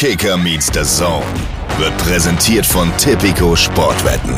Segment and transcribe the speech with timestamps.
[0.00, 1.26] Kicker meets the Zone
[1.76, 4.32] wird präsentiert von Tipico Sportwetten.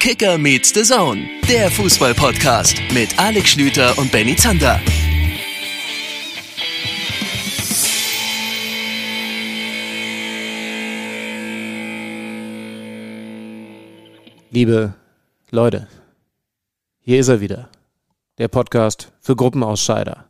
[0.00, 4.80] Kicker meets the Zone, der Fußball-Podcast mit Alex Schlüter und Benny Zander.
[14.50, 14.94] Liebe
[15.52, 15.86] Leute,
[16.98, 17.68] hier ist er wieder.
[18.38, 20.28] Der Podcast für Gruppenausscheider.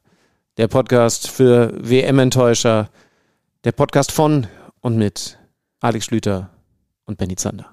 [0.56, 2.88] Der Podcast für WM-Enttäuscher.
[3.64, 4.46] Der Podcast von
[4.80, 5.38] und mit
[5.80, 6.48] Alex Schlüter
[7.04, 7.66] und Benny Zander.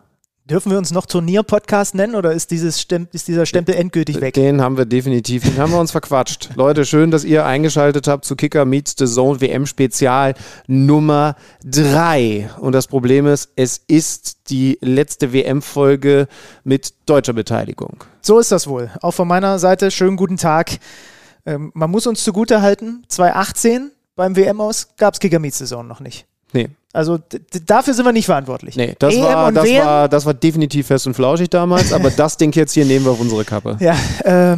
[0.44, 4.34] Dürfen wir uns noch Turnier-Podcast nennen oder ist, dieses Stem ist dieser Stempel endgültig weg?
[4.34, 6.50] Den haben wir definitiv, den haben wir uns verquatscht.
[6.58, 10.34] Leute, schön, dass ihr eingeschaltet habt zu Kicker Meets the Zone WM Spezial
[10.68, 12.50] Nummer 3.
[12.60, 16.28] Und das Problem ist, es ist die letzte WM-Folge
[16.66, 18.04] mit deutscher Beteiligung.
[18.22, 18.92] So ist das wohl.
[19.02, 20.80] Auch von meiner Seite schönen guten Tag.
[21.46, 26.26] Ähm, man muss uns zugute halten, 2018 beim WM aus gab es Zone noch nicht.
[26.54, 26.70] Nee.
[26.94, 27.18] Also
[27.66, 28.76] dafür sind wir nicht verantwortlich.
[28.76, 29.86] Nee, das, EM war, das, WM?
[29.86, 33.12] war, das war definitiv fest und flauschig damals, aber das Ding jetzt hier nehmen wir
[33.12, 33.78] auf unsere Kappe.
[33.80, 34.58] Ja, äh,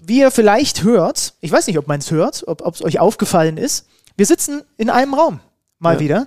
[0.00, 3.56] wie ihr vielleicht hört, ich weiß nicht, ob man es hört, ob es euch aufgefallen
[3.56, 5.38] ist, wir sitzen in einem Raum,
[5.78, 6.00] mal Ja.
[6.00, 6.26] wieder.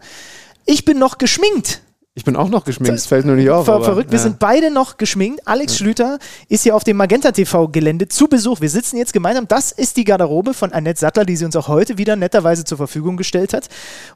[0.66, 1.82] Ich bin noch geschminkt.
[2.16, 3.66] Ich bin auch noch geschminkt, es fällt nur nicht auf.
[3.66, 4.24] Ver aber, verrückt, wir ja.
[4.24, 5.48] sind beide noch geschminkt.
[5.48, 8.62] Alex Schlüter ist hier auf dem Magenta TV Gelände zu Besuch.
[8.62, 9.48] Wir sitzen jetzt gemeinsam.
[9.48, 12.78] Das ist die Garderobe von Annette Sattler, die sie uns auch heute wieder netterweise zur
[12.78, 13.68] Verfügung gestellt hat.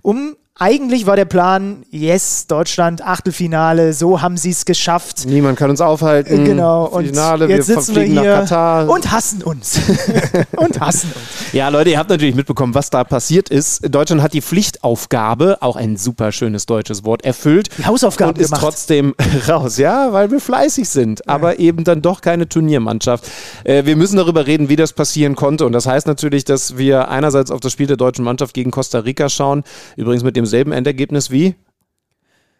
[0.03, 5.25] Um eigentlich war der Plan, yes, Deutschland, Achtelfinale, so haben sie es geschafft.
[5.25, 6.45] Niemand kann uns aufhalten.
[6.45, 8.89] Genau, und Finale, jetzt wir sitzen wir fliegen hier nach Katar.
[8.89, 9.79] und hassen uns.
[10.55, 11.53] und hassen uns.
[11.53, 13.93] ja, Leute, ihr habt natürlich mitbekommen, was da passiert ist.
[13.93, 17.69] Deutschland hat die Pflichtaufgabe, auch ein super schönes deutsches Wort, erfüllt.
[17.77, 18.61] Die Hausaufgaben und ist gemacht.
[18.61, 19.13] trotzdem
[19.47, 19.77] raus.
[19.77, 23.29] Ja, weil wir fleißig sind, aber eben dann doch keine Turniermannschaft.
[23.63, 25.65] Äh, wir müssen darüber reden, wie das passieren konnte.
[25.65, 28.99] Und das heißt natürlich, dass wir einerseits auf das Spiel der deutschen Mannschaft gegen Costa
[28.99, 29.63] Rica schauen.
[29.95, 31.55] Übrigens mit demselben Endergebnis wie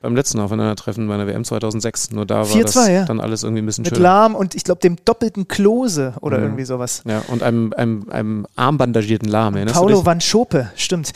[0.02, 2.12] beim letzten Aufeinandertreffen bei der WM 2006.
[2.12, 3.06] Nur da war 4-2, das ja.
[3.06, 4.04] dann alles irgendwie ein bisschen Mit schöner.
[4.04, 6.44] Lahm und ich glaube dem doppelten Klose oder Mhm.
[6.44, 7.02] irgendwie sowas.
[7.06, 9.56] Ja, und einem, einem, einem armbandagierten Lahm.
[9.74, 10.06] Paulo dich?
[10.06, 11.14] Van Schope, stimmt.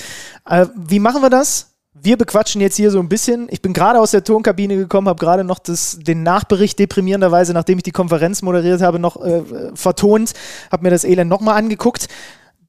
[0.50, 1.68] Äh, wie machen wir das?
[1.94, 3.48] Wir bequatschen jetzt hier so ein bisschen.
[3.52, 7.78] Ich bin gerade aus der Tonkabine gekommen, habe gerade noch das, den Nachbericht deprimierenderweise, nachdem
[7.78, 9.44] ich die Konferenz moderiert habe, noch äh,
[9.76, 10.34] vertont,
[10.72, 12.08] habe mir das Elend nochmal angeguckt.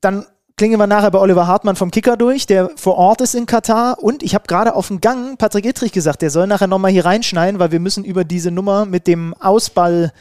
[0.03, 0.27] Dann
[0.57, 4.03] klingen wir nachher bei Oliver Hartmann vom Kicker durch, der vor Ort ist in Katar.
[4.03, 7.05] Und ich habe gerade auf dem Gang Patrick Ittrich gesagt, der soll nachher nochmal hier
[7.05, 10.13] reinschneiden, weil wir müssen über diese Nummer mit dem Ausball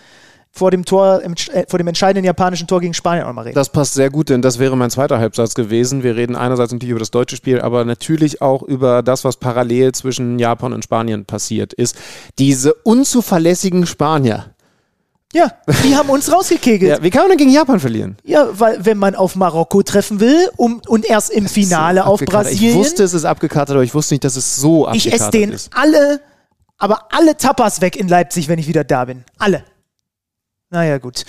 [0.53, 3.55] vor dem Tor, äh, vor dem entscheidenden japanischen Tor gegen Spanien auch nochmal reden.
[3.55, 6.03] Das passt sehr gut, denn das wäre mein zweiter Halbsatz gewesen.
[6.03, 9.93] Wir reden einerseits natürlich über das deutsche Spiel, aber natürlich auch über das, was parallel
[9.93, 11.95] zwischen Japan und Spanien passiert ist.
[12.37, 14.47] Diese unzuverlässigen Spanier.
[15.33, 15.51] Ja,
[15.83, 16.97] die haben uns rausgekegelt.
[16.97, 18.17] Ja, wie kann man denn gegen Japan verlieren?
[18.23, 22.19] Ja, weil wenn man auf Marokko treffen will um, und erst im Finale auf.
[22.19, 25.21] Brasilien, Ich wusste, es ist abgekartet, aber ich wusste nicht, dass es so ich abgekartet
[25.21, 25.71] esse den ist.
[25.73, 26.19] alle,
[26.77, 29.23] aber alle Tapas weg in Leipzig, wenn ich wieder da bin.
[29.37, 29.63] Alle.
[30.69, 31.23] Naja, gut.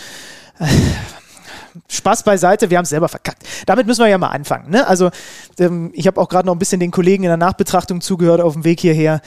[1.88, 3.44] Spaß beiseite, wir haben es selber verkackt.
[3.66, 4.70] Damit müssen wir ja mal anfangen.
[4.70, 4.86] Ne?
[4.86, 5.10] Also,
[5.58, 8.52] ähm, ich habe auch gerade noch ein bisschen den Kollegen in der Nachbetrachtung zugehört auf
[8.54, 9.20] dem Weg hierher.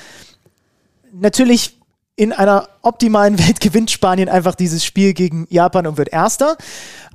[1.12, 1.80] Natürlich
[2.16, 6.58] in einer optimalen Welt gewinnt Spanien einfach dieses Spiel gegen Japan und wird Erster.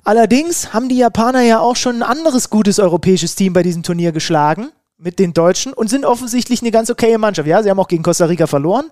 [0.05, 4.13] Allerdings haben die Japaner ja auch schon ein anderes gutes europäisches Team bei diesem Turnier
[4.13, 4.71] geschlagen
[5.03, 7.49] mit den Deutschen und sind offensichtlich eine ganz okaye Mannschaft.
[7.49, 8.85] Ja, sie haben auch gegen Costa Rica verloren,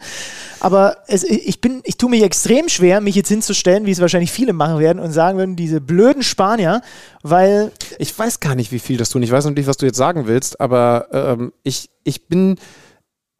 [0.60, 4.32] aber es, ich bin, ich tue mich extrem schwer, mich jetzt hinzustellen, wie es wahrscheinlich
[4.32, 6.80] viele machen werden und sagen würden, diese blöden Spanier,
[7.22, 9.22] weil Ich weiß gar nicht, wie viel das tun.
[9.22, 12.56] Ich weiß natürlich, was du jetzt sagen willst, aber ähm, ich, ich bin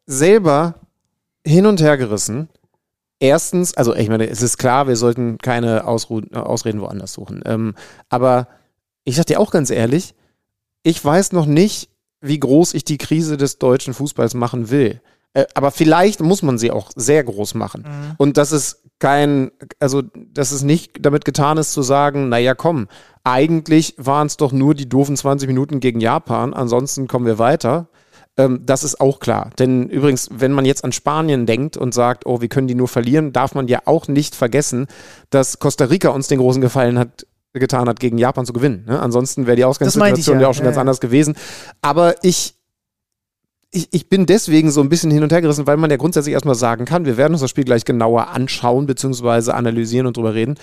[0.05, 0.75] selber
[1.45, 2.49] hin und her gerissen.
[3.19, 7.41] Erstens, also ich meine, es ist klar, wir sollten keine Ausru Ausreden woanders suchen.
[7.45, 7.75] Ähm,
[8.07, 8.47] aber
[9.03, 10.15] ich sag dir auch ganz ehrlich,
[10.83, 11.89] ich weiß noch nicht,
[12.21, 15.01] wie groß ich die Krise des deutschen Fußballs machen will.
[15.33, 17.85] Äh, aber vielleicht muss man sie auch sehr groß machen.
[18.17, 22.87] Und das ist kein, also dass es nicht damit getan ist zu sagen, naja, komm,
[23.23, 27.89] eigentlich waren es doch nur die doofen 20 Minuten gegen Japan, ansonsten kommen wir weiter.
[28.39, 29.49] Ähm, das ist auch klar.
[29.59, 32.87] Denn übrigens, wenn man jetzt an Spanien denkt und sagt, oh, wir können die nur
[32.87, 34.87] verlieren, darf man ja auch nicht vergessen,
[35.29, 38.85] dass Costa Rica uns den großen Gefallen hat, getan hat, gegen Japan zu gewinnen.
[38.87, 38.97] Ne?
[38.97, 40.43] Ansonsten wäre die Ausgangssituation ja.
[40.43, 40.81] ja auch schon Ja, ganz ja.
[40.81, 41.35] anders gewesen.
[41.81, 42.55] Aber ich,
[43.71, 46.33] ich, ich bin deswegen so ein bisschen hin und her gerissen, weil man ja grundsätzlich
[46.33, 50.33] erstmal sagen kann, wir werden uns das Spiel gleich genauer anschauen, beziehungsweise analysieren und drüber
[50.33, 50.55] reden.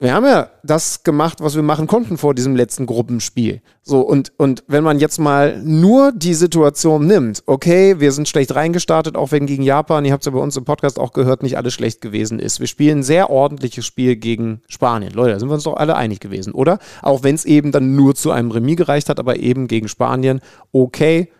[0.00, 3.62] Wir haben ja das gemacht, was wir machen konnten vor diesem letzten Gruppenspiel.
[3.80, 8.54] So, und, und wenn man jetzt mal nur die Situation nimmt, okay, wir sind schlecht
[8.54, 11.44] reingestartet, auch wenn gegen Japan, ihr habt es ja bei uns im Podcast auch gehört,
[11.44, 12.58] nicht alles schlecht gewesen ist.
[12.58, 15.12] Wir spielen ein sehr ordentliches Spiel gegen Spanien.
[15.12, 16.80] Leute, da sind wir uns doch alle einig gewesen, oder?
[17.00, 20.40] Auch wenn es eben dann nur zu einem Remis gereicht hat, aber eben gegen Spanien,
[20.72, 21.30] okay,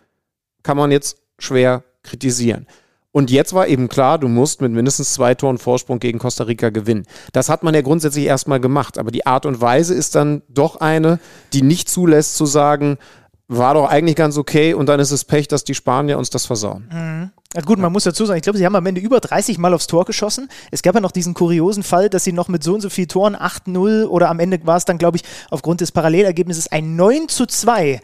[0.63, 2.67] kann man jetzt schwer kritisieren.
[3.15, 6.71] Und jetzt war eben klar, du musst mit mindestens zwei Toren Vorsprung gegen Costa Rica
[6.71, 7.07] gewinnen.
[7.33, 10.81] Das hat man ja grundsätzlich erstmal gemacht, aber die Art und Weise ist dann doch
[10.81, 11.21] eine,
[11.53, 12.99] die nicht zulässt zu sagen,
[13.47, 16.45] war doch eigentlich ganz okay und dann ist es Pech, dass die Spanier uns das
[16.45, 16.89] versauen.
[16.93, 17.31] Mhm.
[17.63, 19.87] Gut, man muss dazu sagen, ich glaube, sie haben am Ende über 30 Mal aufs
[19.87, 20.49] Tor geschossen.
[20.73, 23.07] Es gab ja noch diesen kuriosen Fall, dass sie noch mit so und so vielen
[23.07, 27.29] Toren 8-0 oder am Ende war es dann, glaube ich, aufgrund des Parallelergebnisses ein 9
[27.29, 28.01] zu 2,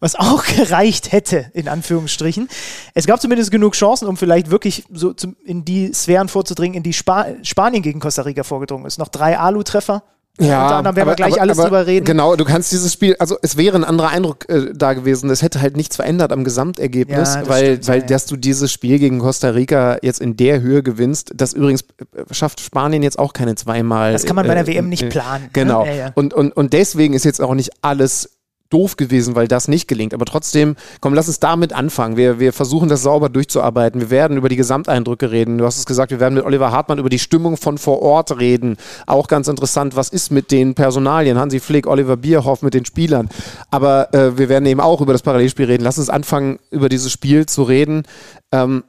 [0.00, 2.48] was auch gereicht hätte, in Anführungsstrichen.
[2.94, 5.14] Es gab zumindest genug Chancen, um vielleicht wirklich so
[5.44, 8.98] in die Sphären vorzudringen, in die Spa Spanien gegen Costa Rica vorgedrungen ist.
[8.98, 10.02] Noch drei Alu-Treffer
[10.40, 12.04] ja, Unter anderem werden wir gleich aber, alles aber, drüber reden.
[12.04, 15.30] Genau, du kannst dieses Spiel, also es wäre ein anderer Eindruck äh, da gewesen.
[15.30, 18.06] Es hätte halt nichts verändert am Gesamtergebnis, ja, weil, stimmt, weil ja.
[18.06, 22.34] dass du dieses Spiel gegen Costa Rica jetzt in der Höhe gewinnst, das übrigens äh,
[22.34, 24.12] schafft Spanien jetzt auch keine zweimal.
[24.12, 25.44] Das kann man bei der äh, WM nicht planen.
[25.44, 25.50] Ne?
[25.52, 25.86] Genau.
[25.86, 28.33] Ja, und, und, und deswegen ist jetzt auch nicht alles
[28.74, 30.12] doof gewesen, weil das nicht gelingt.
[30.12, 32.16] Aber trotzdem, komm, lass uns damit anfangen.
[32.16, 34.00] Wir, wir versuchen das sauber durchzuarbeiten.
[34.00, 35.58] Wir werden über die Gesamteindrücke reden.
[35.58, 38.38] Du hast es gesagt, wir werden mit Oliver Hartmann über die Stimmung von vor Ort
[38.40, 38.76] reden.
[39.06, 41.38] Auch ganz interessant, was ist mit den Personalien?
[41.38, 43.28] Hansi Flick, Oliver Bierhoff mit den Spielern.
[43.70, 45.84] Aber äh, wir werden eben auch über das Parallelspiel reden.
[45.84, 48.02] Lass uns anfangen, über dieses Spiel zu reden.
[48.50, 48.82] Ähm,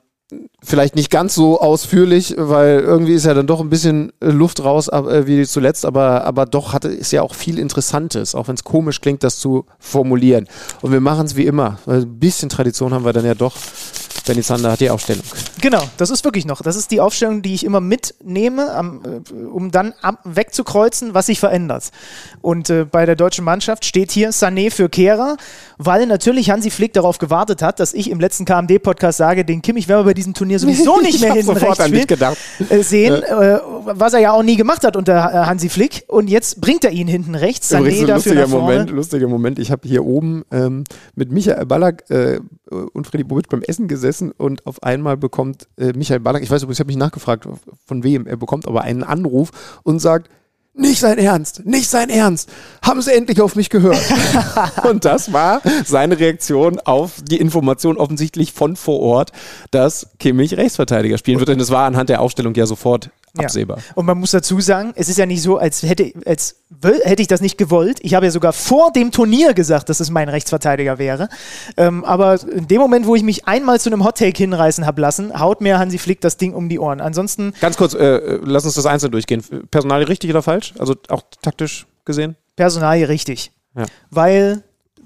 [0.64, 4.88] vielleicht nicht ganz so ausführlich, weil irgendwie ist ja dann doch ein bisschen Luft raus
[4.88, 8.64] äh, wie zuletzt, aber, aber doch hatte, ist ja auch viel Interessantes, auch wenn es
[8.64, 10.48] komisch klingt, das zu formulieren.
[10.82, 13.56] Und wir machen es wie immer, weil ein bisschen Tradition haben wir dann ja doch.
[14.26, 15.24] Benny Zander hat die Aufstellung.
[15.62, 16.62] Genau, das ist wirklich noch.
[16.62, 19.94] Das ist die Aufstellung, die ich immer mitnehme, äh, um dann
[20.24, 21.92] wegzukreuzen, was sich verändert.
[22.42, 25.38] Und äh, bei der deutschen Mannschaft steht hier Sané für Kehrer,
[25.78, 29.88] weil natürlich Hansi Flick darauf gewartet hat, dass ich im letzten KMD-Podcast sage, den Kimmich
[29.88, 32.08] werden wir bei diesem Turnier sowieso nicht mehr hinten rechts spielen,
[32.70, 33.58] äh, sehen, ja.
[33.58, 36.04] äh, was er ja auch nie gemacht hat unter äh, Hansi Flick.
[36.08, 37.72] Und jetzt bringt er ihn hinten rechts.
[37.72, 39.60] Sané Übrigens, dafür lustiger Moment, lustiger Moment.
[39.60, 40.84] Ich habe hier oben ähm,
[41.16, 42.40] mit Michael Ballack äh,
[42.94, 46.64] und Freddy Bobic beim Essen gesessen und auf einmal bekommt äh, Michael Ballack, ich weiß
[46.64, 47.48] übrigens, ich habe mich nachgefragt,
[47.86, 49.52] von wem, er bekommt aber einen Anruf
[49.84, 50.30] und sagt,
[50.78, 52.50] nicht sein Ernst, nicht sein Ernst.
[52.82, 54.02] Haben Sie endlich auf mich gehört?
[54.84, 59.32] und das war seine Reaktion auf die Information offensichtlich von vor Ort,
[59.72, 61.50] dass Kimmich Rechtsverteidiger spielen wird.
[61.50, 63.78] Und das war anhand der Aufstellung ja sofort absehbar.
[63.78, 63.84] Ja.
[63.96, 67.28] Und man muss dazu sagen, es ist ja nicht so, als hätte, als hätte ich
[67.28, 68.00] das nicht gewollt.
[68.02, 71.30] Ich habe ja sogar vor dem Turnier gesagt, dass es mein Rechtsverteidiger wäre.
[71.78, 75.40] Ähm, aber in dem Moment, wo ich mich einmal zu einem Hottake hinreißen habe lassen,
[75.40, 77.02] haut mir Hansi Flick das Ding um die Ohren.
[77.02, 77.54] Ansonsten.
[77.62, 79.44] Ganz kurz, äh, lass uns das einzeln durchgehen.
[79.72, 80.74] Personal richtig oder falsch?
[80.78, 82.36] Also auch taktisch gesehen?
[82.56, 83.52] Personal richtig.
[83.76, 83.86] Ja.
[84.10, 84.64] Weil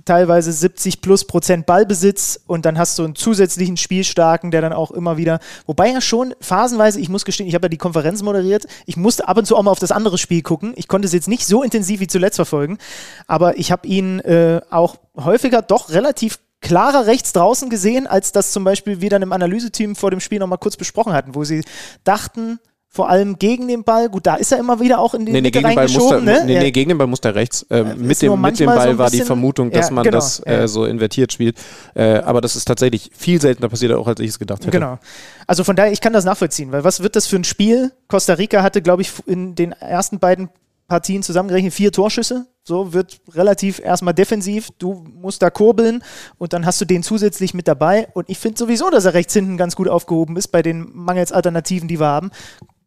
[0.10, 4.90] teilweise 70 plus Prozent Ballbesitz und dann hast du einen zusätzlichen Spielstarken, der dann auch
[4.90, 8.66] immer wieder, wobei ja schon phasenweise, ich muss gestehen, ich habe ja die Konferenz moderiert,
[8.88, 10.74] ich musste ab und zu auch mal auf das andere Spiel gucken.
[10.78, 12.80] Ich konnte es jetzt nicht so intensiv wie zuletzt verfolgen,
[13.28, 18.52] aber ich habe ihn äh, auch häufiger doch relativ klarer rechts draußen gesehen, als das
[18.52, 21.64] zum Beispiel wir dann im Analyseteam vor dem Spiel nochmal kurz besprochen hatten, wo sie
[22.04, 22.60] dachten,
[22.92, 24.10] vor allem gegen den Ball.
[24.10, 26.12] Gut, da ist er immer wieder auch in den nee, nee, gegen den Ball muss
[26.12, 26.44] er, ne?
[26.46, 27.62] nee, nee, gegen den Ball muss er rechts.
[27.70, 30.42] Äh, mit, dem, mit dem Ball so war die Vermutung, dass ja, man genau, das
[30.46, 31.58] äh, so invertiert spielt.
[31.94, 34.72] Äh, aber das ist tatsächlich viel seltener passiert, auch als ich es gedacht hätte.
[34.72, 34.98] Genau.
[35.46, 37.92] Also von daher, ich kann das nachvollziehen, weil was wird das für ein Spiel?
[38.08, 40.50] Costa Rica hatte, glaube ich, in den ersten beiden
[40.90, 42.48] Partien zusammengerechnet vier Torschüsse.
[42.64, 44.70] So wird relativ erstmal defensiv.
[44.78, 46.04] Du musst da kurbeln
[46.38, 48.10] und dann hast du den zusätzlich mit dabei.
[48.14, 51.32] Und ich finde sowieso, dass er rechts hinten ganz gut aufgehoben ist bei den mangels
[51.32, 52.32] Alternativen, die wir haben.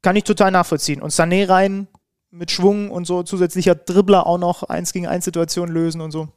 [0.03, 1.01] Kann ich total nachvollziehen.
[1.01, 1.87] Und Sané rein
[2.31, 6.29] mit Schwung und so zusätzlicher Dribbler auch noch eins gegen eins Situationen lösen und so.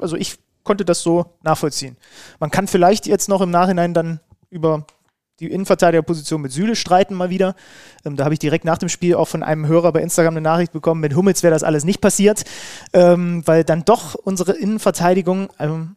[0.00, 1.96] Also ich konnte das so nachvollziehen.
[2.38, 4.20] Man kann vielleicht jetzt noch im Nachhinein dann
[4.50, 4.86] über
[5.40, 7.54] die Innenverteidigerposition mit Süle streiten mal wieder.
[8.04, 10.40] Ähm, da habe ich direkt nach dem Spiel auch von einem Hörer bei Instagram eine
[10.40, 12.44] Nachricht bekommen, mit Hummels wäre das alles nicht passiert,
[12.92, 15.94] ähm, weil dann doch unsere Innenverteidigung, ähm,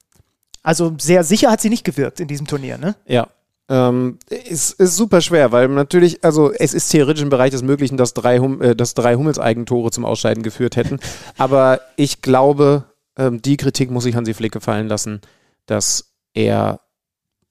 [0.63, 2.77] also sehr sicher hat sie nicht gewirkt in diesem Turnier.
[2.77, 2.95] Ne?
[3.07, 3.27] Ja,
[3.71, 7.95] ähm, ist, ist super schwer, weil natürlich, also es ist theoretisch im Bereich des Möglichen,
[7.95, 10.99] dass drei, hum, äh, dass drei Hummels-Eigentore zum Ausscheiden geführt hätten.
[11.37, 12.83] Aber ich glaube,
[13.17, 15.21] ähm, die Kritik muss ich Hansi Flick gefallen lassen,
[15.67, 16.81] dass er,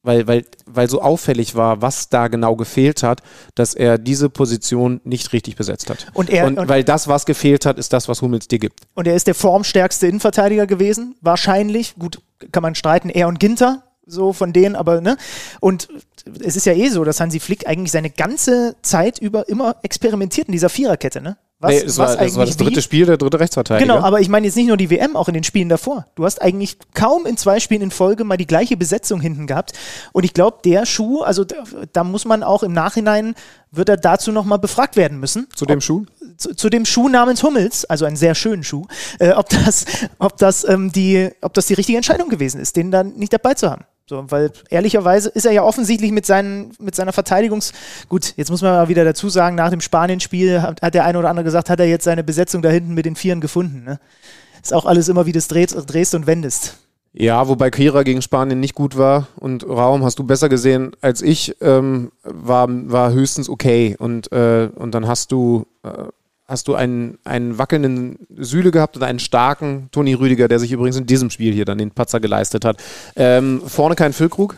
[0.03, 3.23] weil, weil, weil so auffällig war, was da genau gefehlt hat,
[3.55, 6.07] dass er diese Position nicht richtig besetzt hat.
[6.13, 8.81] Und, er, und, und weil das, was gefehlt hat, ist das, was Hummels dir gibt.
[8.93, 11.95] Und er ist der formstärkste Innenverteidiger gewesen, wahrscheinlich.
[11.99, 12.21] Gut,
[12.53, 15.17] kann man streiten, er und Ginter, so von denen, aber ne?
[15.61, 15.89] Und
[16.43, 20.49] es ist ja eh so, dass Hansi Flick eigentlich seine ganze Zeit über immer experimentiert
[20.49, 21.37] in dieser Viererkette, ne?
[21.63, 22.81] Was, nee, das, was war, das war das dritte wie?
[22.83, 23.87] Spiel, der dritte Rechtsverteidiger.
[23.87, 26.07] Genau, aber ich meine jetzt nicht nur die WM, auch in den Spielen davor.
[26.15, 29.73] Du hast eigentlich kaum in zwei Spielen in Folge mal die gleiche Besetzung hinten gehabt.
[30.13, 31.57] Und ich glaube, der Schuh, also da,
[31.93, 33.35] da, muss man auch im Nachhinein,
[33.71, 35.49] wird er dazu nochmal befragt werden müssen.
[35.55, 36.07] Zu dem Schuh?
[36.39, 38.87] Zu, zu, dem Schuh namens Hummels, also einen sehr schönen Schuh,
[39.19, 39.85] äh, ob, das,
[40.19, 43.53] ob, das, ähm, die, ob das die richtige Entscheidung gewesen ist, den dann nicht dabei
[43.53, 43.85] zu haben.
[44.11, 47.73] So, weil ehrlicherweise ist er ja offensichtlich mit, seinen, mit seiner Verteidigungs...
[48.09, 51.17] Gut, jetzt muss man mal wieder dazu sagen, nach dem Spanien-Spiel hat, hat, der eine
[51.17, 53.85] oder andere gesagt, hat er jetzt seine Besetzung da hinten mit den Vieren gefunden.
[53.85, 54.01] Ne?
[54.61, 56.79] Ist auch alles immer, wie du es drehst, und wendest.
[57.13, 61.23] Ja, wobei Kira gegen Spanien nicht gut war und Raum hast du besser gesehen als
[61.23, 63.95] ich, ähm, war, war höchstens okay.
[63.97, 65.69] Und, äh, und dann hast du...
[65.85, 66.09] Äh,
[66.51, 70.97] hast du einen, einen wackelnden Süle gehabt und einen starken Toni Rüdiger, der sich übrigens
[70.97, 72.83] in diesem Spiel hier dann den Patzer geleistet hat.
[73.15, 74.57] Ähm, vorne kein Füllkrug?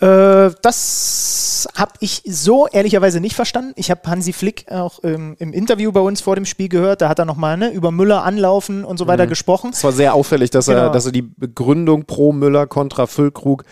[0.00, 3.72] Äh, das habe ich so ehrlicherweise nicht verstanden.
[3.74, 7.02] Ich habe Hansi Flick auch ähm, im Interview bei uns vor dem Spiel gehört.
[7.02, 9.30] Da hat er nochmal ne, über Müller anlaufen und so weiter mhm.
[9.30, 9.70] gesprochen.
[9.72, 10.78] Es war sehr auffällig, dass, genau.
[10.78, 13.64] er, dass er die Begründung pro Müller kontra Füllkrug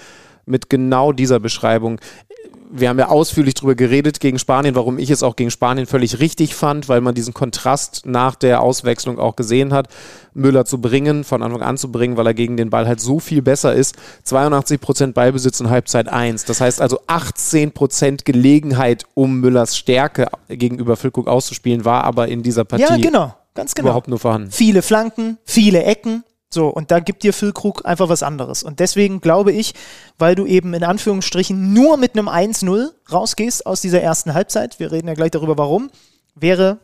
[0.44, 2.00] mit genau dieser Beschreibung
[2.70, 6.20] wir haben ja ausführlich darüber geredet gegen Spanien, warum ich es auch gegen Spanien völlig
[6.20, 9.88] richtig fand, weil man diesen Kontrast nach der Auswechslung auch gesehen hat,
[10.34, 13.20] Müller zu bringen, von Anfang an zu bringen, weil er gegen den Ball halt so
[13.20, 13.96] viel besser ist.
[14.24, 16.44] 82 Prozent Ballbesitz in Halbzeit 1.
[16.44, 22.42] Das heißt also 18 Prozent Gelegenheit, um Müllers Stärke gegenüber Füllkrug auszuspielen, war aber in
[22.42, 23.34] dieser Partie ja, genau.
[23.54, 23.88] Ganz genau.
[23.88, 24.52] überhaupt nur vorhanden.
[24.52, 28.62] Viele Flanken, viele Ecken, so, und da gibt dir Füllkrug einfach was anderes.
[28.62, 29.74] Und deswegen glaube ich,
[30.18, 34.90] weil du eben in Anführungsstrichen nur mit einem 1-0 rausgehst aus dieser ersten Halbzeit, wir
[34.90, 35.90] reden ja gleich darüber, warum,
[36.34, 36.78] wäre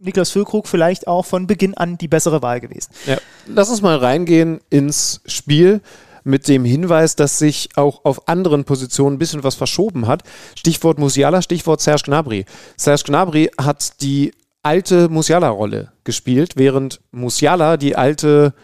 [0.00, 2.90] Niklas Füllkrug vielleicht auch von Beginn an die bessere Wahl gewesen.
[3.06, 3.18] Ja.
[3.46, 5.80] Lass uns mal reingehen ins Spiel
[6.24, 10.22] mit dem Hinweis, dass sich auch auf anderen Positionen ein bisschen was verschoben hat.
[10.56, 12.46] Stichwort Musiala, Stichwort Serge Gnabry.
[12.76, 18.54] Serge Gnabry hat die alte Musiala-Rolle gespielt, während Musiala die alte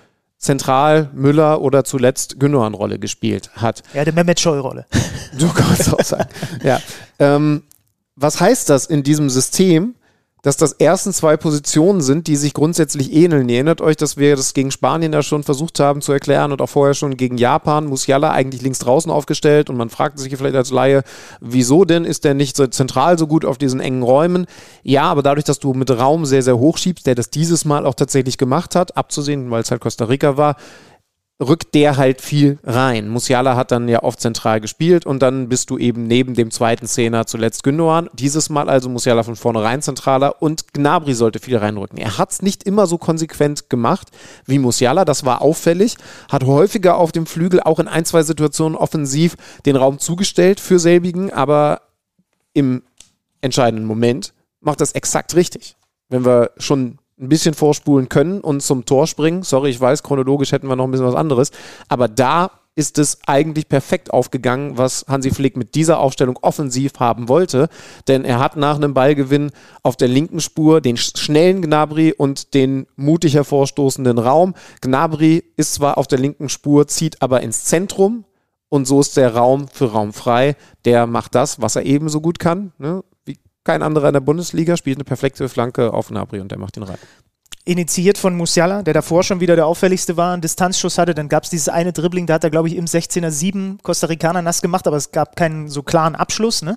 [0.40, 3.82] Zentral Müller oder zuletzt Gündogan-Rolle gespielt hat.
[3.92, 4.86] Ja, die Mehmet Scholl-Rolle.
[5.38, 6.28] Du kannst auch sagen.
[6.64, 6.80] ja.
[7.20, 7.62] Ähm,
[8.16, 9.94] was heißt das in diesem System?
[10.42, 13.48] Dass das ersten zwei Positionen sind, die sich grundsätzlich ähneln.
[13.48, 16.62] Ihr erinnert euch, dass wir das gegen Spanien ja schon versucht haben zu erklären und
[16.62, 17.86] auch vorher schon gegen Japan.
[17.86, 21.02] Musiala eigentlich links draußen aufgestellt und man fragt sich vielleicht als Laie,
[21.40, 24.46] wieso denn ist der nicht so zentral so gut auf diesen engen Räumen?
[24.82, 27.86] Ja, aber dadurch, dass du mit Raum sehr, sehr hoch schiebst, der das dieses Mal
[27.86, 30.56] auch tatsächlich gemacht hat, abzusehen, weil es halt Costa Rica war,
[31.40, 33.08] rückt der halt viel rein.
[33.08, 36.86] Musiala hat dann ja oft zentral gespielt und dann bist du eben neben dem zweiten
[36.86, 38.10] Zehner zuletzt Gündogan.
[38.12, 41.98] Dieses Mal also Musiala von vornherein zentraler und Gnabry sollte viel reinrücken.
[41.98, 44.08] Er hat es nicht immer so konsequent gemacht
[44.44, 45.96] wie Musiala, das war auffällig,
[46.30, 50.78] hat häufiger auf dem Flügel auch in ein, zwei Situationen offensiv den Raum zugestellt für
[50.78, 51.80] selbigen, aber
[52.52, 52.82] im
[53.40, 55.76] entscheidenden Moment macht das exakt richtig.
[56.10, 59.42] Wenn wir schon ein bisschen vorspulen können und zum Tor springen.
[59.42, 61.50] Sorry, ich weiß, chronologisch hätten wir noch ein bisschen was anderes.
[61.88, 67.28] Aber da ist es eigentlich perfekt aufgegangen, was Hansi Flick mit dieser Aufstellung offensiv haben
[67.28, 67.68] wollte.
[68.08, 69.50] Denn er hat nach einem Ballgewinn
[69.82, 74.54] auf der linken Spur den schnellen Gnabry und den mutig hervorstoßenden Raum.
[74.80, 78.24] Gnabry ist zwar auf der linken Spur, zieht aber ins Zentrum.
[78.70, 80.56] Und so ist der Raum für Raum frei.
[80.84, 82.72] Der macht das, was er ebenso gut kann.
[82.78, 83.02] Ne?
[83.70, 86.82] Kein anderer in der Bundesliga, spielt eine perfekte Flanke auf Nabri und der macht ihn
[86.82, 86.98] rein.
[87.64, 91.14] Initiiert von Musiala, der davor schon wieder der auffälligste war, einen Distanzschuss hatte.
[91.14, 94.08] Dann gab es dieses eine Dribbling, da hat er, glaube ich, im 16er 7 Costa
[94.08, 96.62] Ricaner nass gemacht, aber es gab keinen so klaren Abschluss.
[96.62, 96.76] Ne?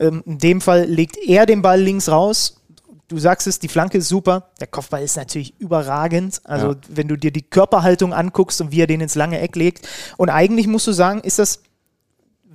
[0.00, 2.60] Ähm, in dem Fall legt er den Ball links raus.
[3.06, 4.48] Du sagst es, die Flanke ist super.
[4.58, 6.40] Der Kopfball ist natürlich überragend.
[6.42, 6.76] Also, ja.
[6.88, 9.86] wenn du dir die Körperhaltung anguckst und wie er den ins lange Eck legt.
[10.16, 11.62] Und eigentlich musst du sagen, ist das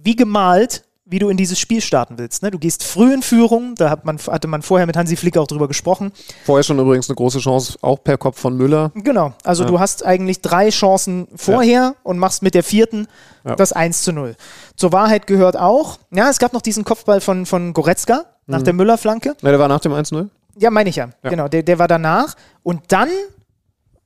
[0.03, 2.43] wie gemalt wie du in dieses Spiel starten willst.
[2.43, 2.51] Ne?
[2.51, 5.47] Du gehst früh in Führung, da hat man, hatte man vorher mit Hansi Flick auch
[5.47, 6.11] drüber gesprochen.
[6.45, 8.91] Vorher schon übrigens eine große Chance, auch per Kopf von Müller.
[8.93, 9.69] Genau, also ja.
[9.69, 11.95] du hast eigentlich drei Chancen vorher ja.
[12.03, 13.07] und machst mit der vierten
[13.43, 13.55] ja.
[13.55, 14.35] das 1 zu 0.
[14.75, 18.65] Zur Wahrheit gehört auch, ja, es gab noch diesen Kopfball von, von Goretzka nach mhm.
[18.65, 19.35] der Müller-Flanke.
[19.41, 20.27] Ja, der war nach dem 1-0?
[20.57, 21.09] Ja, meine ich ja.
[21.23, 22.35] Genau, der, der war danach.
[22.63, 23.09] Und dann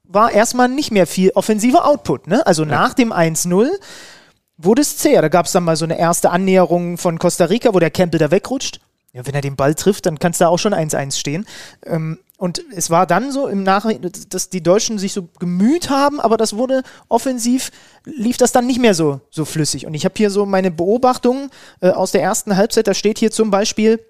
[0.03, 2.27] war erstmal nicht mehr viel offensiver Output.
[2.27, 2.45] Ne?
[2.45, 3.67] Also nach dem 1-0
[4.57, 5.21] wurde es zäher.
[5.21, 8.19] Da gab es dann mal so eine erste Annäherung von Costa Rica, wo der Campbell
[8.19, 8.79] da wegrutscht.
[9.13, 11.45] Ja, wenn er den Ball trifft, dann kann es da auch schon 1-1 stehen.
[11.85, 16.19] Ähm, und es war dann so im Nachhinein, dass die Deutschen sich so gemüht haben,
[16.19, 17.71] aber das wurde offensiv,
[18.05, 19.85] lief das dann nicht mehr so, so flüssig.
[19.85, 23.29] Und ich habe hier so meine Beobachtungen äh, aus der ersten Halbzeit, da steht hier
[23.29, 24.03] zum Beispiel,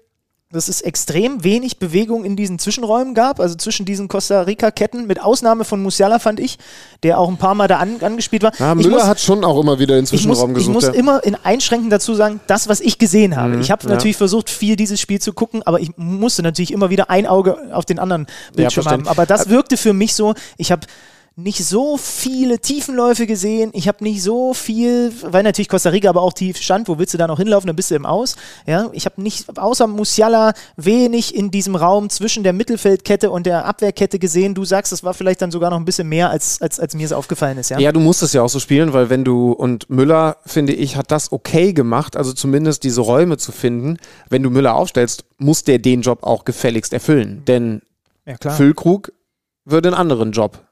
[0.54, 5.20] dass es extrem wenig Bewegung in diesen Zwischenräumen gab, also zwischen diesen Costa Rica-Ketten, mit
[5.20, 6.58] Ausnahme von Musiala, fand ich,
[7.02, 8.52] der auch ein paar Mal da an, angespielt war.
[8.58, 10.82] Ja, Müller muss, hat schon auch immer wieder den Zwischenraum ich muss, gesucht.
[10.82, 11.00] Ich muss ja.
[11.00, 13.56] immer in Einschränken dazu sagen, das, was ich gesehen habe.
[13.56, 13.90] Mhm, ich habe ja.
[13.90, 17.58] natürlich versucht, viel dieses Spiel zu gucken, aber ich musste natürlich immer wieder ein Auge
[17.72, 19.08] auf den anderen Bildschirm haben.
[19.08, 20.86] Aber das wirkte für mich so, ich habe
[21.36, 23.70] nicht so viele Tiefenläufe gesehen.
[23.74, 26.86] Ich habe nicht so viel, weil natürlich Costa Rica aber auch tief stand.
[26.86, 27.66] Wo willst du da noch hinlaufen?
[27.66, 28.36] Dann bist du im Aus.
[28.66, 33.64] Ja, ich habe nicht, außer Musiala, wenig in diesem Raum zwischen der Mittelfeldkette und der
[33.64, 34.54] Abwehrkette gesehen.
[34.54, 37.04] Du sagst, das war vielleicht dann sogar noch ein bisschen mehr, als, als, als mir
[37.04, 37.70] es aufgefallen ist.
[37.70, 37.80] Ja?
[37.80, 40.94] ja, du musst es ja auch so spielen, weil wenn du, und Müller, finde ich,
[40.96, 43.96] hat das okay gemacht, also zumindest diese Räume zu finden.
[44.30, 47.42] Wenn du Müller aufstellst, muss der den Job auch gefälligst erfüllen.
[47.48, 47.82] Denn
[48.24, 49.12] ja, Füllkrug
[49.64, 50.63] würde einen anderen Job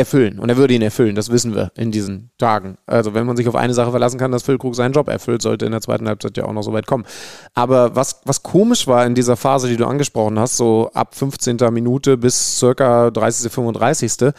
[0.00, 0.40] erfüllen.
[0.40, 2.76] Und er würde ihn erfüllen, das wissen wir in diesen Tagen.
[2.86, 5.66] Also wenn man sich auf eine Sache verlassen kann, dass Füllkrug seinen Job erfüllt, sollte
[5.66, 7.04] in der zweiten Halbzeit ja auch noch so weit kommen.
[7.54, 11.56] Aber was, was komisch war in dieser Phase, die du angesprochen hast, so ab 15.
[11.70, 14.32] Minute bis circa 30., 35.,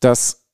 [0.00, 0.46] dass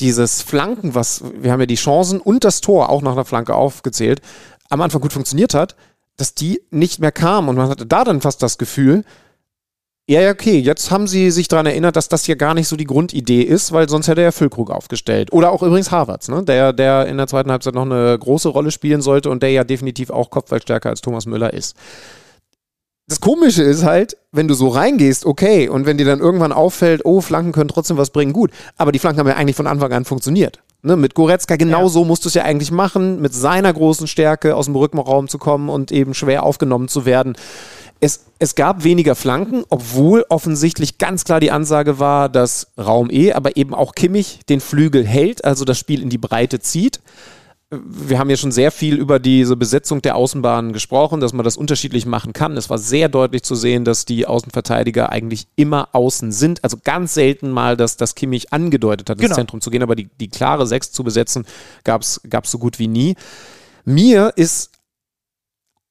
[0.00, 3.54] dieses Flanken, was, wir haben ja die Chancen und das Tor auch nach einer Flanke
[3.54, 4.20] aufgezählt,
[4.68, 5.76] am Anfang gut funktioniert hat,
[6.16, 7.48] dass die nicht mehr kamen.
[7.48, 9.04] Und man hatte da dann fast das Gefühl,
[10.08, 10.58] ja, ja, okay.
[10.58, 13.72] Jetzt haben sie sich daran erinnert, dass das hier gar nicht so die Grundidee ist,
[13.72, 15.34] weil sonst hätte er Füllkrug aufgestellt.
[15.34, 16.42] Oder auch übrigens Harvards, ne?
[16.42, 19.64] der, der in der zweiten Halbzeit noch eine große Rolle spielen sollte und der ja
[19.64, 21.76] definitiv auch kopfballstärker als Thomas Müller ist.
[23.06, 27.04] Das Komische ist halt, wenn du so reingehst, okay, und wenn dir dann irgendwann auffällt,
[27.04, 28.50] oh, Flanken können trotzdem was bringen, gut.
[28.78, 30.60] Aber die Flanken haben ja eigentlich von Anfang an funktioniert.
[30.80, 31.88] Ne, mit Goretzka genau ja.
[31.88, 35.36] so musst du es ja eigentlich machen, mit seiner großen Stärke aus dem Rückenraum zu
[35.36, 37.36] kommen und eben schwer aufgenommen zu werden.
[38.00, 43.32] Es, es gab weniger Flanken, obwohl offensichtlich ganz klar die Ansage war, dass Raum E,
[43.32, 47.00] aber eben auch Kimmich den Flügel hält, also das Spiel in die Breite zieht.
[47.70, 51.58] Wir haben ja schon sehr viel über diese Besetzung der Außenbahnen gesprochen, dass man das
[51.58, 52.56] unterschiedlich machen kann.
[52.56, 56.64] Es war sehr deutlich zu sehen, dass die Außenverteidiger eigentlich immer außen sind.
[56.64, 59.34] Also ganz selten mal, dass das Kimmich angedeutet hat, ins genau.
[59.34, 61.44] Zentrum zu gehen, aber die, die klare Sechs zu besetzen,
[61.84, 63.16] gab es so gut wie nie.
[63.84, 64.70] Mir ist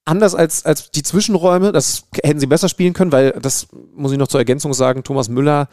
[0.08, 1.72] anders als, als die Zwischenräume.
[1.72, 5.30] Das hätten sie besser spielen können, weil das muss ich noch zur Ergänzung sagen, Thomas
[5.30, 5.68] Müller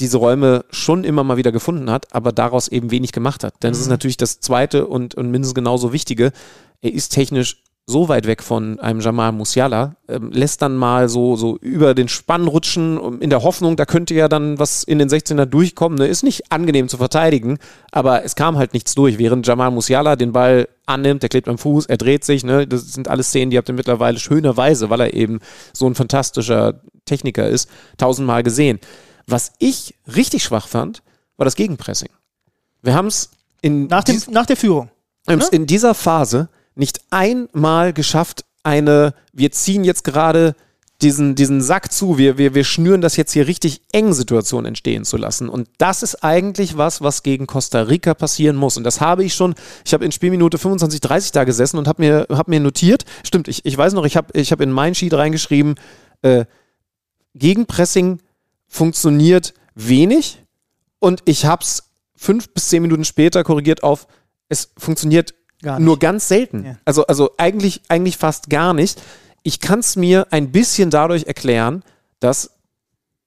[0.00, 3.62] diese Räume schon immer mal wieder gefunden hat, aber daraus eben wenig gemacht hat.
[3.62, 3.82] Denn es mhm.
[3.82, 6.32] ist natürlich das zweite und, und mindestens genauso wichtige.
[6.80, 11.36] Er ist technisch so weit weg von einem Jamal Musiala, ähm, lässt dann mal so,
[11.36, 15.08] so über den Spann rutschen, in der Hoffnung, da könnte ja dann was in den
[15.08, 15.98] 16er durchkommen.
[15.98, 16.06] Ne?
[16.06, 17.58] Ist nicht angenehm zu verteidigen,
[17.90, 21.58] aber es kam halt nichts durch, während Jamal Musiala den Ball annimmt, der klebt am
[21.58, 22.66] Fuß, er dreht sich, ne?
[22.66, 25.40] das sind alles Szenen, die habt ihr mittlerweile schönerweise, weil er eben
[25.72, 28.78] so ein fantastischer Techniker ist, tausendmal gesehen.
[29.26, 31.02] Was ich richtig schwach fand,
[31.36, 32.08] war das Gegenpressing.
[32.82, 33.30] Wir haben es
[33.62, 34.90] in nach, dem, nach der Führung.
[35.26, 35.38] Ne?
[35.52, 36.48] In dieser Phase
[36.80, 40.56] nicht einmal geschafft, eine, wir ziehen jetzt gerade
[41.02, 45.04] diesen, diesen Sack zu, wir, wir, wir schnüren das jetzt hier richtig eng Situation entstehen
[45.04, 45.48] zu lassen.
[45.48, 48.76] Und das ist eigentlich was, was gegen Costa Rica passieren muss.
[48.76, 52.02] Und das habe ich schon, ich habe in Spielminute 25, 30 da gesessen und habe
[52.02, 54.94] mir, hab mir notiert, stimmt, ich, ich weiß noch, ich habe ich hab in mein
[54.94, 55.76] Sheet reingeschrieben,
[56.22, 56.44] äh,
[57.34, 58.20] Gegenpressing
[58.66, 60.42] funktioniert wenig
[60.98, 64.06] und ich habe es fünf bis zehn Minuten später korrigiert auf,
[64.48, 66.64] es funktioniert nur ganz selten.
[66.64, 66.76] Ja.
[66.84, 69.00] Also, also eigentlich, eigentlich fast gar nicht.
[69.42, 71.82] Ich kann es mir ein bisschen dadurch erklären,
[72.18, 72.50] dass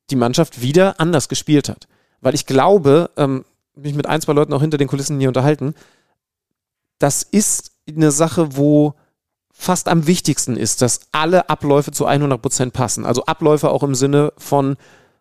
[0.09, 1.87] die Mannschaft wieder anders gespielt hat.
[2.21, 5.73] Weil ich glaube, ähm, mich mit ein, zwei Leuten auch hinter den Kulissen hier unterhalten,
[6.99, 8.93] das ist eine Sache, wo
[9.51, 13.05] fast am wichtigsten ist, dass alle Abläufe zu 100 Prozent passen.
[13.05, 14.77] Also Abläufe auch im Sinne von,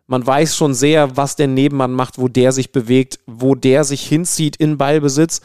[0.07, 4.05] man weiß schon sehr, was der Nebenmann macht, wo der sich bewegt, wo der sich
[4.05, 5.41] hinzieht in Ballbesitz.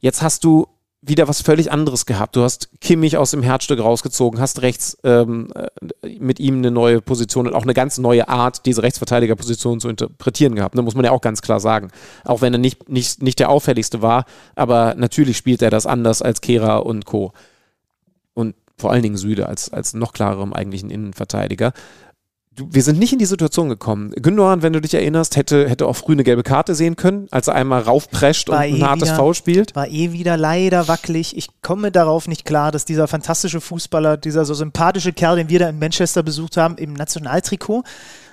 [0.00, 0.68] Jetzt hast du
[1.02, 2.36] wieder was völlig anderes gehabt.
[2.36, 7.00] Du hast Kimmich aus dem Herzstück rausgezogen, hast rechts ähm, äh, mit ihm eine neue
[7.00, 10.76] Position und auch eine ganz neue Art, diese Rechtsverteidigerposition zu interpretieren gehabt.
[10.76, 11.90] Da muss man ja auch ganz klar sagen.
[12.24, 16.22] Auch wenn er nicht, nicht, nicht der auffälligste war, aber natürlich spielt er das anders
[16.22, 17.32] als Kehra und Co.
[18.34, 21.72] Und vor allen Dingen Süde als, als noch klarerem eigentlichen Innenverteidiger
[22.56, 24.10] du, wir sind nicht in die Situation gekommen.
[24.10, 27.48] Gündogan, wenn du dich erinnerst, hätte, hätte auch früh eine gelbe Karte sehen können, als
[27.48, 29.76] er einmal raufprescht war und ein eh hartes wieder, Foul spielt.
[29.76, 31.36] War eh wieder leider wackelig.
[31.36, 35.58] Ich komme darauf nicht klar, dass dieser fantastische Fußballer, dieser so sympathische Kerl, den wir
[35.58, 37.84] da in Manchester besucht haben, im Nationaltrikot,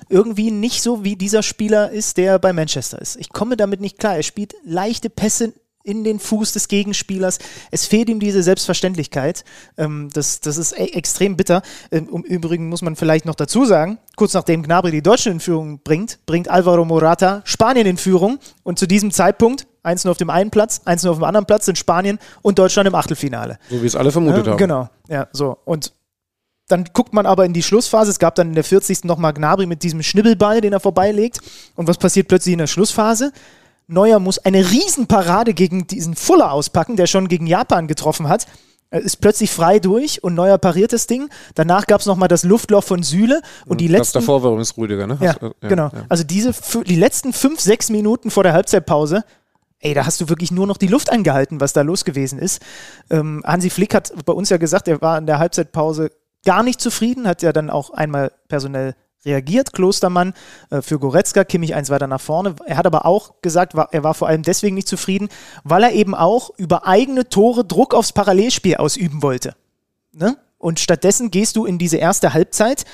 [0.10, 3.16] irgendwie nicht so wie dieser Spieler ist, der bei Manchester ist.
[3.18, 4.16] Ich komme damit nicht klar.
[4.16, 5.54] Er spielt leichte Pässe
[5.84, 7.40] in den Fuß des Gegenspielers.
[7.70, 9.44] Es fehlt ihm diese Selbstverständlichkeit.
[9.78, 11.62] Ähm, das, das ist e extrem bitter.
[11.92, 15.40] Ähm, Im Übrigen muss man vielleicht noch dazu sagen, kurz nachdem Gnabry die Deutschen in
[15.40, 18.40] Führung bringt, bringt Alvaro Morata Spanien in Führung.
[18.64, 21.46] Und zu diesem Zeitpunkt, eins nur auf dem einen Platz, eins nur auf dem anderen
[21.46, 23.60] Platz, sind Spanien und Deutschland im Achtelfinale.
[23.70, 24.58] So wie es alle vermutet ja, haben.
[24.58, 25.58] Genau, ja, so.
[25.66, 25.94] Und
[26.70, 28.10] Dann guckt man aber in die Schlussphase.
[28.10, 29.04] Es gab dann in der 40.
[29.04, 31.42] nochmal Gnabry mit diesem Schnibbelball, den er vorbeilegt.
[31.76, 33.34] Und was passiert plötzlich in der Schlussphase?
[33.88, 38.48] Neuer muss eine Riesenparade gegen diesen Fuller auspacken, der schon gegen Japan getroffen hat.
[38.90, 41.30] Er ist plötzlich frei durch und Neuer pariert das Ding.
[41.56, 44.20] Danach gab es nochmal das Luftloch von Süle und die das letzten.
[44.20, 45.18] davor war übrigens Rüdiger, ne?
[45.20, 45.90] Ja, äh, genau.
[45.92, 46.06] ja.
[46.10, 46.54] Also diese
[46.86, 49.24] die letzten fünf, sechs Minuten vor der Halbzeitpause,
[49.80, 52.62] ey, da hast du wirklich nur noch die Luft angehalten, was da los gewesen ist.
[53.10, 56.12] Ähm, Hansi Flick hat bei uns ja gesagt, er war in der Halbzeitpause
[56.46, 60.34] gar nicht zufrieden, hat ja dann auch einmal personell reagiert, Klostermann
[60.70, 62.56] äh, für Goretzka, Kimmich eins weiter nach vorne.
[62.66, 65.30] Er hat aber auch gesagt, war, er war vor allem deswegen nicht zufrieden,
[65.64, 69.56] weil er eben auch über eigene Tore Druck aufs Parallelspiel ausüben wollte.
[70.12, 70.38] Ne?
[70.58, 72.86] Und stattdessen gehst du in diese erste Halbzeit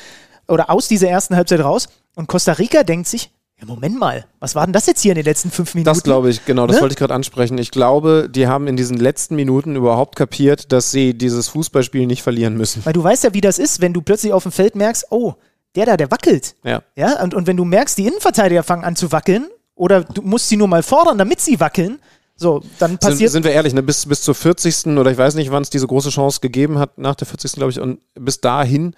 [0.48, 4.56] oder aus dieser ersten Halbzeit raus und Costa Rica denkt sich, ja, Moment mal, was
[4.56, 5.94] war denn das jetzt hier in den letzten fünf Minuten?
[5.94, 6.82] Das glaube ich, genau, das Ne?
[6.82, 7.58] wollte ich gerade ansprechen.
[7.58, 12.24] Ich glaube, die haben in diesen letzten Minuten überhaupt kapiert, dass sie dieses Fußballspiel nicht
[12.24, 12.86] verlieren müssen.
[12.86, 15.34] Weil du weißt ja, wie das ist, wenn du plötzlich auf dem Feld merkst, oh,
[15.76, 16.56] der da, der wackelt.
[16.64, 16.82] Ja.
[16.96, 20.50] Ja, und, und wenn du merkst, die Innenverteidiger fangen an zu wackeln oder du musst
[20.50, 22.00] sie nur mal fordern, damit sie wackeln,
[22.36, 23.32] so, dann Sind, passiert.
[23.32, 23.84] sind wir ehrlich, ne?
[23.84, 24.88] bis, bis zur 40.
[24.98, 27.52] oder ich weiß nicht, wann es diese große Chance gegeben hat, nach der 40.
[27.52, 28.96] glaube ich, und bis dahin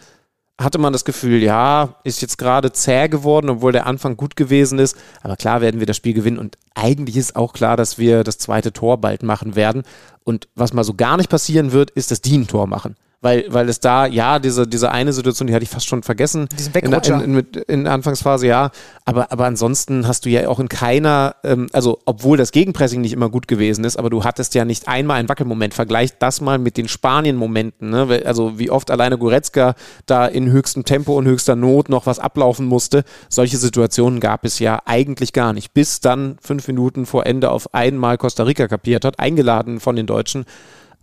[0.60, 4.78] hatte man das Gefühl, ja, ist jetzt gerade zäh geworden, obwohl der Anfang gut gewesen
[4.78, 4.96] ist.
[5.24, 8.38] Aber klar werden wir das Spiel gewinnen und eigentlich ist auch klar, dass wir das
[8.38, 9.82] zweite Tor bald machen werden.
[10.24, 12.96] Und was mal so gar nicht passieren wird, ist das Dien-Tor machen.
[13.24, 16.50] Weil, weil es da, ja, diese, diese eine Situation, die hatte ich fast schon vergessen.
[16.58, 17.16] Diesen in, Wegrutscher.
[17.18, 18.72] in, in, mit- in der Anfangsphase, ja.
[19.06, 23.14] Aber, aber ansonsten hast du ja auch in keiner, ähm, also obwohl das Gegenpressing nicht
[23.14, 25.76] immer gut gewesen ist, aber du hattest ja nicht einmal einen Wackelmoment.
[25.76, 27.92] Vergleicht das mal mit den Spanien-Momenten.
[27.92, 28.24] Ne?
[28.26, 29.76] Also wie oft alleine Goretzka
[30.08, 33.04] da in höchstem Tempo und höchster Not noch was ablaufen musste.
[33.30, 35.76] Solche Situationen gab es ja eigentlich gar nicht.
[35.76, 40.08] Bis dann fünf Minuten vor Ende auf einmal Costa Rica kapiert hat, eingeladen von den
[40.08, 40.46] Deutschen.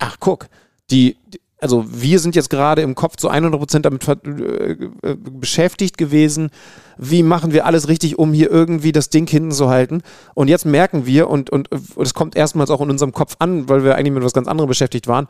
[0.00, 0.48] Ach, guck,
[0.90, 1.16] die
[1.60, 6.50] also wir sind jetzt gerade im Kopf zu 100% damit äh, äh, beschäftigt gewesen,
[6.96, 10.02] wie machen wir alles richtig, um hier irgendwie das Ding hinten zu halten.
[10.34, 13.68] Und jetzt merken wir, und, und, und es kommt erstmals auch in unserem Kopf an,
[13.68, 15.26] weil wir eigentlich mit was ganz anderem beschäftigt waren,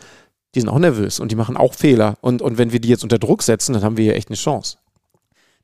[0.55, 2.17] die sind auch nervös und die machen auch Fehler.
[2.21, 4.37] Und, und wenn wir die jetzt unter Druck setzen, dann haben wir hier echt eine
[4.37, 4.79] Chance.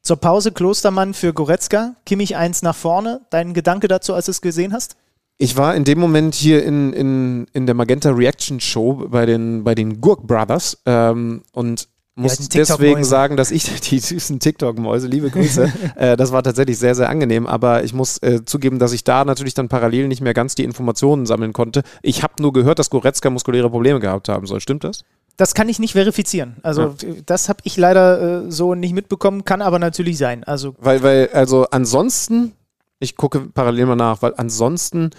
[0.03, 3.23] Zur Pause Klostermann für Goretzka, Kimmich eins nach vorne.
[3.31, 4.97] Dein Gedanke dazu, als du es gesehen hast?
[5.37, 9.65] Ich war in dem Moment hier in, in, in der Magenta Reaction Show bei den,
[9.65, 12.79] bei den Gurk Brothers ähm, und muss TikTok-Mäuse.
[12.79, 17.09] deswegen sagen, dass ich die süßen TikTok-Mäuse, liebe Grüße, äh, das war tatsächlich sehr, sehr
[17.09, 20.55] angenehm, aber ich muss äh, zugeben, dass ich da natürlich dann parallel nicht mehr ganz
[20.55, 21.83] die Informationen sammeln konnte.
[22.03, 24.61] Ich habe nur gehört, dass Goretzka muskuläre Probleme gehabt haben soll.
[24.61, 25.03] Stimmt das?
[25.37, 26.57] Das kann ich nicht verifizieren.
[26.63, 26.95] Also
[27.27, 30.45] das habe ich leider äh, so nicht mitbekommen, kann aber natürlich sein.
[30.45, 32.53] Also Weil, weil, also ansonsten,
[32.99, 35.11] ich gucke parallel mal nach, weil ansonsten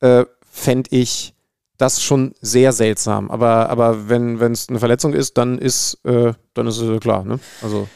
[0.00, 1.34] äh, fände ich
[1.76, 3.30] das schon sehr seltsam.
[3.30, 7.38] Aber, aber wenn es eine Verletzung ist, dann ist, äh, dann ist es klar, ne?
[7.62, 7.88] Also.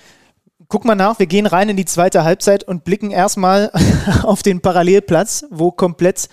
[0.68, 3.72] guck mal nach, wir gehen rein in die zweite Halbzeit und blicken erstmal
[4.22, 6.28] auf den Parallelplatz, wo komplett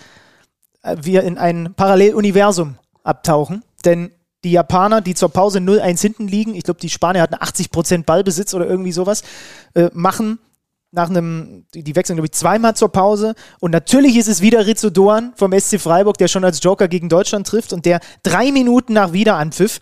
[0.82, 3.64] äh, wir in ein Paralleluniversum abtauchen.
[3.84, 4.12] Denn
[4.44, 8.54] die Japaner, die zur Pause 0-1 hinten liegen, ich glaube, die Spanier hatten 80% Ballbesitz
[8.54, 9.22] oder irgendwie sowas,
[9.74, 10.38] äh, machen
[10.90, 13.34] nach einem, die, die wechseln, glaube ich, zweimal zur Pause.
[13.60, 17.08] Und natürlich ist es wieder Rizzo Doan vom SC Freiburg, der schon als Joker gegen
[17.08, 19.80] Deutschland trifft und der drei Minuten nach Wiederanpfiff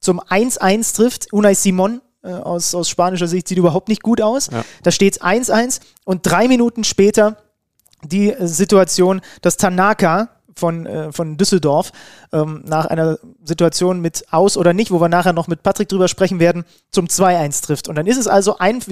[0.00, 1.32] zum 1-1 trifft.
[1.32, 4.48] Unai Simon äh, aus, aus spanischer Sicht sieht überhaupt nicht gut aus.
[4.50, 4.64] Ja.
[4.82, 7.36] Da steht es 1-1 und drei Minuten später
[8.02, 11.92] die Situation, dass Tanaka von, äh, von Düsseldorf
[12.32, 16.08] ähm, nach einer Situation mit Aus oder nicht, wo wir nachher noch mit Patrick drüber
[16.08, 17.88] sprechen werden, zum 2-1 trifft.
[17.88, 18.82] Und dann ist es also ein.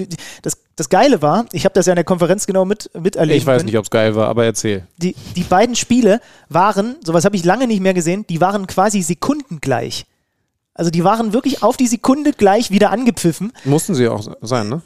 [0.43, 3.37] Das, das Geile war, ich habe das ja in der Konferenz genau mit, miterlebt.
[3.37, 4.85] Ich weiß nicht, ob es geil war, aber erzähl.
[4.97, 9.01] Die, die beiden Spiele waren, sowas habe ich lange nicht mehr gesehen, die waren quasi
[9.01, 10.05] sekundengleich.
[10.77, 13.53] Also die waren wirklich auf die Sekunde gleich wieder angepfiffen.
[13.63, 14.81] Mussten sie auch sein, ne?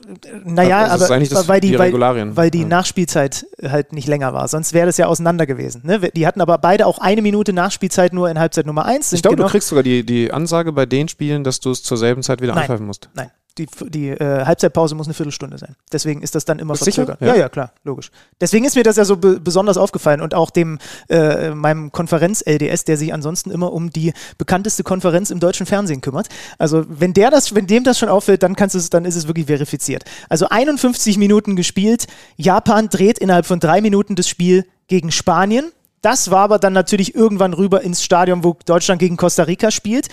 [0.45, 2.67] Naja, Also aber das- weil die, die weil, weil die Ja.
[2.67, 4.47] Nachspielzeit halt nicht länger war.
[4.47, 5.81] Sonst wäre das ja auseinander gewesen.
[5.83, 5.99] Ne?
[6.15, 9.13] Die hatten aber beide auch eine Minute Nachspielzeit nur in Halbzeit Nummer 1.
[9.13, 11.97] Ich glaube, du kriegst sogar die, die Ansage bei den Spielen, dass du es zur
[11.97, 12.61] selben Zeit wieder Nein.
[12.61, 13.09] anpfeifen musst.
[13.15, 15.75] Nein, die, die äh, Halbzeitpause muss eine Viertelstunde sein.
[15.91, 17.19] Deswegen ist das dann immer verzögert.
[17.21, 17.27] Ja.
[17.27, 17.35] Ja.
[17.35, 18.11] ja, klar, logisch.
[18.39, 22.85] Deswegen ist mir das ja so be besonders aufgefallen und auch dem äh, meinem Konferenz-LDS,
[22.85, 26.29] der sich ansonsten immer um die bekannteste Konferenz im deutschen Fernsehen kümmert.
[26.57, 29.15] Also wenn der das, wenn dem das schon auffällt, dann kannst du es, dann ist
[29.15, 30.03] es wirklich verifiziert.
[30.29, 32.07] Also 51 Minuten gespielt.
[32.37, 35.71] Japan dreht innerhalb von drei Minuten das Spiel gegen Spanien.
[36.01, 40.07] Das war aber dann natürlich irgendwann rüber ins Stadion, wo Deutschland gegen Costa Rica spielt.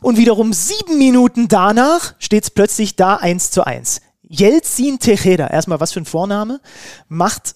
[0.00, 4.00] Und wiederum sieben Minuten danach steht es plötzlich da 1 zu 1.
[4.22, 6.60] Jelzin Tejeda, erstmal was für ein Vorname,
[7.08, 7.54] macht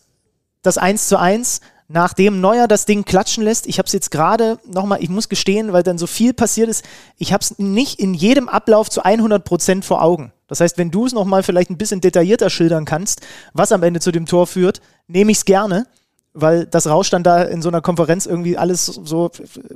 [0.62, 3.66] das 1 zu 1 nachdem Neuer das Ding klatschen lässt.
[3.66, 6.84] Ich habe es jetzt gerade nochmal, ich muss gestehen, weil dann so viel passiert ist,
[7.18, 10.32] ich habe es nicht in jedem Ablauf zu 100 Prozent vor Augen.
[10.46, 13.20] Das heißt, wenn du es nochmal vielleicht ein bisschen detaillierter schildern kannst,
[13.52, 15.86] was am Ende zu dem Tor führt, nehme ich es gerne,
[16.34, 19.30] weil das rauscht dann da in so einer Konferenz irgendwie alles so,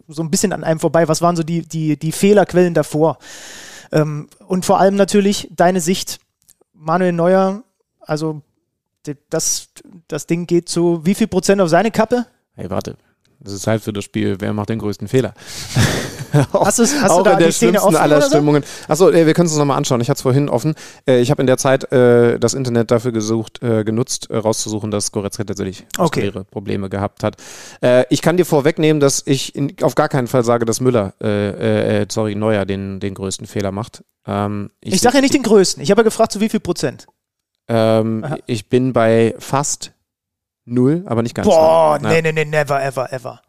[0.09, 1.09] so ein bisschen an einem vorbei.
[1.09, 3.18] Was waren so die, die, die Fehlerquellen davor?
[3.92, 6.18] Ähm, und vor allem natürlich deine Sicht,
[6.75, 7.62] Manuel Neuer,
[8.01, 8.42] also
[9.31, 9.68] das,
[10.09, 12.27] das Ding geht zu wie viel Prozent auf seine Kappe?
[12.55, 12.97] Hey, warte.
[13.40, 15.33] Das ist halt für das Spiel, wer macht den größten Fehler?
[16.33, 18.29] hast, hast auch du da in der die Szene schlimmsten offen aller so?
[18.31, 18.64] Stimmungen.
[18.88, 20.01] Achso, äh, wir können es uns nochmal anschauen.
[20.01, 20.74] Ich hatte es vorhin offen.
[21.07, 24.90] Äh, ich habe in der Zeit äh, das Internet dafür gesucht, äh, genutzt, äh, rauszusuchen,
[24.90, 26.33] dass Goretzka tatsächlich Okay.
[26.51, 27.37] Probleme gehabt hat.
[27.81, 31.14] Äh, ich kann dir vorwegnehmen, dass ich in, auf gar keinen Fall sage, dass Müller,
[31.22, 34.03] äh, äh, sorry, Neuer den, den größten Fehler macht.
[34.27, 35.81] Ähm, Ich sage ja nicht den größten.
[35.83, 37.07] Ich habe ja gefragt, zu wie viel Prozent.
[37.68, 39.92] Ähm, ich bin bei fast
[40.68, 41.48] null, aber nicht ganz.
[41.48, 42.11] Boah, null.
[42.11, 43.40] nee, nee, nee, never, ever, ever.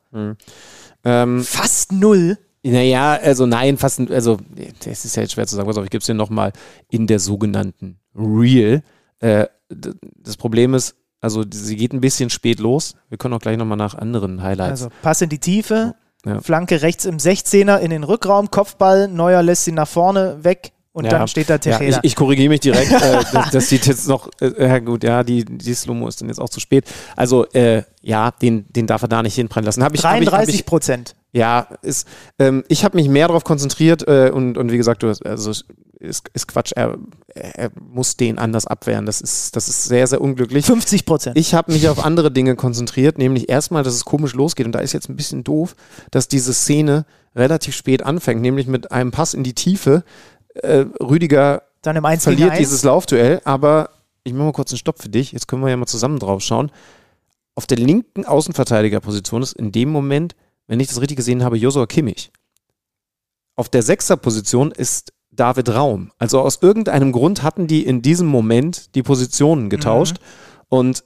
[1.03, 2.37] Ähm, Fast null.
[2.63, 4.37] Naja, also nein, fast, also
[4.83, 5.67] das ist ja jetzt schwer zu sagen.
[5.67, 6.51] Pass auf, ich gebe es dir nochmal
[6.89, 8.83] in der sogenannten Real.
[9.19, 12.95] Äh, das Problem ist, also sie geht ein bisschen spät los.
[13.07, 14.71] Wir können auch gleich nochmal nach anderen Highlights.
[14.83, 16.41] Also Pass in die Tiefe, Ja.
[16.41, 21.05] Flanke rechts im 16er in den Rückraum, Kopfball, Neuer lässt ihn nach vorne weg und
[21.05, 21.11] Ja.
[21.11, 21.97] dann steht da ja, Tejeda.
[22.03, 22.91] ich, ich korrigiere mich direkt.
[22.91, 26.27] äh, das, das sieht jetzt noch, äh, ja gut, ja, die, die Slow-Mo ist dann
[26.27, 26.85] jetzt auch zu spät.
[27.15, 29.83] Also, äh, ja, den, den darf er da nicht hinprallen lassen.
[29.83, 31.15] Hab ich, hab ich, hab 33 ich, Prozent.
[31.31, 32.07] Ja, ist,
[32.37, 35.51] ähm, ich habe mich mehr darauf konzentriert äh, und, und wie gesagt, du hast, also
[35.99, 36.97] ist, ist Quatsch, er,
[37.35, 39.05] er muss den anders abwehren.
[39.05, 40.65] Das ist, das ist sehr, sehr unglücklich.
[40.65, 41.37] 50 Prozent.
[41.37, 44.79] Ich habe mich auf andere Dinge konzentriert, nämlich erstmal, dass es komisch losgeht und da
[44.79, 45.75] ist jetzt ein bisschen doof,
[46.11, 50.03] dass diese Szene relativ spät anfängt, nämlich mit einem Pass in die Tiefe.
[50.63, 52.59] Äh, Rüdiger Dann im 1 gegen verliert 1.
[52.59, 53.89] dieses Laufduell, aber
[54.23, 55.31] ich mache mal kurz einen Stopp für dich.
[55.31, 56.71] Jetzt können wir ja mal zusammen drauf schauen.
[57.55, 60.35] Auf der linken Außenverteidigerposition ist in dem Moment,
[60.67, 62.31] wenn ich das richtig gesehen habe, Josua Kimmich.
[63.55, 66.11] Auf der Sechserposition ist David Raum.
[66.17, 70.17] Also aus irgendeinem Grund hatten die in diesem Moment die Positionen getauscht
[70.69, 71.03] und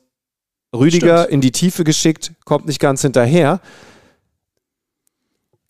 [0.75, 1.33] Rüdiger Stimmt.
[1.33, 3.61] in die Tiefe geschickt, kommt nicht ganz hinterher.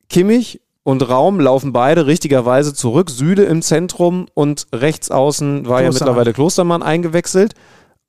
[0.09, 3.09] Kimmich und Raum laufen beide richtigerweise zurück.
[3.09, 6.09] Süde im Zentrum und rechts außen war ja Klostermann.
[6.09, 7.53] mittlerweile Klostermann eingewechselt.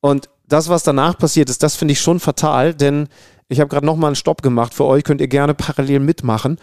[0.00, 3.08] Und das, was danach passiert ist, das finde ich schon fatal, denn
[3.48, 4.74] ich habe gerade nochmal einen Stopp gemacht.
[4.74, 6.58] Für euch könnt ihr gerne parallel mitmachen.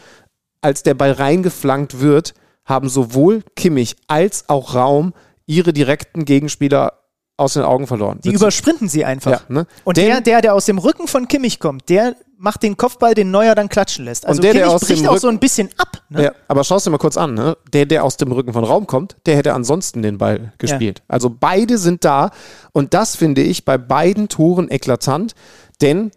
[0.62, 2.34] Als der Ball reingeflankt wird,
[2.66, 5.14] haben sowohl Kimmich als auch Raum
[5.46, 7.01] ihre direkten Gegenspieler
[7.42, 8.20] aus den Augen verloren.
[8.24, 9.32] Die übersprinten sie einfach.
[9.32, 9.68] ja, ne?
[9.84, 13.14] Und Denn- der, der, der aus dem Rücken von Kimmich kommt, der macht den Kopfball,
[13.14, 14.26] den Neuer dann klatschen lässt.
[14.26, 16.02] Also Und der, der Kimmich aus dem bricht auch Rücken- so ein bisschen ab.
[16.10, 16.24] Ne?
[16.24, 17.34] Ja, aber schau es dir mal kurz an.
[17.36, 17.56] Ne?
[17.74, 21.04] Der, der aus dem Rücken von Raum kommt, der hätte ansonsten den Ball gespielt.
[21.08, 22.32] Also beide sind da
[22.72, 25.36] und das finde ich bei beiden Toren eklatant,
[25.82, 26.12] denn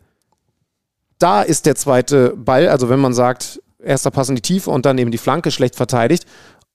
[1.19, 4.87] da ist der zweite Ball, also wenn man sagt, erster Pass in die Tiefe und
[4.87, 6.27] dann eben die Flanke schlecht verteidigt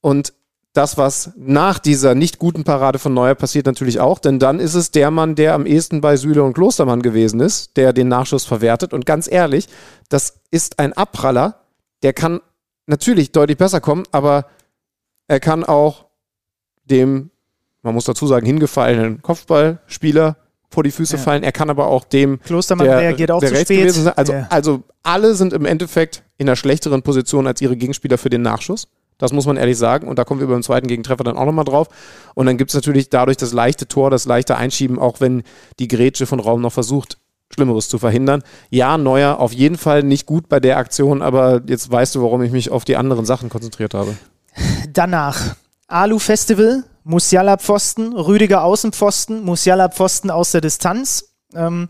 [0.02, 0.34] und
[0.74, 4.76] das, was nach dieser nicht guten Parade von Neuer passiert, natürlich auch, denn dann ist
[4.76, 8.46] es der Mann, der am ehesten bei Süle und Klostermann gewesen ist, der den Nachschuss
[8.46, 8.94] verwertet.
[8.94, 9.68] Und ganz ehrlich,
[10.10, 11.62] das ist ein Abpraller,
[12.04, 12.40] der kann
[12.86, 14.46] natürlich deutlich besser kommen, aber
[15.28, 16.06] er kann auch
[16.86, 17.32] dem,
[17.82, 20.38] man muss dazu sagen, hingefallenen Kopfballspieler
[20.70, 21.22] vor die Füße Ja.
[21.22, 21.42] fallen.
[21.44, 23.80] Er kann aber auch dem, Klostermann der, reagiert auch der zu spät.
[23.80, 24.14] gewesen sein.
[24.16, 24.48] Also, Ja.
[24.52, 28.88] also alle sind im Endeffekt in einer schlechteren Position als ihre Gegenspieler für den Nachschuss.
[29.20, 30.08] Das muss man ehrlich sagen.
[30.08, 31.88] Und da kommen wir beim zweiten Gegentreffer dann auch nochmal drauf.
[32.34, 35.44] Und dann gibt es natürlich dadurch das leichte Tor, das leichte Einschieben, auch wenn
[35.78, 37.20] die Grätsche von Raum noch versucht,
[37.54, 38.44] Schlimmeres zu verhindern.
[38.70, 42.42] Ja, Neuer auf jeden Fall nicht gut bei der Aktion, aber jetzt weißt du, warum
[42.42, 44.16] ich mich auf die anderen Sachen konzentriert habe.
[44.92, 45.56] Danach
[45.88, 51.26] Alu-Festival, Musiala Pfosten, Rüdiger Außenpfosten, Musiala Pfosten aus der Distanz.
[51.56, 51.90] Ähm,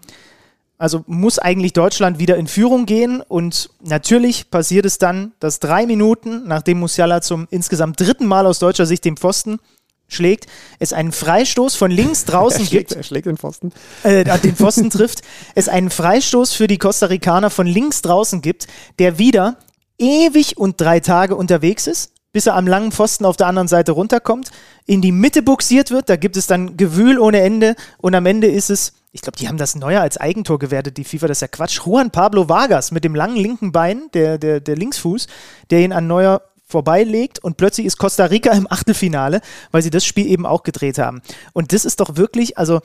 [0.80, 5.86] also muss eigentlich Deutschland wieder in Führung gehen und natürlich passiert es dann, dass drei
[5.86, 9.60] Minuten, nachdem Musiala zum insgesamt dritten Mal aus deutscher Sicht den Pfosten
[10.08, 10.48] schlägt,
[10.80, 13.74] es einen Freistoß von links draußen gibt, er schlägt den Pfosten.
[14.04, 15.22] äh, den Pfosten trifft,
[15.54, 18.68] es einen Freistoß für die Costa Ricaner von links draußen gibt,
[19.00, 19.58] der wieder
[19.98, 23.92] ewig und drei Tage unterwegs ist, bis er am langen Pfosten auf der anderen Seite
[23.92, 24.50] runterkommt,
[24.86, 28.48] in die Mitte buxiert wird, da gibt es dann Gewühl ohne Ende und am Ende
[28.48, 31.42] ist es, ich glaube, die haben das neuer als Eigentor gewertet, die FIFA, das ist
[31.42, 35.28] ja Quatsch, Juan Pablo Vargas mit dem langen linken Bein, der, der, der Linksfuß,
[35.72, 39.42] der ihn an Neuer vorbeilegt und plötzlich ist Costa Rica im Achtelfinale,
[39.72, 41.22] weil sie das Spiel eben auch gedreht haben.
[41.54, 42.82] Und das ist doch wirklich, also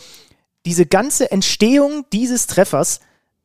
[0.65, 3.01] diese ganze Entstehung dieses Treffers,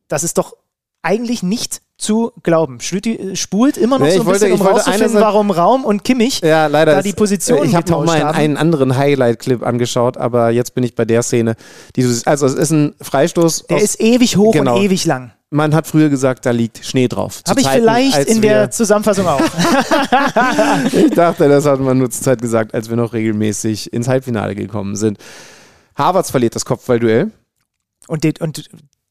[0.08, 0.56] das ist doch
[1.02, 2.80] eigentlich nicht zu glauben.
[2.80, 5.84] Schlüti äh, spult immer noch Nee, so ein wollte- bisschen, ich um rauszufinden, warum Raum
[5.84, 6.92] und Kimmich Ja, leider.
[6.92, 10.74] da ist- die Position Ich habe noch mal einen, einen anderen Highlight-Clip angeschaut, aber jetzt
[10.74, 11.54] bin ich bei der Szene.
[11.96, 13.66] Die du, also es ist ein Freistoß.
[13.66, 14.76] Der aus, ist ewig hoch Genau.
[14.76, 15.32] und ewig lang.
[15.50, 17.42] man hat früher gesagt, da liegt Schnee drauf.
[17.48, 19.40] Habe ich Zeiten, vielleicht in der Zusammenfassung auch.
[20.92, 24.54] Ich dachte, das hat man nur zur Zeit gesagt, als wir noch regelmäßig ins Halbfinale
[24.54, 25.18] gekommen sind.
[25.96, 27.30] Havertz verliert das Kopfballduell.
[28.08, 28.68] Und, den, und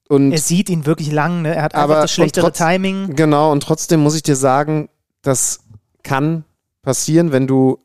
[0.10, 1.44] Und er sieht ihn wirklich lang.
[1.44, 1.56] Ne?
[1.56, 3.16] Er hat Aber- einfach das schlechtere trotz- Timing.
[3.16, 4.90] Genau, und trotzdem muss ich dir sagen,
[5.22, 5.60] das
[6.04, 6.44] kann
[6.82, 7.78] passieren, wenn du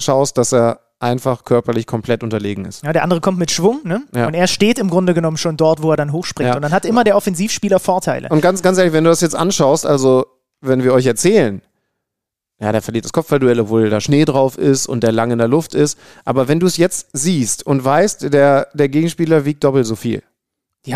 [0.00, 2.82] schaust, dass er einfach körperlich komplett unterlegen ist.
[2.84, 3.80] Ja, der andere kommt mit Schwung.
[3.84, 4.02] Ne?
[4.12, 4.26] Ja.
[4.26, 6.48] Und er steht im Grunde genommen schon dort, wo er dann hochspringt.
[6.48, 6.56] Ja.
[6.56, 8.28] Und dann hat immer der Offensivspieler Vorteile.
[8.30, 10.26] Und ganz, ganz ehrlich, wenn du das jetzt anschaust, also
[10.60, 11.62] wenn wir euch erzählen,
[12.60, 15.46] ja, der verliert das Kopfballduell, obwohl da Schnee drauf ist und der lang in der
[15.46, 15.96] Luft ist.
[16.24, 20.24] Aber wenn du es jetzt siehst und weißt, der, der Gegenspieler wiegt doppelt so viel.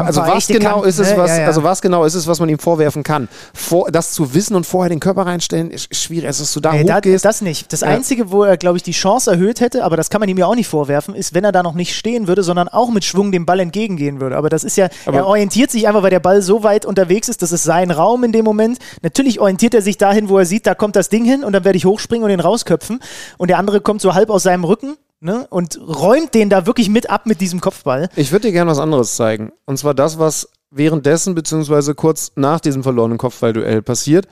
[0.00, 1.16] Also was genau Kanten, ist es, ne?
[1.18, 1.46] was, Ja, ja.
[1.46, 3.28] also was genau ist es, was man ihm vorwerfen kann?
[3.55, 6.26] Vor, das zu wissen und vorher den Körper reinstellen, ist schwierig.
[6.26, 7.24] Also, dass du da Nee, da, hochgehst.
[7.24, 7.72] das nicht.
[7.72, 7.88] Das Ja.
[7.88, 10.46] Einzige, wo er, glaube ich, die Chance erhöht hätte, aber das kann man ihm ja
[10.46, 13.33] auch nicht vorwerfen, ist, wenn er da noch nicht stehen würde, sondern auch mit Schwung
[13.33, 14.37] dem Ball entgegengehen würde.
[14.37, 17.28] Aber das ist ja, Aber- er orientiert sich einfach, weil der Ball so weit unterwegs
[17.28, 18.78] ist, das ist sein Raum in dem Moment.
[19.02, 21.64] Natürlich orientiert er sich dahin, wo er sieht, da kommt das Ding hin und dann
[21.64, 23.00] werde ich hochspringen und den rausköpfen.
[23.38, 26.88] Und der andere kommt so halb aus seinem Rücken ne, und räumt den da wirklich
[26.88, 28.08] mit ab mit diesem Kopfball.
[28.16, 29.52] Ich würde dir gerne was anderes zeigen.
[29.64, 34.26] Und zwar das, was währenddessen beziehungsweise kurz nach diesem verlorenen Kopfballduell passiert.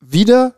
[0.00, 0.54] Wieder,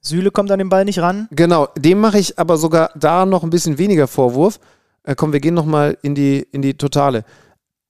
[0.00, 1.28] Süle kommt an den Ball nicht ran.
[1.30, 4.58] genau, dem mache ich aber sogar da noch ein bisschen weniger Vorwurf.
[5.02, 7.24] Äh, komm, wir gehen nochmal in die, in die Totale.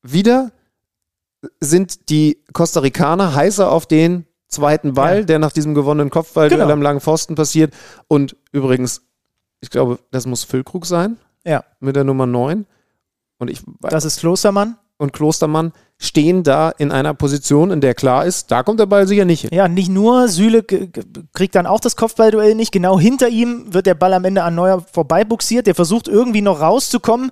[0.03, 0.51] Wieder
[1.61, 5.25] sind die Costa Ricaner heißer auf den zweiten Ball, Ja.
[5.25, 6.73] der nach diesem gewonnenen Kopfballduell Genau.
[6.73, 7.73] am langen Pfosten passiert.
[8.09, 9.03] Und übrigens,
[9.65, 12.67] ich glaube, das muss Füllkrug sein Ja, mit der Nummer 9.
[13.39, 14.77] Und ich das ist Klostermann.
[14.99, 19.07] und Klostermann stehen da in einer Position, in der klar ist, da kommt der Ball
[19.07, 19.51] sicher nicht hin.
[19.53, 22.73] Ja, nicht nur, Süle kriegt dann auch das Kopfballduell nicht.
[22.73, 25.67] Genau hinter ihm wird der Ball am Ende an Neuer vorbeibuxiert.
[25.67, 27.31] Der versucht irgendwie noch rauszukommen,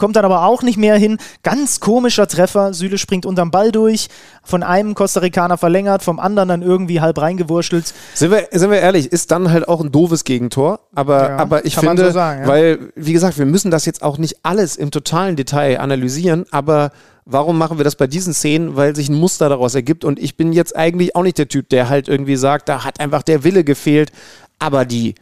[0.00, 1.18] kommt dann aber auch nicht mehr hin.
[1.44, 2.74] Ganz komischer Treffer.
[2.74, 4.08] Süle springt unterm Ball durch,
[4.42, 7.94] von einem Costa Ricaner verlängert, vom anderen dann irgendwie halb reingewurschtelt.
[8.14, 10.80] Sind wir, sind wir ehrlich, ist dann halt auch ein doofes Gegentor.
[10.94, 12.48] Aber, Ja, aber ich finde, so sagen, ja.
[12.48, 16.90] weil, wie gesagt, wir müssen das jetzt auch nicht alles im totalen Detail analysieren, aber
[17.26, 18.76] warum machen wir das bei diesen Szenen?
[18.76, 21.68] Weil sich ein Muster daraus ergibt und ich bin jetzt eigentlich auch nicht der Typ,
[21.68, 24.10] der halt irgendwie sagt, da hat einfach der Wille gefehlt.
[24.58, 25.14] Aber die,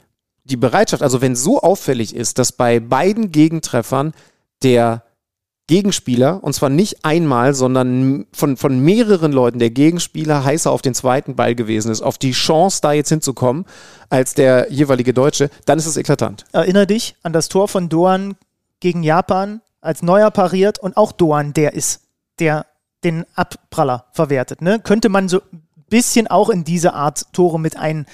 [0.45, 4.13] die Bereitschaft, also wenn so auffällig ist, dass bei beiden Gegentreffern
[4.63, 5.03] der
[5.69, 10.95] Gegenspieler, und zwar nicht einmal, sondern von, von mehreren Leuten der Gegenspieler heißer auf den
[10.95, 13.67] zweiten Ball gewesen ist, auf die Chance, da jetzt hinzukommen,
[14.09, 16.47] als der jeweilige Deutsche, dann ist es eklatant.
[16.53, 18.37] Erinnere dich an das Tor von Doan
[18.81, 22.01] gegen Japan, als Neuer pariert und auch Doan der ist,
[22.39, 22.65] der
[23.05, 24.63] den Abpraller verwertet.
[24.63, 24.81] Ne?
[24.81, 28.07] Könnte man so ein bisschen auch in diese Art Tore mit ein,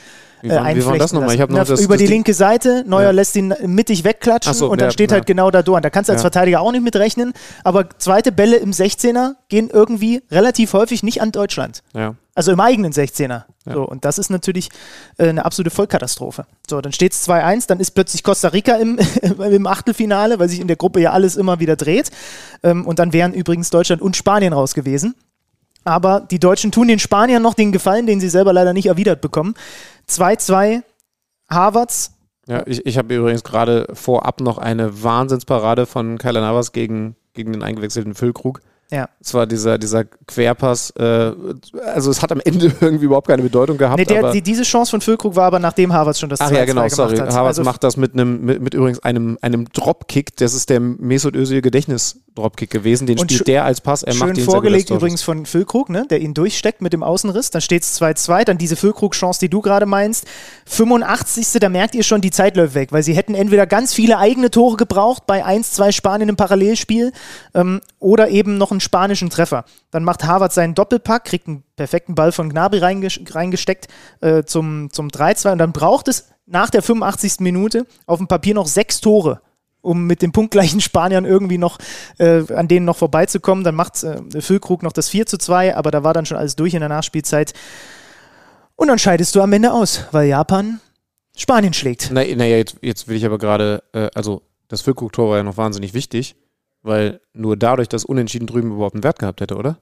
[0.45, 1.35] Wie äh, war, wie war einflechten das nochmal?
[1.35, 3.11] Ich habe noch Na, das, über das die linke Seite, Neuer Ja.
[3.13, 5.17] lässt ihn mittig wegklatschen so, und dann ja, steht ja.
[5.17, 5.83] halt genau da Doan.
[5.83, 6.21] Da kannst du als.
[6.21, 7.33] Verteidiger auch nicht mitrechnen,
[7.65, 11.83] aber zweite Bälle im 16er gehen irgendwie relativ häufig nicht an Deutschland.
[12.35, 13.45] Also im eigenen 16er.
[13.65, 14.69] So, und das ist natürlich
[15.17, 16.45] äh, eine absolute Vollkatastrophe.
[16.69, 20.61] So, dann steht es 2-1, dann ist plötzlich Costa Rica im, im Achtelfinale, weil sich
[20.61, 22.11] in der Gruppe ja alles immer wieder dreht.
[22.63, 25.15] Ähm, und dann wären übrigens Deutschland und Spanien raus gewesen.
[25.85, 29.21] Aber die Deutschen tun den Spaniern noch den Gefallen, den sie selber leider nicht erwidert
[29.21, 29.55] bekommen.
[30.09, 30.83] 2-2
[31.49, 32.12] Harvards.
[32.47, 37.53] Ja, ich, ich habe übrigens gerade vorab noch eine Wahnsinnsparade von Kyler Navas gegen, gegen
[37.53, 38.61] den eingewechselten Füllkrug.
[38.90, 39.09] Ja.
[39.20, 41.33] Es war dieser, dieser Querpass, äh,
[41.94, 43.99] also es hat am Ende irgendwie überhaupt keine Bedeutung gehabt.
[43.99, 46.51] Nee, der, die, diese Chance von Füllkrug war aber nachdem Harvards schon das 2-2 Ach
[46.53, 47.16] ja, genau, sorry.
[47.16, 47.33] hat.
[47.33, 50.37] Havertz Also macht das mit einem, mit, mit übrigens einem, einem Dropkick.
[50.37, 53.07] Das ist der Mesut Özil Gedächtnis-Dropkick gewesen.
[53.07, 54.03] Den spielt der als Pass.
[54.03, 57.51] Er macht Schön den vorgelegt übrigens von Füllkrug, ne, der ihn durchsteckt mit dem Außenriss.
[57.51, 58.44] Dann steht es 2-2.
[58.44, 60.27] Dann diese Füllkrug-Chance, die du gerade meinst.
[60.66, 61.59] 85.
[61.61, 64.51] Da merkt ihr schon, die Zeit läuft weg, weil sie hätten entweder ganz viele eigene
[64.51, 67.12] Tore gebraucht bei 1-2 Spanien im Parallelspiel
[67.55, 69.64] ähm, oder eben noch einen spanischen Treffer.
[69.90, 73.88] Dann macht Harvard seinen Doppelpack, kriegt einen perfekten Ball von Gnabry reinges reingesteckt
[74.20, 77.40] äh, zum, zum 3-2 und dann braucht es nach der 85.
[77.40, 79.40] Minute auf dem Papier noch sechs Tore
[79.81, 81.79] um mit den punktgleichen Spaniern irgendwie noch
[82.18, 83.64] äh, an denen noch vorbeizukommen.
[83.64, 86.57] Dann macht äh, Füllkrug noch das 4 zu 2, aber da war dann schon alles
[86.57, 87.53] durch in der Nachspielzeit.
[88.77, 90.81] Und dann scheidest du am Ende aus, weil Japan
[91.37, 92.11] Spanien schlägt.
[92.11, 95.57] Naja, na jetzt, jetzt will ich aber gerade, äh, also das Füllkrug-Tor war ja noch
[95.57, 96.37] wahnsinnig wichtig,
[96.85, 99.79] weil nur dadurch das Unentschieden drüben überhaupt einen Wert gehabt hätte, oder?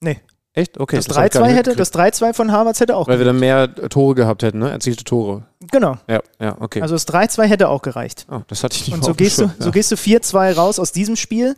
[0.00, 0.20] Nee.
[0.52, 0.78] Echt?
[0.78, 0.96] Okay.
[0.96, 3.24] Das hab ich gar 3-2 nicht hätte, das 3-2 von Harvards hätte auch Weil wir
[3.24, 3.76] dann gereicht.
[3.76, 4.70] mehr Tore gehabt hätten, ne?
[4.70, 5.42] Erzielte Tore.
[5.72, 5.96] Genau.
[6.08, 6.80] Ja, ja, okay.
[6.80, 8.26] Also das 3-2 hätte auch gereicht.
[8.30, 9.70] oh, das hatte ich nicht Und so gehst, du, Schirm, so ja.
[9.72, 11.56] gehst du 4-2 raus aus diesem Spiel.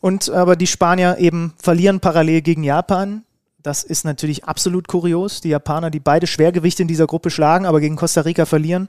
[0.00, 3.22] Und aber die Spanier eben verlieren parallel gegen Japan.
[3.62, 5.40] Das ist natürlich absolut kurios.
[5.40, 8.88] Die Japaner, die beide Schwergewichte in dieser Gruppe schlagen, aber gegen Costa Rica verlieren.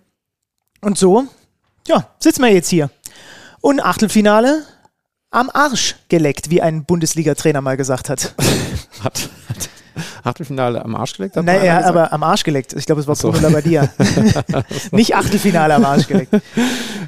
[0.79, 1.25] Und so,
[1.87, 2.89] ja, sitzen wir jetzt hier.
[3.59, 4.63] Und Achtelfinale
[5.31, 8.35] am Arsch geleckt, wie ein Bundesliga-Trainer mal gesagt hat.
[9.03, 9.69] Hat, hat
[10.23, 11.35] Achtelfinale am Arsch geleckt?
[11.35, 12.73] hat Naja, aber am Arsch geleckt.
[12.73, 13.31] Ich glaube, es war so.
[13.31, 13.89] Bruno Labbadia.
[14.91, 16.35] Nicht Achtelfinale am Arsch geleckt.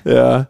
[0.04, 0.48] Ja.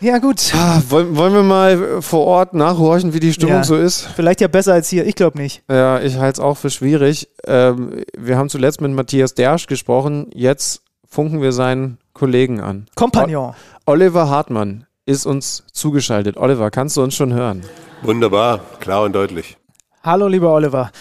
[0.00, 0.52] Ja, gut.
[0.54, 3.64] Ah, wollen, wollen wir mal vor Ort nachhorchen, wie die Stimmung Ja.
[3.64, 4.08] so ist?
[4.14, 5.04] Vielleicht ja besser als hier.
[5.04, 5.64] Ich glaube nicht.
[5.68, 7.28] Ja, ich halte es auch für schwierig.
[7.44, 10.30] Ähm, wir haben zuletzt mit Matthias Dersch gesprochen.
[10.32, 12.86] Jetzt funken wir seinen Kollegen an.
[12.94, 13.54] Kompagnon.
[13.86, 16.36] Oliver Hartmann ist uns zugeschaltet.
[16.36, 17.64] Oliver, kannst du uns schon hören?
[18.02, 19.56] Wunderbar, klar und deutlich.
[20.02, 20.92] Hallo, lieber Oliver.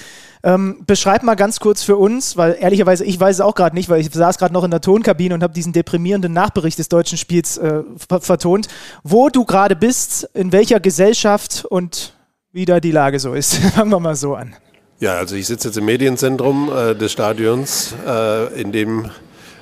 [0.43, 3.89] Ähm, beschreib mal ganz kurz für uns, weil ehrlicherweise ich weiß es auch gerade nicht,
[3.89, 7.17] weil ich saß gerade noch in der Tonkabine und habe diesen deprimierenden Nachbericht des deutschen
[7.17, 8.69] Spiels äh, ver vertont,
[9.03, 12.13] wo du gerade bist, in welcher Gesellschaft und
[12.53, 13.55] wie da die Lage so ist.
[13.75, 14.55] Fangen wir mal so an.
[14.99, 19.11] Ja, also ich sitze jetzt im Medienzentrum äh, des Stadions, äh, in dem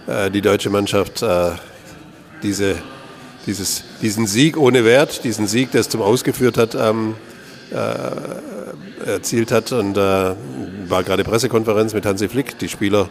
[0.06, 1.52] äh, die deutsche Mannschaft äh,
[2.44, 2.76] diese,
[3.46, 7.16] dieses, diesen Sieg ohne Wert, diesen Sieg, der es zum Ausgeführt hat, ähm,
[7.72, 9.72] äh, erzielt hat.
[9.72, 10.36] Und äh,
[10.88, 12.58] war gerade Pressekonferenz mit Hansi Flick.
[12.60, 13.10] Die Spieler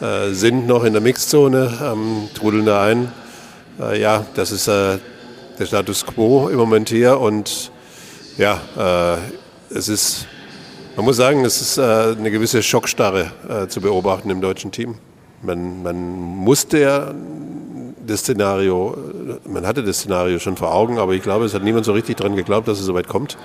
[0.00, 3.12] äh, sind noch in der Mixzone, ähm, trudeln da ein.
[3.80, 4.98] Äh, ja, das ist äh,
[5.58, 7.18] der Status quo im Moment hier.
[7.18, 7.70] Und
[8.38, 10.26] ja, äh, es ist
[10.94, 14.96] man muss sagen, es ist eine gewisse Schockstarre zu beobachten im deutschen Team.
[15.40, 17.14] Man, man musste ja
[18.06, 18.96] das Szenario,
[19.46, 22.16] man hatte das Szenario schon vor Augen, aber ich glaube, es hat niemand so richtig
[22.16, 23.36] daran geglaubt, dass es so weit kommt.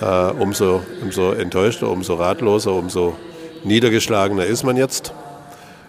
[0.00, 3.16] Äh, umso, umso enttäuschter, umso ratloser, umso
[3.64, 5.12] niedergeschlagener ist man jetzt.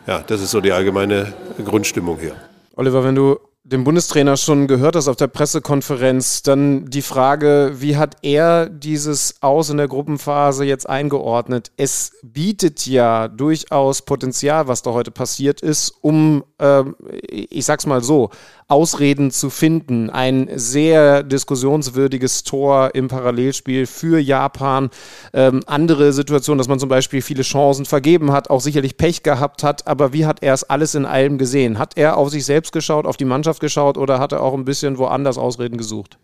[0.07, 1.33] Ja, das ist so die allgemeine
[1.63, 2.35] Grundstimmung hier.
[2.75, 3.37] Oliver, wenn du
[3.71, 9.35] den Bundestrainer schon gehört hast auf der Pressekonferenz, dann die Frage, wie hat er dieses
[9.41, 11.71] Aus in der Gruppenphase jetzt eingeordnet?
[11.77, 16.95] Es bietet ja durchaus Potenzial, was da heute passiert ist, um, ähm,
[17.29, 18.31] ich sag's mal so,
[18.69, 20.09] Ausreden zu finden.
[20.11, 24.91] Ein sehr diskussionswürdiges Tor im Parallelspiel für Japan.
[25.33, 29.63] Ähm, andere Situationen, dass man zum Beispiel viele Chancen vergeben hat, auch sicherlich Pech gehabt
[29.63, 29.87] hat.
[29.87, 31.79] Aber wie hat er es alles in allem gesehen?
[31.79, 34.65] Hat er auf sich selbst geschaut, auf die Mannschaft geschaut oder hat er auch ein
[34.65, 36.19] bisschen woanders Ausreden gesucht?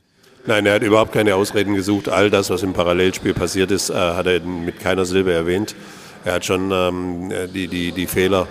[0.45, 2.07] Nein, er hat überhaupt keine Ausreden gesucht.
[2.07, 5.75] All das, was im Parallelspiel passiert ist, äh, hat er mit keiner Silbe erwähnt.
[6.23, 8.47] Er hat schon ähm, die, die, die Fehler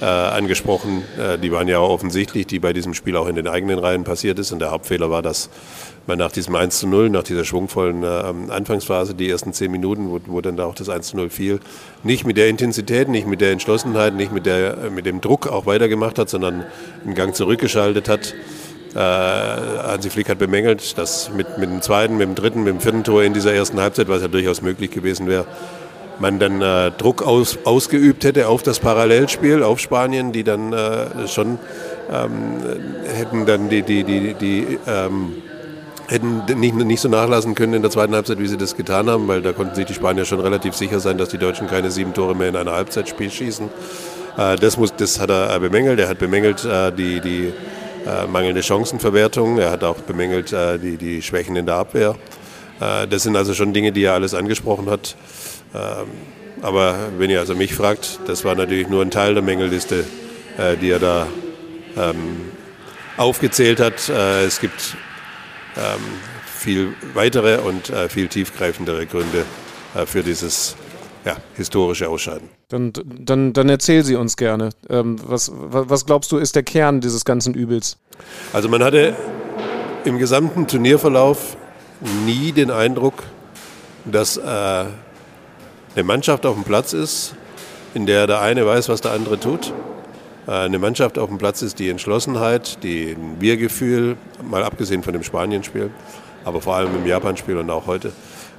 [0.00, 1.02] äh, angesprochen.
[1.18, 4.38] Äh, die waren ja offensichtlich, die bei diesem Spiel auch in den eigenen Reihen passiert
[4.38, 4.52] ist.
[4.52, 5.50] Und der Hauptfehler war, dass
[6.06, 10.10] man nach diesem 1 zu 0, nach dieser schwungvollen äh, Anfangsphase, die ersten zehn Minuten,
[10.10, 11.60] wo, wo dann da auch das 1 zu 0 fiel,
[12.02, 15.46] nicht mit der Intensität, nicht mit der Entschlossenheit, nicht mit, der, äh, mit dem Druck
[15.46, 16.64] auch weitergemacht hat, sondern
[17.04, 18.34] einen Gang zurückgeschaltet hat.
[18.94, 22.80] Äh, Hansi Flick hat bemängelt, dass mit, mit dem zweiten, mit dem dritten, mit dem
[22.80, 25.46] vierten Tor in dieser ersten Halbzeit, was ja durchaus möglich gewesen wäre,
[26.18, 31.28] man dann äh, Druck aus, ausgeübt hätte auf das Parallelspiel, auf Spanien, die dann äh,
[31.28, 31.58] schon
[32.10, 32.58] ähm,
[33.14, 35.42] hätten dann die, die, die, die ähm,
[36.08, 39.26] hätten nicht, nicht so nachlassen können in der zweiten Halbzeit, wie sie das getan haben,
[39.28, 42.12] weil da konnten sich die Spanier schon relativ sicher sein, dass die Deutschen keine sieben
[42.12, 43.68] Tore mehr in einer Halbzeitspiel schießen.
[44.36, 45.98] Äh, das, muss, das hat er bemängelt.
[45.98, 47.52] Er hat bemängelt äh, die, die
[48.06, 49.58] äh, mangelnde Chancenverwertung.
[49.58, 52.16] Er hat auch bemängelt äh, die, die Schwächen in der Abwehr.
[52.80, 55.16] Äh, das sind also schon Dinge, die er alles angesprochen hat.
[55.74, 56.08] Ähm,
[56.60, 60.04] aber wenn ihr also mich fragt, das war natürlich nur ein Teil der Mängelliste,
[60.58, 61.26] äh, die er da
[61.96, 62.52] ähm,
[63.16, 64.08] aufgezählt hat.
[64.08, 64.96] Äh, es gibt
[65.76, 66.00] ähm,
[66.46, 69.44] viel weitere und äh, viel tiefgreifendere Gründe
[70.06, 70.74] für dieses
[71.26, 72.48] ja, historische Ausscheiden.
[72.70, 74.70] Dann, dann, dann erzähl sie uns gerne.
[74.88, 77.98] Was, was was glaubst du, ist der Kern dieses ganzen Übels?
[78.54, 79.14] Also man hatte
[80.06, 81.58] im gesamten Turnierverlauf
[82.24, 83.22] nie den Eindruck,
[84.06, 84.84] dass äh,
[85.94, 87.34] eine Mannschaft auf dem Platz ist,
[87.94, 89.72] in der der eine weiß, was der andere tut.
[90.46, 95.12] Äh, eine Mannschaft auf dem Platz ist die Entschlossenheit, die ein Wir-Gefühl, mal abgesehen von
[95.12, 95.90] dem Spanienspiel,
[96.44, 98.12] aber vor allem im Japan-Spiel und auch heute,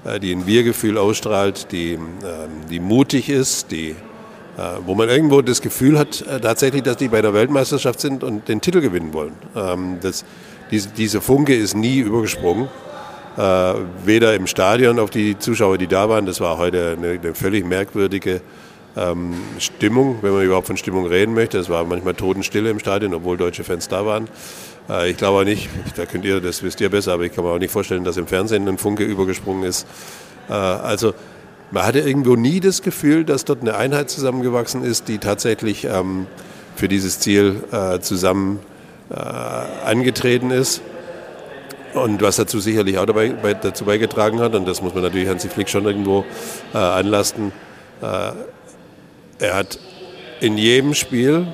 [0.06, 2.02] äh, die ein Wir-Gefühl ausstrahlt, die, ähm,
[2.70, 3.96] die mutig ist, die, äh,
[4.86, 8.62] wo man irgendwo das Gefühl hat, tatsächlich, dass die bei der Weltmeisterschaft sind und den
[8.62, 9.34] Titel gewinnen wollen.
[9.56, 10.24] Ähm, das,
[10.70, 12.68] diese, diese Funke ist nie übergesprungen.
[13.36, 13.74] Äh,
[14.06, 17.66] weder im Stadion auf die Zuschauer, die da waren, das war heute eine, eine völlig
[17.66, 18.42] merkwürdige
[18.96, 21.58] ähm, Stimmung, wenn man überhaupt von Stimmung reden möchte.
[21.58, 24.28] Es war manchmal Totenstille im Stadion, obwohl deutsche Fans da waren.
[24.88, 27.44] Äh, ich glaube auch nicht, da könnt ihr, das wisst ihr besser, aber ich kann
[27.44, 29.88] mir auch nicht vorstellen, dass im Fernsehen ein Funke übergesprungen ist.
[30.48, 31.16] Äh, also
[31.72, 36.28] man hatte irgendwo nie das Gefühl, dass dort eine Einheit zusammengewachsen ist, die tatsächlich ähm,
[36.76, 37.64] für dieses Ziel
[38.02, 38.60] zusammen
[39.86, 40.82] angetreten ist.
[41.94, 45.28] Und was dazu sicherlich auch dabei, bei, dazu beigetragen hat, und das muss man natürlich
[45.28, 46.26] Hansi Flick schon irgendwo
[46.74, 47.52] äh, anlasten,
[48.04, 48.34] Äh,
[49.40, 49.80] er hat
[50.42, 51.48] in jedem Spiel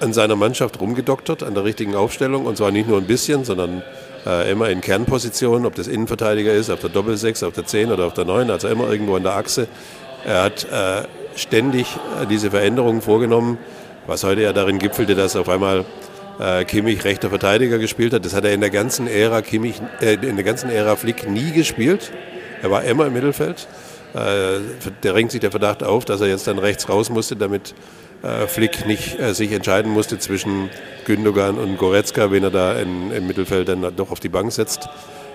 [0.00, 3.82] an seiner Mannschaft rumgedoktert, an der richtigen Aufstellung und zwar nicht nur ein bisschen, sondern
[4.24, 8.06] äh, immer in Kernpositionen, ob das Innenverteidiger ist, auf der Doppelsechs, auf der 10 oder
[8.06, 9.66] auf der 9, also immer irgendwo an der Achse.
[10.24, 11.02] Er hat äh,
[11.36, 11.86] ständig
[12.22, 13.58] äh, diese Veränderungen vorgenommen,
[14.06, 15.84] was heute ja darin gipfelte, dass auf einmal
[16.40, 18.24] äh, Kimmich rechter Verteidiger gespielt hat.
[18.24, 21.52] Das hat er in der ganzen Ära Kimmich, äh, in der ganzen Ära Flick nie
[21.52, 22.12] gespielt.
[22.62, 23.66] Er war immer im Mittelfeld.
[24.14, 24.60] Äh,
[25.02, 27.74] da ringt sich der Verdacht auf, dass er jetzt dann rechts raus musste, damit
[28.22, 30.70] äh, Flick nicht äh, sich entscheiden musste zwischen
[31.04, 34.88] Gündogan und Goretzka, wen er da in, im Mittelfeld dann doch auf die Bank setzt.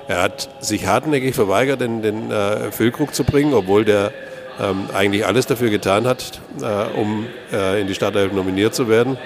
[0.07, 4.11] Er hat sich hartnäckig verweigert, den, den äh, Füllkrug zu bringen, obwohl der
[4.59, 9.17] ähm, eigentlich alles dafür getan hat, äh, um äh, in die Startelf nominiert zu werden.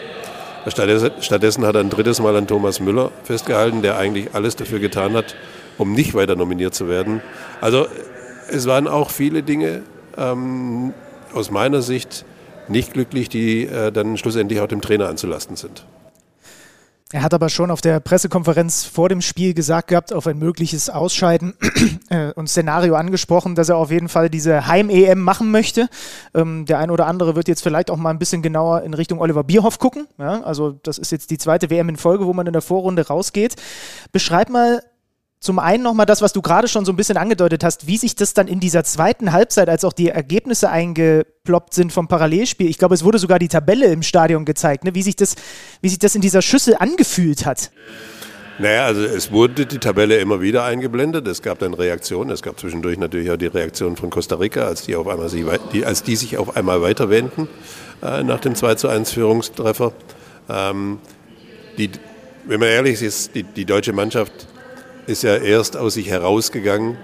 [0.68, 5.14] Stattdessen, hat er ein drittes Mal an Thomas Müller festgehalten, der eigentlich alles dafür getan
[5.14, 5.36] hat,
[5.78, 7.22] um nicht weiter nominiert zu werden.
[7.62, 7.88] Also
[8.50, 9.84] es waren auch viele Dinge
[10.18, 10.94] ähm,
[11.34, 12.26] aus meiner Sicht
[12.68, 15.86] nicht glücklich, die äh, dann schlussendlich auch dem Trainer anzulasten sind.
[17.12, 20.90] Er hat aber schon auf der Pressekonferenz vor dem Spiel gesagt gehabt, auf ein mögliches
[20.90, 21.54] Ausscheiden
[22.10, 25.88] äh, und Szenario angesprochen, dass er auf jeden Fall diese Heim-EM machen möchte.
[26.34, 29.20] Ähm, der ein oder andere wird jetzt vielleicht auch mal ein bisschen genauer in Richtung
[29.22, 30.08] Oliver Bierhoff gucken.
[30.18, 33.06] Ja, also das ist jetzt die zweite WM in Folge, wo man in der Vorrunde
[33.06, 33.56] rausgeht.
[34.12, 34.82] Beschreib mal
[35.40, 38.16] zum einen nochmal das, was du gerade schon so ein bisschen angedeutet hast, wie sich
[38.16, 42.78] das dann in dieser zweiten Halbzeit, als auch die Ergebnisse eingeploppt sind vom Parallelspiel, ich
[42.78, 44.96] glaube, es wurde sogar die Tabelle im Stadion gezeigt, ne?
[44.96, 45.36] wie, sich das,
[45.82, 47.72] wie sich das in dieser Schüssel angefühlt hat.
[48.58, 51.28] Naja, also es wurde die Tabelle immer wieder eingeblendet.
[51.28, 52.30] Es gab dann Reaktionen.
[52.30, 55.46] Es gab zwischendurch natürlich auch die Reaktion von Costa Rica, als die, auf einmal sich,
[55.86, 57.50] als die sich auf einmal weiterwenden
[58.02, 59.92] äh, nach dem 2 zu 1 Führungstreffer.
[60.48, 61.00] Ähm,
[61.78, 61.92] die,
[62.46, 64.48] wenn man ehrlich ist, die, die deutsche Mannschaft
[65.08, 66.98] ist ja erst aus sich herausgegangen,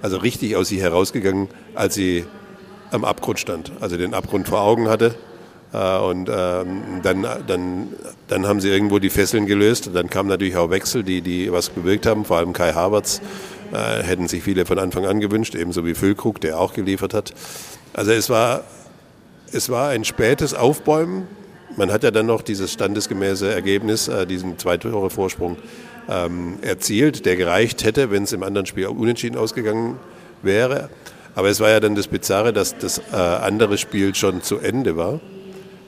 [0.00, 2.24] also richtig aus sich herausgegangen, als sie
[2.90, 5.14] am Abgrund stand, also den Abgrund vor Augen hatte.
[5.72, 7.88] Äh, und ähm, dann, dann,
[8.28, 9.90] dann haben sie irgendwo die Fesseln gelöst.
[9.92, 13.20] Dann kamen natürlich auch Wechsel, die, die was bewirkt haben, vor allem Kai Havertz.
[13.72, 17.32] Äh, hätten sich viele von Anfang an gewünscht, ebenso wie Füllkrug, der auch geliefert hat.
[17.94, 18.64] Also es war,
[19.50, 21.26] es war ein spätes Aufbäumen.
[21.76, 25.56] Man hat ja dann noch dieses standesgemäße Ergebnis, äh, diesen zwei Tore Vorsprung
[26.08, 29.98] ähm, erzielt, der gereicht hätte, wenn es im anderen Spiel unentschieden ausgegangen
[30.42, 30.90] wäre.
[31.34, 34.96] Aber es war ja dann das Bizarre, dass das äh, andere Spiel schon zu Ende
[34.96, 35.20] war,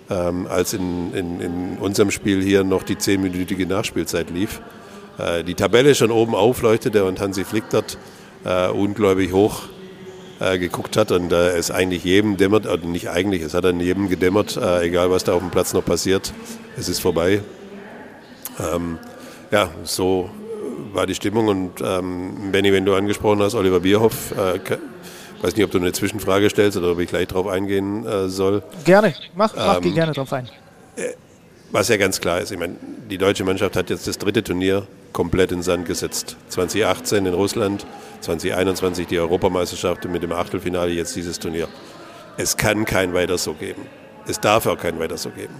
[0.08, 4.62] ähm, als in, in, in, unserem Spiel hier noch die zehnminütige Nachspielzeit lief.
[5.18, 7.98] Äh, die Tabelle schon oben aufleuchtete und Hansi Flick dort
[8.44, 9.64] äh, ungläubig hoch
[10.40, 13.80] äh, geguckt hat und äh, es eigentlich jedem dämmert, oder nicht eigentlich, es hat an
[13.80, 16.32] jedem gedämmert, äh, egal was da auf dem Platz noch passiert,
[16.76, 17.40] es ist vorbei.
[18.58, 18.98] Ähm,
[19.50, 20.30] ja, so
[20.92, 21.48] war die Stimmung.
[21.48, 24.58] Und ähm, Benny, wenn du angesprochen hast, Oliver Bierhoff, äh,
[25.42, 28.62] weiß nicht, ob du eine Zwischenfrage stellst oder ob ich gleich drauf eingehen äh, soll.
[28.84, 30.48] Gerne, mach, mach ähm, gerne drauf ein.
[30.96, 31.12] Äh,
[31.70, 32.76] was ja ganz klar ist, ich meine,
[33.10, 36.36] die deutsche Mannschaft hat jetzt das dritte Turnier komplett in Sand gesetzt.
[36.48, 37.86] 2018 in Russland,
[38.20, 41.68] 2021 die Europameisterschaft und mit dem Achtelfinale jetzt dieses Turnier.
[42.36, 43.82] Es kann kein weiter so geben.
[44.26, 45.54] Es darf auch kein weiter so geben.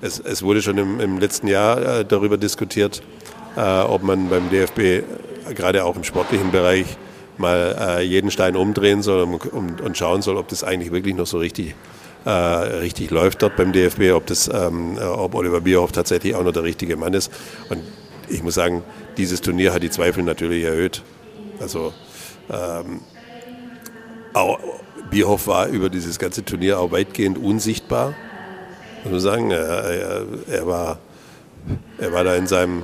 [0.00, 3.02] Es, es wurde schon im, im letzten Jahr äh, darüber diskutiert,
[3.56, 5.02] äh, ob man beim DFB äh,
[5.54, 6.86] gerade auch im sportlichen Bereich
[7.36, 11.14] mal äh, jeden Stein umdrehen soll und, und, und, schauen soll, ob das eigentlich wirklich
[11.14, 11.74] noch so richtig,
[12.24, 16.52] äh, richtig läuft dort beim DFB, ob, das, ähm, ob Oliver Bierhoff tatsächlich auch noch
[16.52, 17.30] der richtige Mann ist.
[17.68, 17.82] Und
[18.28, 18.82] ich muss sagen,
[19.16, 21.02] dieses Turnier hat die Zweifel natürlich erhöht.
[21.60, 21.92] Also
[22.50, 23.00] ähm,
[25.10, 28.14] Bierhoff war über dieses ganze Turnier auch weitgehend unsichtbar
[29.06, 30.98] muss man sagen, er, er, er, war,
[31.98, 32.82] er war da in seinem,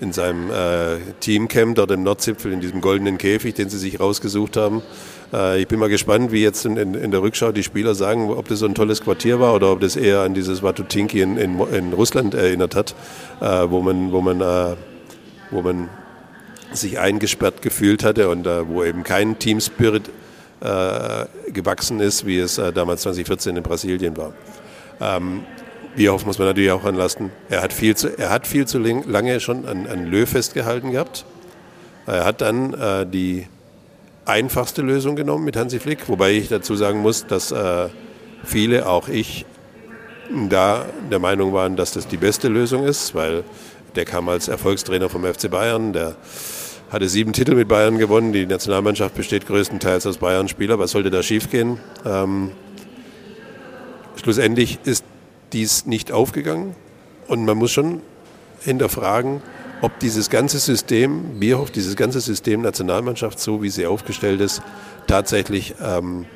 [0.00, 4.56] in seinem äh, Teamcamp dort im Nordzipfel, in diesem goldenen Käfig, den sie sich rausgesucht
[4.56, 4.82] haben.
[5.32, 8.60] Äh, ich bin mal gespannt, wie jetzt in, der Rückschau die Spieler sagen, ob das
[8.60, 12.74] so ein tolles Quartier war oder ob das eher an dieses Watutinki in, Russland erinnert
[12.74, 12.94] hat,
[13.40, 14.76] äh, wo man, wo man, äh,
[15.50, 15.88] wo man
[16.72, 20.10] sich eingesperrt gefühlt hatte und wo eben kein Teamspirit
[20.60, 24.34] gewachsen ist, wie es damals 2014 in Brasilien war.
[25.00, 25.44] Ähm,
[25.96, 27.30] Bierhoff muss man natürlich auch anlasten.
[27.48, 31.24] Er hat viel zu, er hat viel zu lange schon an, an Löw festgehalten gehabt.
[32.06, 33.46] Er hat dann äh, die
[34.28, 37.88] einfachste Lösung genommen mit Hansi Flick, wobei ich dazu sagen muss, dass äh,
[38.44, 39.46] viele, auch ich,
[40.48, 43.44] da der Meinung waren, dass das die beste Lösung ist, weil
[43.96, 46.16] der kam als Erfolgstrainer vom FC Bayern, der
[46.90, 51.22] hatte sieben Titel mit Bayern gewonnen, die Nationalmannschaft besteht größtenteils aus Bayern-Spieler, was sollte da
[51.22, 51.78] schiefgehen?
[52.04, 52.52] Ähm,
[54.22, 55.04] Schlussendlich ist
[55.52, 56.74] dies nicht aufgegangen
[57.28, 58.02] und man muss schon
[58.60, 59.40] hinterfragen,
[59.80, 64.62] ob dieses ganze System, Bierhoff, dieses ganze System Nationalmannschaft, so wie sie aufgestellt ist,
[65.06, 66.26] tatsächlich ähm,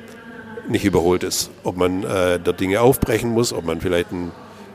[0.67, 1.49] nicht überholt ist.
[1.63, 4.31] Ob man äh, dort Dinge aufbrechen muss, ob man vielleicht ein,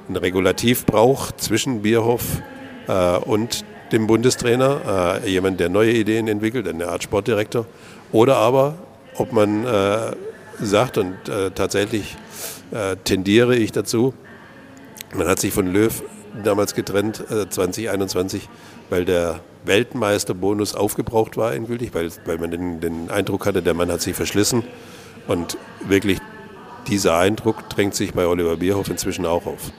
[0.08, 2.42] ein Regulativ braucht zwischen Bierhoff
[2.88, 7.66] äh, und dem Bundestrainer, äh, jemand, der neue Ideen entwickelt, eine Art Sportdirektor,
[8.12, 8.74] oder aber
[9.16, 10.12] ob man äh,
[10.60, 12.16] sagt und äh, tatsächlich
[12.70, 14.12] äh, tendiere ich dazu,
[15.14, 16.02] man hat sich von Löw
[16.44, 18.48] damals getrennt, 2021,
[18.90, 23.90] weil der Weltmeisterbonus aufgebraucht war endgültig, weil, weil man den, den Eindruck hatte, der Mann
[23.90, 24.64] hat sich verschlissen.
[25.26, 26.18] Und wirklich
[26.86, 29.72] dieser Eindruck drängt sich bei Oliver Bierhoff inzwischen auch auf.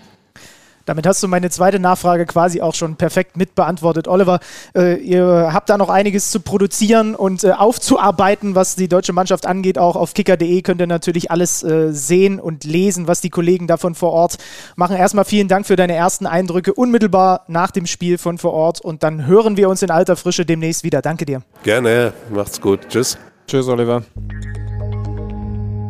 [0.90, 4.08] Damit hast du meine zweite Nachfrage quasi auch schon perfekt mitbeantwortet.
[4.08, 4.40] Oliver,
[4.76, 9.46] äh, ihr habt da noch einiges zu produzieren und äh, aufzuarbeiten, was die deutsche Mannschaft
[9.46, 9.78] angeht.
[9.78, 13.94] Auch auf kicker.de könnt ihr natürlich alles äh, sehen und lesen, was die Kollegen davon
[13.94, 14.40] vor Ort
[14.78, 14.96] machen.
[14.96, 19.04] Erstmal vielen Dank für deine ersten Eindrücke unmittelbar nach dem Spiel von vor Ort und
[19.04, 21.04] dann hören wir uns in alter Frische demnächst wieder.
[21.04, 21.44] Danke dir.
[21.62, 22.90] Gerne, macht's gut.
[22.90, 23.16] Tschüss.
[23.46, 24.02] Tschüss, Oliver.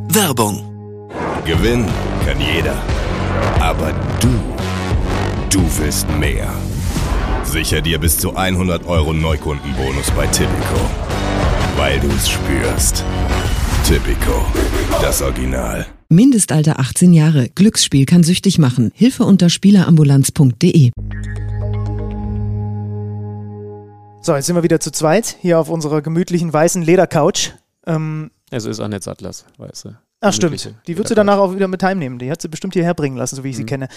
[0.10, 1.08] Werbung.
[1.46, 1.88] Gewinnen
[2.26, 2.76] kann jeder.
[3.62, 4.30] Aber du
[5.50, 6.54] Du willst mehr.
[7.44, 10.80] Sicher dir bis zu 100 Euro Neukundenbonus bei Tipico.
[11.76, 13.04] Weil du es spürst.
[13.84, 14.46] Tipico,
[15.02, 15.88] das Original.
[16.08, 17.50] Mindestalter 18 Jahre.
[17.50, 18.92] Glücksspiel kann süchtig machen.
[18.94, 20.92] Hilfe unter Spielerambulanz.de.
[24.22, 27.54] So, jetzt sind wir wieder zu zweit hier auf unserer gemütlichen weißen Ledercouch.
[27.88, 29.98] Ähm, es ist Annette Sattlers, weißt du.
[30.22, 32.20] Ach stimmt, die wird sie danach auch wieder mit heimnehmen.
[32.20, 33.62] Die hat sie bestimmt hierher bringen lassen, so wie ich mhm.
[33.62, 33.88] sie kenne.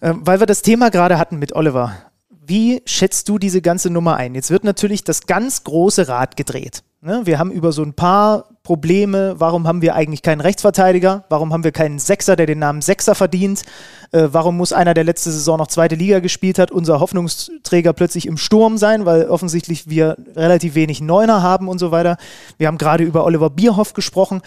[0.00, 1.96] Ähm, weil wir das Thema gerade hatten mit Oliver.
[2.30, 4.34] Wie schätzt du diese ganze Nummer ein?
[4.34, 6.82] Jetzt wird natürlich das ganz große Rad gedreht.
[7.00, 7.22] Ne?
[7.24, 11.24] Wir haben über so ein paar Probleme, warum haben wir eigentlich keinen Rechtsverteidiger?
[11.28, 13.64] Warum haben wir keinen Sechser, der den Namen Sechser verdient?
[14.12, 18.26] Äh, warum muss einer, der letzte Saison noch zweite Liga gespielt hat, unser Hoffnungsträger plötzlich
[18.26, 22.16] im Sturm sein, weil offensichtlich wir relativ wenig Neuner haben und so weiter.
[22.58, 24.42] Wir haben gerade über Oliver Bierhoff gesprochen.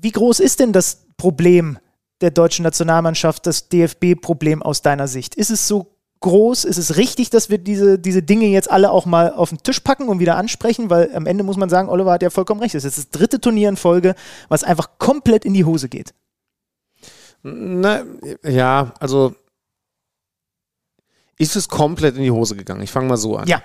[0.00, 1.78] Wie groß ist denn das Problem
[2.20, 5.34] der deutschen Nationalmannschaft das DFB-Problem aus deiner Sicht?
[5.34, 6.64] Ist es so groß?
[6.64, 9.80] Ist es richtig, dass wir diese, diese Dinge jetzt alle auch mal auf den Tisch
[9.80, 10.90] packen und wieder ansprechen?
[10.90, 12.74] Weil am Ende muss man sagen, Oliver hat ja vollkommen recht.
[12.74, 14.14] Es ist das dritte Turnier in Folge,
[14.48, 16.14] was einfach komplett in die Hose geht.
[17.42, 18.04] Na,
[18.42, 19.34] ja, also
[21.38, 22.82] ist es komplett in die Hose gegangen.
[22.82, 23.48] Ich fange mal so an.
[23.48, 23.62] Ja.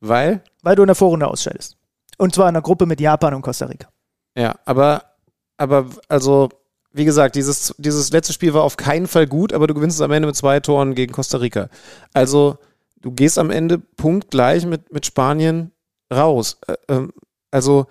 [0.00, 0.42] Weil?
[0.62, 1.76] Weil du in der Vorrunde ausscheidest.
[2.18, 3.88] Und zwar in einer Gruppe mit Japan und Costa Rica.
[4.36, 5.04] Ja, aber,
[5.60, 6.48] aber also
[6.92, 10.02] wie gesagt, dieses, dieses letzte Spiel war auf keinen Fall gut, aber du gewinnst es
[10.02, 11.68] am Ende mit zwei Toren gegen Costa Rica.
[12.12, 12.58] Also,
[13.00, 15.70] du gehst am Ende punktgleich mit, mit Spanien
[16.12, 16.58] raus.
[16.66, 17.12] Äh, ähm,
[17.50, 17.86] also,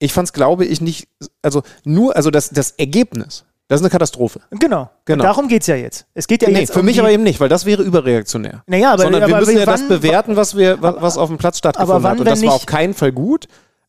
[0.00, 1.08] ich fand es, glaube ich, nicht,
[1.42, 4.40] also nur, also das, das Ergebnis, das ist eine Katastrophe.
[4.50, 4.90] Genau.
[5.04, 5.22] genau.
[5.22, 6.06] Und darum geht es ja jetzt.
[6.12, 8.64] Es geht ja nee, jetzt für um mich aber eben nicht, weil das wäre überreaktionär.
[8.66, 11.28] Naja, aber, Sondern aber, wir müssen aber ja wann, das bewerten, was, wir, was auf
[11.28, 12.18] dem Platz stattgefunden wann, hat.
[12.18, 13.46] Und das war auf keinen Fall gut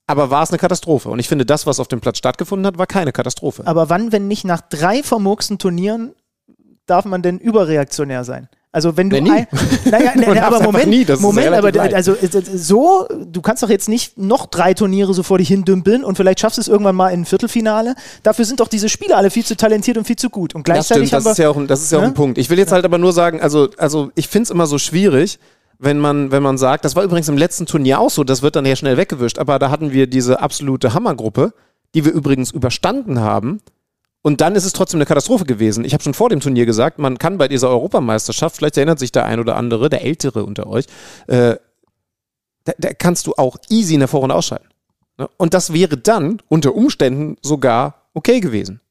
[0.08, 1.10] aber war es eine Katastrophe.
[1.10, 3.64] Und ich finde, das, was auf dem Platz stattgefunden hat, war keine Katastrophe.
[3.66, 6.14] Aber wann, wenn nicht nach drei vermurksten Turnieren,
[6.86, 8.48] darf man denn überreaktionär sein?
[8.76, 9.48] Also wenn du nee, ein,
[9.86, 12.14] naja, na, aber Moment, nie, Moment, aber also
[12.54, 16.42] so, du kannst doch jetzt nicht noch drei Turniere so vor dich hindümpeln und vielleicht
[16.42, 17.96] schaffst du es irgendwann mal in ein Viertelfinale.
[18.22, 20.56] Dafür sind doch diese Spieler alle viel zu talentiert und viel zu gut.
[20.56, 22.08] Und gleichzeitig das stimmt, das ist ja auch, das ist ja auch ne?
[22.10, 22.38] ein Punkt.
[22.38, 25.40] Ich will jetzt halt aber nur sagen, also, also ich finde es immer so schwierig,
[25.80, 28.56] wenn man, wenn man sagt, das war übrigens im letzten Turnier auch so, das wird
[28.56, 31.54] dann ja schnell weggewischt, aber da hatten wir diese absolute Hammergruppe,
[31.94, 33.62] die wir übrigens überstanden haben.
[34.22, 35.86] Und dann ist es trotzdem eine Katastrophe gewesen.
[35.86, 39.12] Ich habe schon vor dem Turnier gesagt, man kann bei dieser Europameisterschaft, vielleicht erinnert sich
[39.12, 40.86] der ein oder andere, der Ältere unter euch,
[41.28, 41.56] äh,
[42.64, 44.68] da, da kannst du auch easy in der Vorrunde ausscheiden.
[45.18, 45.30] Ne?
[45.38, 48.82] Und das wäre dann unter Umständen sogar okay gewesen.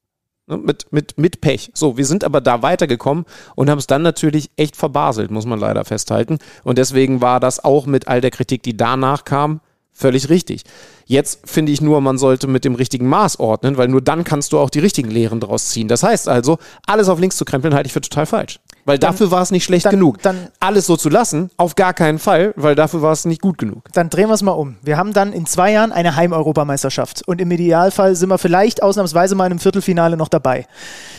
[0.46, 1.70] Ne, mit, mit, mit Pech.
[1.72, 3.24] So, wir sind aber da weitergekommen
[3.54, 6.38] und haben es dann natürlich echt verbaselt, muss man leider festhalten.
[6.64, 10.64] Und deswegen war das auch mit all der Kritik, die danach kam, völlig richtig.
[11.06, 14.52] Jetzt finde ich nur, man sollte mit dem richtigen Maß ordnen, weil nur dann kannst
[14.52, 15.88] du auch die richtigen Lehren draus ziehen.
[15.88, 18.60] Das heißt also, alles auf links zu krempeln, halte ich für total falsch.
[18.84, 20.20] Weil dann, dafür war es nicht schlecht dann, genug.
[20.22, 23.58] Dann, alles so zu lassen, auf gar keinen Fall, weil dafür war es nicht gut
[23.58, 23.84] genug.
[23.92, 24.76] Dann drehen wir es mal um.
[24.82, 27.22] Wir haben dann in zwei Jahren eine Heim-Europameisterschaft.
[27.26, 30.66] Und im Idealfall sind wir vielleicht ausnahmsweise mal in einem Viertelfinale noch dabei.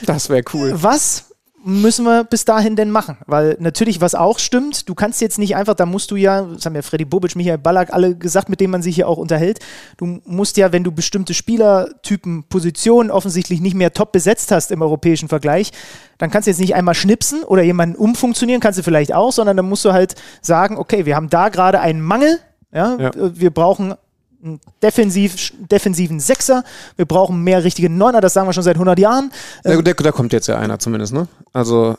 [0.06, 0.74] Das wäre cool.
[0.76, 1.35] Was
[1.66, 3.18] müssen wir bis dahin denn machen?
[3.26, 6.64] Weil natürlich, was auch stimmt, du kannst jetzt nicht einfach, da musst du ja, das
[6.66, 9.60] haben ja Freddy Bobic, Michael Ballack alle gesagt, mit denen man sich hier auch unterhält,
[9.98, 14.84] du musst ja, wenn du bestimmte Spielertypen, Positionen offensichtlich nicht mehr top besetzt hast im
[14.84, 15.72] europäischen Vergleich,
[16.20, 19.58] dann kannst du jetzt nicht einmal schnipsen oder jemanden umfunktionieren, kannst du vielleicht auch, sondern
[19.58, 20.14] dann musst du halt
[20.44, 22.40] sagen, okay, wir haben da gerade einen Mangel,
[22.72, 23.12] ja, ja.
[23.16, 23.96] wir brauchen
[24.44, 26.64] einen defensiv, defensiven Sechser.
[26.96, 29.32] Wir brauchen mehr richtige Neuner, das sagen wir schon seit 100 Jahren.
[29.64, 31.28] Da, da, da kommt jetzt ja einer zumindest, ne?
[31.54, 31.96] Also,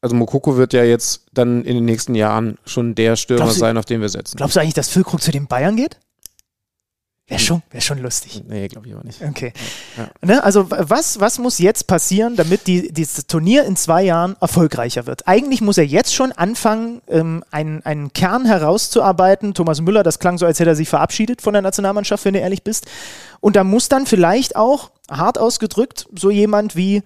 [0.00, 3.76] also Mokoko wird ja jetzt dann in den nächsten Jahren schon der Stürmer du, sein,
[3.76, 4.36] auf den wir setzen.
[4.36, 5.98] Glaubst du eigentlich, dass Füllkrug zu den Bayern geht?
[7.30, 8.42] Wäre schon, wär schon lustig.
[8.48, 9.22] Nee, glaube ich auch nicht.
[9.22, 9.52] Okay.
[10.20, 15.06] Ne, also was, was muss jetzt passieren, damit die, dieses Turnier in zwei Jahren erfolgreicher
[15.06, 15.28] wird?
[15.28, 19.54] Eigentlich muss er jetzt schon anfangen, ähm, einen, einen Kern herauszuarbeiten.
[19.54, 22.40] Thomas Müller, das klang so, als hätte er sich verabschiedet von der Nationalmannschaft, wenn du
[22.40, 22.86] ehrlich bist.
[23.38, 27.02] Und da muss dann vielleicht auch, hart ausgedrückt, so jemand wie,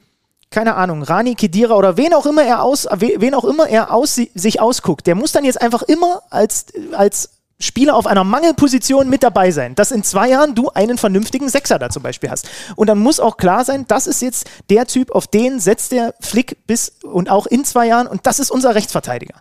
[0.50, 3.92] keine Ahnung, Rani Kedira oder wen auch immer er aus, we- wen auch immer er
[3.92, 9.08] aus, sich ausguckt, der muss dann jetzt einfach immer als, als Spieler auf einer Mangelposition
[9.08, 12.48] mit dabei sein, dass in zwei Jahren du einen vernünftigen Sechser da zum Beispiel hast.
[12.76, 16.14] Und dann muss auch klar sein, das ist jetzt der Typ, auf den setzt der
[16.20, 19.40] Flick bis und auch in zwei Jahren und das ist unser Rechtsverteidiger.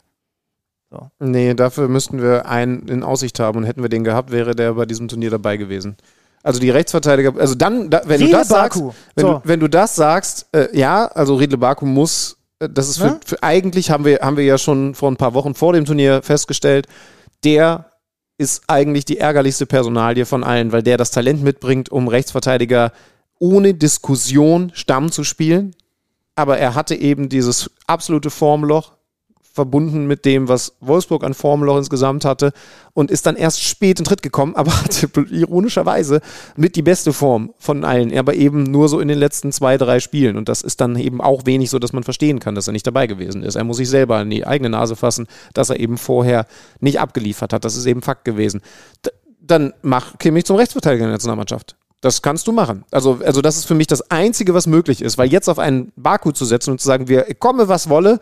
[1.19, 4.73] Nee, dafür müssten wir einen in Aussicht haben und hätten wir den gehabt, wäre der
[4.73, 5.97] bei diesem Turnier dabei gewesen.
[6.43, 8.79] Also die Rechtsverteidiger, also dann, da, wenn du das sagst,
[9.15, 9.33] wenn, So.
[9.33, 13.07] du, wenn du das sagst, äh, ja, also Riedle Baku muss, äh, das ist für,
[13.07, 13.19] Ja?
[13.25, 16.21] für eigentlich haben wir, haben wir ja schon vor ein paar Wochen vor dem Turnier
[16.21, 16.87] festgestellt,
[17.43, 17.85] der
[18.37, 22.91] ist eigentlich die ärgerlichste Personalie von allen, weil der das Talent mitbringt, um Rechtsverteidiger
[23.39, 25.75] ohne Diskussion Stamm zu spielen.
[26.35, 28.93] Aber er hatte eben dieses absolute Formloch
[29.53, 32.53] verbunden mit dem, was Wolfsburg an Formloch insgesamt hatte
[32.93, 36.21] und ist dann erst spät in Tritt gekommen, aber hatte ironischerweise
[36.57, 39.99] mit die beste Form von allen, aber eben nur so in den letzten zwei, drei
[39.99, 42.73] Spielen und das ist dann eben auch wenig so, dass man verstehen kann, dass er
[42.73, 43.55] nicht dabei gewesen ist.
[43.55, 46.47] Er muss sich selber in die eigene Nase fassen, dass er eben vorher
[46.79, 47.63] nicht abgeliefert hat.
[47.63, 48.61] Das ist eben Fakt gewesen.
[49.05, 49.11] D
[49.45, 51.75] dann mach Kimmich zum Rechtsverteidiger in der Nationalmannschaft.
[52.03, 52.83] Das kannst du machen.
[52.91, 55.93] Also, also das ist für mich das Einzige, was möglich ist, weil jetzt auf einen
[55.95, 58.19] Baku zu setzen und zu sagen, wir komme, was wolle,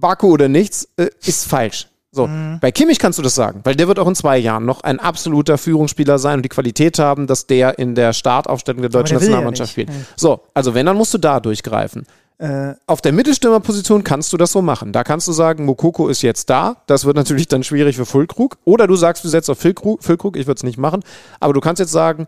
[0.00, 1.88] Baku oder nichts, äh, ist falsch.
[2.12, 2.30] So,
[2.62, 4.98] bei Kimmich kannst du das sagen, weil der wird auch in zwei Jahren noch ein
[4.98, 9.18] absoluter Führungsspieler sein und die Qualität haben, dass der in der Startaufstellung der deutschen der
[9.18, 9.90] ja Nationalmannschaft nicht.
[9.90, 10.06] spielt.
[10.16, 12.06] So, also wenn, dann musst du da durchgreifen.
[12.38, 14.92] Äh, Auf der Mittelstürmerposition kannst du das so machen.
[14.92, 16.76] Da kannst du sagen, Mokoko ist jetzt da.
[16.86, 18.56] Das wird natürlich dann schwierig für Füllkrug.
[18.64, 20.02] Oder du sagst, du setzt auf Füllkrug.
[20.02, 21.02] Füllkrug ich würde es nicht machen.
[21.40, 22.26] Aber du kannst jetzt sagen,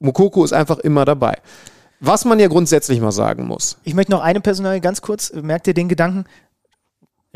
[0.00, 1.36] Mokoko ist einfach immer dabei.
[2.00, 3.76] Was man ja grundsätzlich mal sagen muss.
[3.82, 6.24] ich möchte noch eine Personalie ganz kurz, merkt ihr den Gedanken?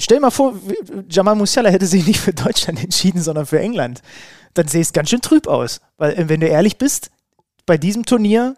[0.02, 0.54] Stell dir mal vor,
[1.08, 4.00] Jamal Musiala hätte sich nicht für Deutschland entschieden, sondern für England.
[4.54, 5.80] Dann sähe es ganz schön trüb aus.
[5.96, 7.10] Weil, äh, wenn du ehrlich bist,
[7.66, 8.56] bei diesem Turnier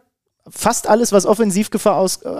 [0.48, 2.30] fast alles, was Offensivgefahr aus, äh,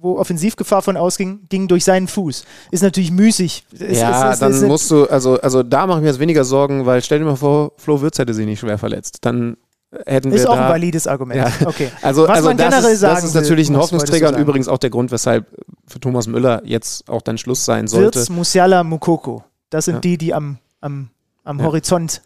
[0.00, 2.44] wo Offensivgefahr von ausging, ging durch seinen Fuß.
[2.70, 3.64] Ist natürlich müßig.
[3.72, 6.44] Es- ja, es- es- dann musst du, also, also da mache ich mir jetzt weniger
[6.44, 9.18] Sorgen, weil stell dir mal vor, Flo Würz hätte sich nicht schwer verletzt.
[9.22, 9.56] Dann
[10.04, 11.38] hätten Ist wir auch da, ein valides Argument.
[11.38, 11.52] Ja.
[11.66, 11.90] Okay.
[12.02, 14.28] Also, Was also man das, generell ist, sagen das ist will, natürlich ein was Hoffnungsträger
[14.28, 15.46] und übrigens auch der Grund, weshalb
[15.86, 18.18] für Thomas Müller jetzt auch dann Schluss sein sollte.
[18.18, 19.44] Wirtz, Musiala, Mukoko.
[19.70, 20.00] Das sind Ja.
[20.00, 21.10] die, die am, am,
[21.44, 21.64] am Ja.
[21.66, 22.22] Horizont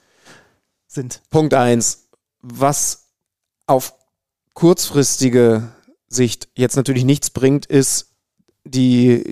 [0.87, 1.23] sind.
[1.31, 2.09] Punkt eins,
[2.41, 3.07] was
[3.67, 3.95] auf
[4.55, 5.69] kurzfristige
[6.09, 8.09] Sicht jetzt natürlich nichts bringt, ist,
[8.65, 9.25] die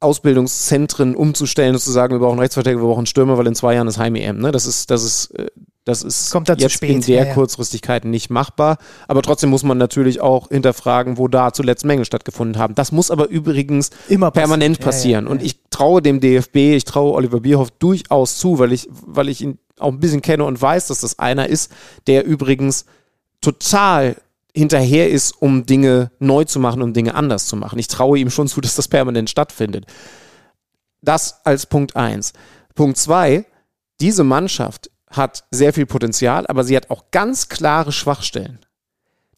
[0.00, 3.88] Jugendausbildungszentren umzustellen und zu sagen, wir brauchen Rechtsverteidiger, wir brauchen Stürmer, weil in zwei Jahren
[3.88, 4.38] ist Heim-EM.
[4.38, 4.50] Ne?
[4.52, 5.50] Das ist, das ist, äh,
[5.84, 7.34] das ist jetzt spät, in der ja, ja.
[7.34, 8.76] Kurzfristigkeit nicht machbar.
[9.08, 12.74] Aber trotzdem muss man natürlich auch hinterfragen, wo da zuletzt Mängel stattgefunden haben.
[12.74, 15.24] Das muss aber übrigens Immer permanent passieren.
[15.24, 15.30] ja.
[15.30, 19.40] Und ich traue dem DFB, ich traue Oliver Bierhoff durchaus zu, weil ich, weil ich
[19.40, 21.72] ihn auch ein bisschen kenne und weiß, dass das einer ist,
[22.06, 22.84] der übrigens
[23.40, 24.16] total
[24.54, 27.78] hinterher ist, um Dinge neu zu machen, um Dinge anders zu machen.
[27.78, 29.86] Ich traue ihm schon zu, dass das permanent stattfindet.
[31.00, 32.34] Das als Punkt eins.
[32.74, 33.46] Punkt zwei:
[34.00, 38.60] diese Mannschaft hat sehr viel Potenzial, aber sie hat auch ganz klare Schwachstellen.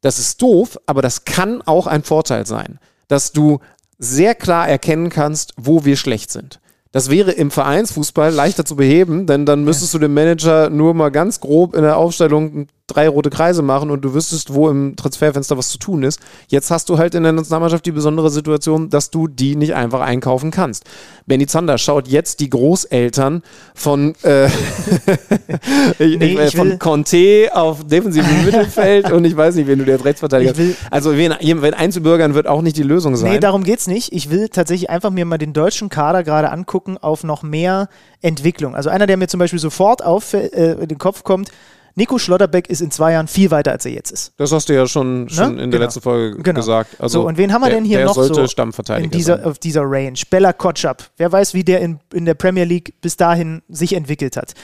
[0.01, 3.61] Das ist doof, aber das kann auch ein Vorteil sein, dass du
[3.99, 6.61] sehr klar erkennen kannst, wo wir schlecht sind.
[6.91, 11.11] Das wäre im Vereinsfußball leichter zu beheben, denn dann müsstest du dem Manager nur mal
[11.11, 15.57] ganz grob in der Aufstellung drei rote Kreise machen und du wüsstest, wo im Transferfenster
[15.57, 16.21] was zu tun ist.
[16.49, 20.01] Jetzt hast du halt in der Nationalmannschaft die besondere Situation, dass du die nicht einfach
[20.01, 20.85] einkaufen kannst.
[21.27, 23.43] Benny Zander schaut jetzt die Großeltern
[23.75, 24.49] von, äh,
[25.99, 30.05] Nee, äh, von Conte auf defensivem Mittelfeld und ich weiß nicht, wen du dir als
[30.05, 30.55] Rechtsverteidiger
[30.91, 33.33] Also wen, wen einzubürgern wird auch nicht die Lösung sein.
[33.33, 34.13] Nee, darum geht's nicht.
[34.13, 37.89] Ich will tatsächlich einfach mir mal den deutschen Kader gerade angucken auf noch mehr
[38.21, 38.75] Entwicklung.
[38.75, 41.51] Also einer, der mir zum Beispiel sofort auf äh, in den Kopf kommt,
[41.95, 44.33] Nico Schlotterbeck ist in zwei Jahren viel weiter, als er jetzt ist.
[44.37, 45.83] Das hast du ja schon, schon in der Genau.
[45.85, 46.61] letzten Folge Genau.
[46.61, 47.01] gesagt.
[47.01, 49.11] Also so, und wen haben wir der, denn hier der noch sollte so Stammverteidiger in
[49.11, 49.45] dieser, sein.
[49.47, 50.15] auf dieser Range?
[50.31, 51.05] Bella Kotschap.
[51.17, 54.55] Wer weiß, wie der in, in der Premier League bis dahin sich entwickelt hat.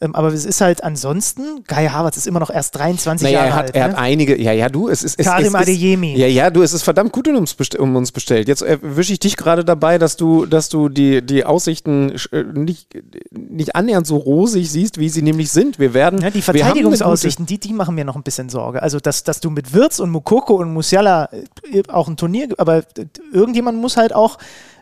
[0.00, 3.48] Ähm, aber es ist halt ansonsten, Kai Havertz ist immer noch erst 23 Naja, Jahre
[3.50, 3.74] er hat, alt.
[3.74, 3.92] er ne?
[3.94, 5.18] hat einige, ja, ja, du, es ist.
[5.18, 6.16] Es, Karim es Adeyemi.
[6.16, 8.46] Ja, ja, du, es ist verdammt gut um uns, best- um uns bestellt.
[8.46, 12.88] Jetzt erwische ich dich gerade dabei, dass du, dass du die, die Aussichten äh, nicht,
[13.32, 15.80] nicht annähernd so rosig siehst, wie sie nämlich sind.
[15.80, 16.20] Wir werden.
[16.20, 18.82] Ja, die Verteidigungsaussichten, die, die machen mir noch ein bisschen Sorge.
[18.84, 21.28] Also, dass, dass du mit Wirtz und Mukoko und Musiala
[21.72, 22.84] äh, auch ein Turnier, aber äh,
[23.32, 24.38] irgendjemand muss halt auch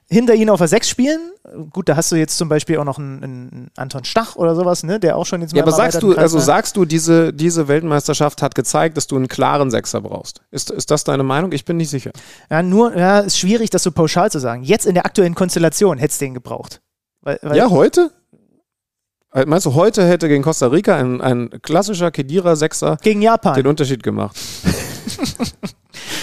[0.09, 1.33] hinter ihnen auf der 6 spielen.
[1.71, 4.83] Gut, da hast du jetzt zum Beispiel auch noch einen, einen Anton Stach oder sowas,
[4.83, 8.43] ne, der auch schon jetzt Ja, aber sagst du, also sagst du, diese, diese Weltmeisterschaft
[8.43, 10.43] hat gezeigt, dass du einen klaren Sechser brauchst.
[10.51, 11.53] Ist, ist das deine Meinung?
[11.53, 12.11] Ich bin nicht sicher.
[12.51, 14.63] Ja, nur, ja, ist schwierig, das so pauschal zu sagen.
[14.63, 16.81] Jetzt in der aktuellen Konstellation hättest du den gebraucht.
[17.23, 18.11] Weil, weil Ja, heute?
[19.33, 23.55] Äh, Meinst du, heute hätte gegen Costa Rica ein, ein klassischer Kedira-Sechser gegen Japan.
[23.55, 24.37] den Unterschied gemacht?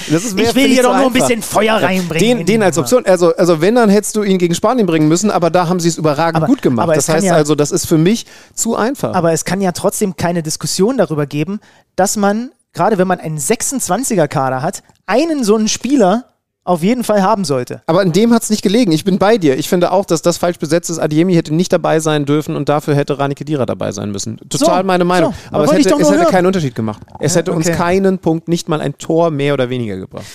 [0.10, 2.38] das ist, wär, ich will hier doch nur ein bisschen Feuer reinbringen.
[2.39, 2.78] Den, den als.
[2.78, 5.80] Option, also, also wenn, dann hättest du ihn gegen Spanien bringen müssen, aber da haben
[5.80, 6.89] sie es überragend Aber- gut gemacht.
[6.95, 9.14] das heißt ja- also, das ist für mich zu einfach.
[9.14, 11.60] Aber es kann ja trotzdem keine Diskussion darüber geben,
[11.95, 16.26] dass man, gerade wenn man einen 26er-Kader hat, einen so einen Spieler
[16.66, 17.82] auf jeden Fall haben sollte.
[17.88, 18.91] Aber an dem hat es nicht gelegen.
[18.93, 19.57] Ich bin bei dir.
[19.57, 20.99] Ich finde auch, dass das falsch besetzt ist.
[20.99, 24.38] Adiemi hätte nicht dabei sein dürfen und dafür hätte Rani Kedira dabei sein müssen.
[24.49, 25.34] Total So, meine Meinung.
[25.34, 25.55] so.
[25.55, 27.01] Aber, es hätte, es hätte keinen Unterschied gemacht.
[27.20, 27.76] Es Ja, hätte uns okay.
[27.76, 30.26] keinen Punkt, nicht mal ein Tor mehr oder weniger gebracht.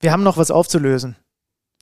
[0.00, 1.16] Wir haben noch was aufzulösen.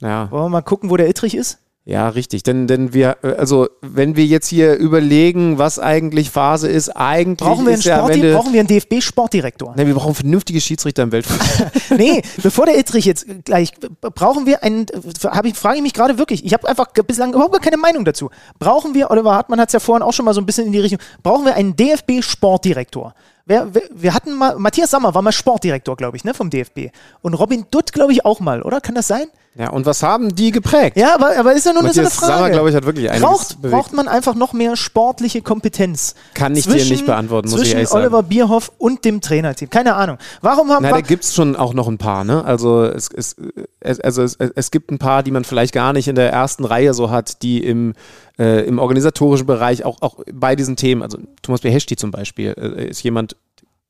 [0.00, 1.58] Ja, Wollen wir mal gucken, wo der Ittrich ist?
[1.88, 2.42] Ja, richtig.
[2.42, 7.48] Denn, denn wir, äh, also, wenn wir jetzt hier überlegen, was eigentlich Phase ist, eigentlich
[7.48, 8.34] Brauchen wir einen, Sportdi Ende.
[8.34, 9.72] brauchen wir einen DFB-Sportdirektor?
[9.74, 11.72] Nein, wir brauchen vernünftige Schiedsrichter im Weltfußball.
[11.96, 13.72] nee, bevor der Ittrich jetzt gleich,
[14.02, 14.84] brauchen wir einen,
[15.24, 18.04] hab ich, frage ich mich gerade wirklich, ich habe einfach bislang überhaupt gar keine Meinung
[18.04, 18.28] dazu.
[18.58, 20.72] Brauchen wir, Oliver Hartmann hat es ja vorhin auch schon mal so ein bisschen in
[20.72, 23.14] die Richtung, brauchen wir einen DFB-Sportdirektor?
[23.46, 26.90] Wer, wer, wir hatten mal, Matthias Sammer war mal Sportdirektor, glaube ich, ne, vom DFB.
[27.22, 28.82] Und Robin Dutt, glaube ich, auch mal, oder?
[28.82, 29.28] Kann das sein?
[29.58, 30.96] Ja, und was haben die geprägt?
[30.96, 32.32] Ja, aber, aber ist ja nur so eine Frage.
[32.32, 33.74] Sammer, glaube ich, hat wirklich braucht, bewegt.
[33.74, 36.14] braucht man einfach noch mehr sportliche Kompetenz?
[36.34, 38.04] Kann ich dir zwischen, nicht beantworten, muss ich Zwischen ehrlich sagen.
[38.04, 39.68] Oliver Bierhoff und dem Trainerteam.
[39.68, 40.18] Keine Ahnung.
[40.42, 42.44] Warum haben Na, da gibt es schon auch noch ein paar, ne?
[42.44, 43.34] Also es, es,
[43.80, 46.64] es, also es, es gibt ein paar, die man vielleicht gar nicht in der ersten
[46.64, 47.94] Reihe so hat, die im,
[48.38, 52.90] äh, im organisatorischen Bereich auch, auch bei diesen Themen, also Thomas Beheshti zum Beispiel, äh,
[52.90, 53.34] ist jemand,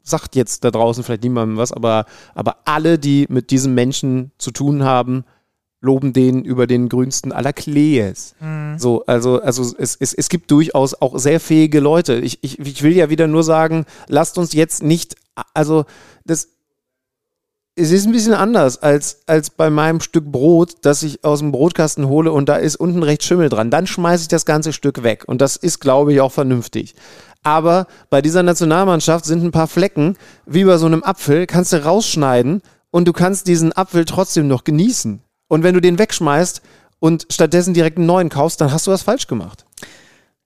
[0.03, 4.51] sagt jetzt da draußen vielleicht niemandem was, aber, aber alle, die mit diesem Menschen zu
[4.51, 5.25] tun haben,
[5.81, 8.35] loben den über den grünsten aller Klees.
[8.79, 12.17] So, also, also es, es, es gibt durchaus auch sehr fähige Leute.
[12.17, 15.15] Ich, ich, ich will ja wieder nur sagen, lasst uns jetzt nicht,
[15.55, 15.85] also
[16.25, 16.49] das,
[17.77, 21.53] es ist ein bisschen anders als, als bei meinem Stück Brot, das ich aus dem
[21.53, 23.71] Brotkasten hole und da ist unten rechts Schimmel dran.
[23.71, 25.25] Dann schmeiße ich das ganze Stück weg.
[25.27, 26.97] Und das ist, glaube ich, auch vernünftig.
[27.45, 31.85] Aber bei dieser Nationalmannschaft sind ein paar Flecken, wie bei so einem Apfel, kannst du
[31.85, 35.23] rausschneiden und du kannst diesen Apfel trotzdem noch genießen.
[35.49, 36.63] Und wenn du den wegschmeißt
[37.01, 39.65] und stattdessen direkt einen neuen kaufst, dann hast du was falsch gemacht.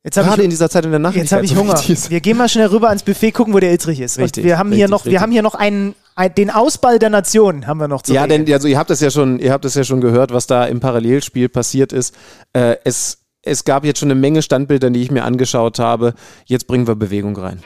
[0.04, 1.14] Jetzt habe Gerade ich, in dieser Zeit in der Nacht.
[1.14, 1.80] jetzt hab ich Hunger.
[2.08, 4.18] Wir gehen mal schnell rüber ans Buffet, gucken, wo der Ittrich ist.
[4.18, 6.98] Richtig, Und wir haben hier richtig, noch, wir haben hier noch einen, ein, den Ausball
[6.98, 8.44] der Nation haben wir noch zu Ja, regeln.
[8.46, 10.64] denn also ihr habt das ja schon, ihr habt das ja schon gehört, was da
[10.64, 12.16] im Parallelspiel passiert ist.
[12.52, 16.14] Äh, es, es gab jetzt schon eine Menge Standbilder, die ich mir angeschaut habe.
[16.46, 17.62] Jetzt bringen wir Bewegung rein.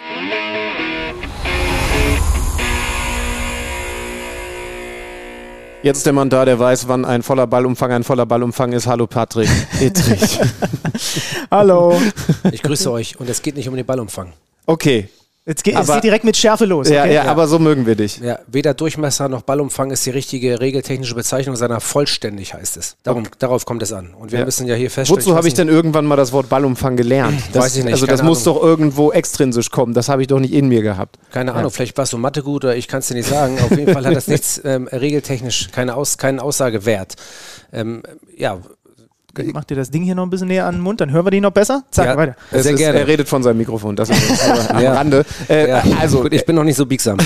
[5.87, 8.89] Jetzt ist der Mann da, der weiß, wann ein voller Ballumfang ein voller Ballumfang ist.
[8.89, 9.49] Hallo Patrick.
[9.81, 10.41] Ittrich.
[11.53, 11.97] Hallo.
[12.51, 14.33] Ich grüße euch und es geht nicht um den Ballumfang.
[14.67, 15.09] Okay.
[15.49, 16.89] Jetzt geht, es Aber- geht direkt mit Schärfe los.
[16.89, 17.15] Ja, okay?
[17.15, 18.19] ja, aber so mögen wir dich.
[18.19, 22.97] Ja, weder Durchmesser noch Ballumfang ist die richtige regeltechnische Bezeichnung, sondern vollständig heißt es.
[23.05, 24.13] Darum, Darauf kommt es an.
[24.15, 24.45] Und wir Ja.
[24.45, 25.23] müssen ja hier feststellen.
[25.25, 27.41] Wozu habe ich denn irgendwann mal das Wort Ballumfang gelernt?
[27.53, 28.59] Das, Weiß ich nicht, Also das keine muss Ahnung.
[28.61, 29.95] doch irgendwo extrinsisch kommen.
[29.95, 31.17] Das habe ich doch nicht in mir gehabt.
[31.31, 33.57] Keine Ahnung, vielleicht warst du Mathe gut oder ich kann es dir nicht sagen.
[33.61, 37.15] Auf jeden Fall hat das nichts ähm, regeltechnisch, keine Aus, keinen Aussagewert.
[37.73, 38.03] Ähm,
[38.37, 38.59] ja,
[39.53, 41.31] Mach dir das Ding hier noch ein bisschen näher an den Mund, dann hören wir
[41.31, 41.85] dich noch besser.
[41.91, 42.17] Zack, Ja.
[42.17, 42.37] weiter.
[42.53, 42.99] Sehr ist, gerne.
[43.01, 44.95] Er redet von seinem Mikrofon, das ist am Ja.
[44.95, 45.25] Rande.
[45.49, 47.19] Äh, ja, Also, gut, ich bin noch nicht so biegsam.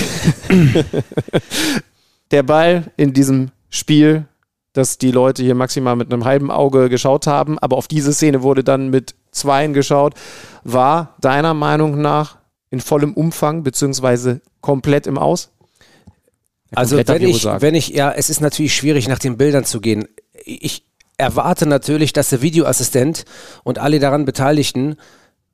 [2.31, 4.25] der Ball in diesem Spiel,
[4.73, 8.41] das die Leute hier maximal mit einem halben Auge geschaut haben, aber auf diese Szene
[8.41, 10.13] wurde dann mit zweien geschaut,
[10.63, 12.37] war deiner Meinung nach
[12.69, 15.49] in vollem Umfang beziehungsweise komplett im Aus?
[16.71, 19.65] Ja, Also wenn ich ich, wenn ich, ja, es ist natürlich schwierig, nach den Bildern
[19.65, 20.07] zu gehen.
[20.45, 20.85] Ich
[21.21, 23.25] erwarte natürlich, dass der Videoassistent
[23.63, 24.97] und alle daran Beteiligten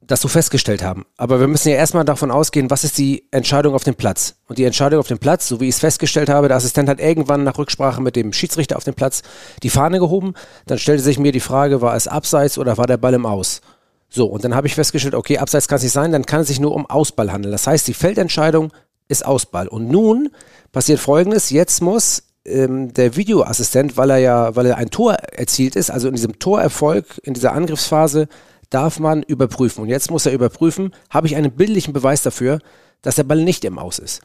[0.02, 1.06] das so festgestellt haben.
[1.18, 4.36] Aber wir müssen ja erstmal davon ausgehen, was ist die Entscheidung auf dem Platz?
[4.48, 7.02] Und die Entscheidung auf dem Platz, so wie ich es festgestellt habe, der Assistent hat
[7.02, 9.22] irgendwann nach Rücksprache mit dem Schiedsrichter auf dem Platz
[9.64, 10.34] die Fahne gehoben.
[10.66, 13.60] Dann stellte sich mir die Frage, war es abseits oder war der Ball im Aus?
[14.08, 16.48] So, und dann habe ich festgestellt, okay, abseits kann es nicht sein, dann kann es
[16.48, 17.52] sich nur um Ausball handeln.
[17.52, 18.72] Das heißt, die Feldentscheidung
[19.10, 19.68] ist Ausball.
[19.68, 20.30] Und nun
[20.72, 25.76] passiert folgendes, jetzt muss ähm, der Videoassistent, weil er ja, weil er ein Tor erzielt
[25.76, 28.28] ist, also in diesem Torerfolg, in dieser Angriffsphase,
[28.70, 29.84] darf man überprüfen.
[29.84, 32.60] Und jetzt muss er überprüfen, habe ich einen bildlichen Beweis dafür,
[33.02, 34.22] dass der Ball nicht im Aus ist.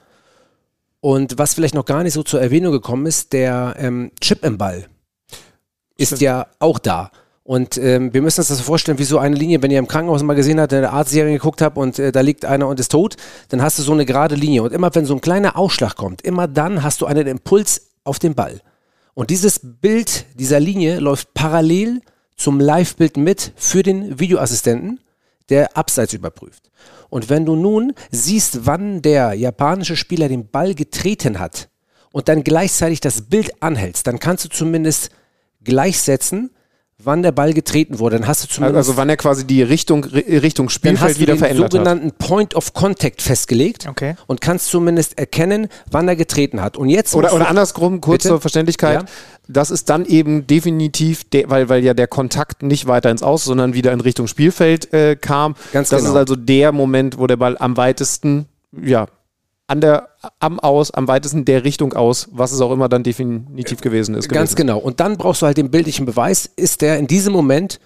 [1.00, 4.58] Und was vielleicht noch gar nicht so zur Erwähnung gekommen ist, der ähm, Chip im
[4.58, 4.86] Ball
[5.96, 7.10] ist ja auch da.
[7.44, 9.88] Und ähm, wir müssen uns das so vorstellen, wie so eine Linie, wenn ihr im
[9.88, 12.92] Krankenhaus mal gesehen habt, eine Arztserie geguckt habt und äh, da liegt einer und ist
[12.92, 13.16] tot,
[13.48, 14.62] dann hast du so eine gerade Linie.
[14.62, 18.18] Und immer wenn so ein kleiner Ausschlag kommt, immer dann hast du einen Impuls auf
[18.18, 18.60] den Ball.
[19.14, 22.00] Und dieses Bild dieser Linie läuft parallel
[22.36, 25.00] zum Live-Bild mit für den Videoassistenten,
[25.48, 26.70] der abseits überprüft.
[27.10, 31.68] Und wenn du nun siehst, wann der japanische Spieler den Ball getreten hat
[32.10, 35.10] und dann gleichzeitig das Bild anhältst, dann kannst du zumindest
[35.62, 36.50] gleichsetzen,
[37.04, 38.18] wann der Ball getreten wurde.
[38.18, 41.20] Dann hast du zumindest Also wann er quasi die Richtung, Richtung dann Spielfeld hast du
[41.20, 41.72] wieder den verändert hat.
[41.72, 44.14] sogenannten Point of Contact festgelegt Okay.
[44.26, 46.76] und kannst zumindest erkennen, wann er getreten hat.
[46.76, 48.28] Und jetzt Oder, oder du- andersrum, kurz Bitte?
[48.34, 49.00] zur Verständlichkeit.
[49.02, 49.06] Ja.
[49.48, 53.44] Das ist dann eben definitiv, der, weil, weil ja der Kontakt nicht weiter ins Aus,
[53.44, 55.56] sondern wieder in Richtung Spielfeld äh, kam.
[55.72, 56.12] Ganz das genau.
[56.12, 58.46] ist also der Moment, wo der Ball am weitesten,
[58.80, 59.06] ja,
[59.72, 63.80] an der, am Aus, am weitesten der Richtung aus, was es auch immer dann definitiv
[63.80, 64.28] gewesen ist.
[64.28, 64.66] Ganz gewesen.
[64.66, 64.78] genau.
[64.78, 67.80] Und dann brauchst du halt den bildlichen Beweis, ist der in diesem Moment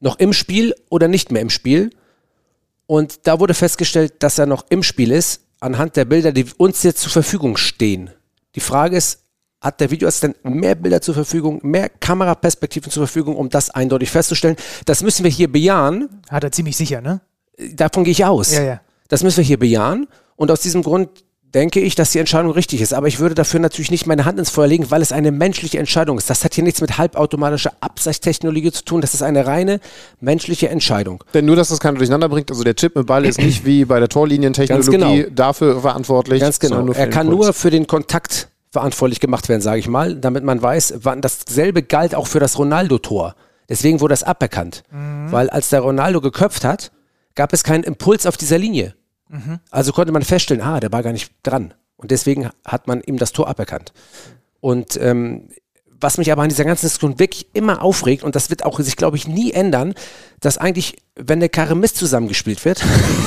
[0.00, 1.90] noch im Spiel oder nicht mehr im Spiel?
[2.86, 6.82] Und da wurde festgestellt, dass er noch im Spiel ist, anhand der Bilder, die uns
[6.82, 8.08] jetzt zur Verfügung stehen.
[8.54, 9.20] Die Frage ist,
[9.60, 14.56] hat der Videoassistent mehr Bilder zur Verfügung, mehr Kameraperspektiven zur Verfügung, um das eindeutig festzustellen?
[14.86, 16.08] Das müssen wir hier bejahen.
[16.30, 17.20] Hat er ziemlich sicher, ne?
[17.74, 18.54] Davon gehe ich aus.
[18.54, 18.80] Ja, ja.
[19.08, 20.06] Das müssen wir hier bejahen.
[20.38, 21.08] Und aus diesem Grund
[21.42, 22.94] denke ich, dass die Entscheidung richtig ist.
[22.94, 25.78] Aber ich würde dafür natürlich nicht meine Hand ins Feuer legen, weil es eine menschliche
[25.78, 26.30] Entscheidung ist.
[26.30, 29.00] Das hat hier nichts mit halbautomatischer Absichtstechnologie zu tun.
[29.00, 29.80] Das ist eine reine
[30.20, 31.24] menschliche Entscheidung.
[31.34, 33.84] Denn nur, dass das keiner durcheinander bringt, also der Chip mit Ball ist nicht wie
[33.84, 35.30] bei der Torlinientechnologie genau.
[35.34, 36.40] dafür verantwortlich.
[36.40, 36.86] Ganz genau.
[36.92, 37.46] Er kann Impuls.
[37.46, 41.82] nur für den Kontakt verantwortlich gemacht werden, sage ich mal, damit man weiß, wann dasselbe
[41.82, 43.34] galt auch für das Ronaldo-Tor.
[43.68, 44.84] Deswegen wurde das aberkannt.
[44.90, 46.92] Weil als der Ronaldo geköpft hat,
[47.34, 48.94] gab es keinen Impuls auf dieser Linie.
[49.70, 51.74] Also konnte man feststellen, ah, der war gar nicht dran.
[51.96, 53.92] Und deswegen hat man ihm das Tor aberkannt.
[54.60, 55.48] Und ähm,
[56.00, 58.96] was mich aber an dieser ganzen Diskussion wirklich immer aufregt, und das wird auch sich,
[58.96, 59.94] glaube ich, nie ändern,
[60.40, 62.84] dass eigentlich, wenn der Karre zusammengespielt wird,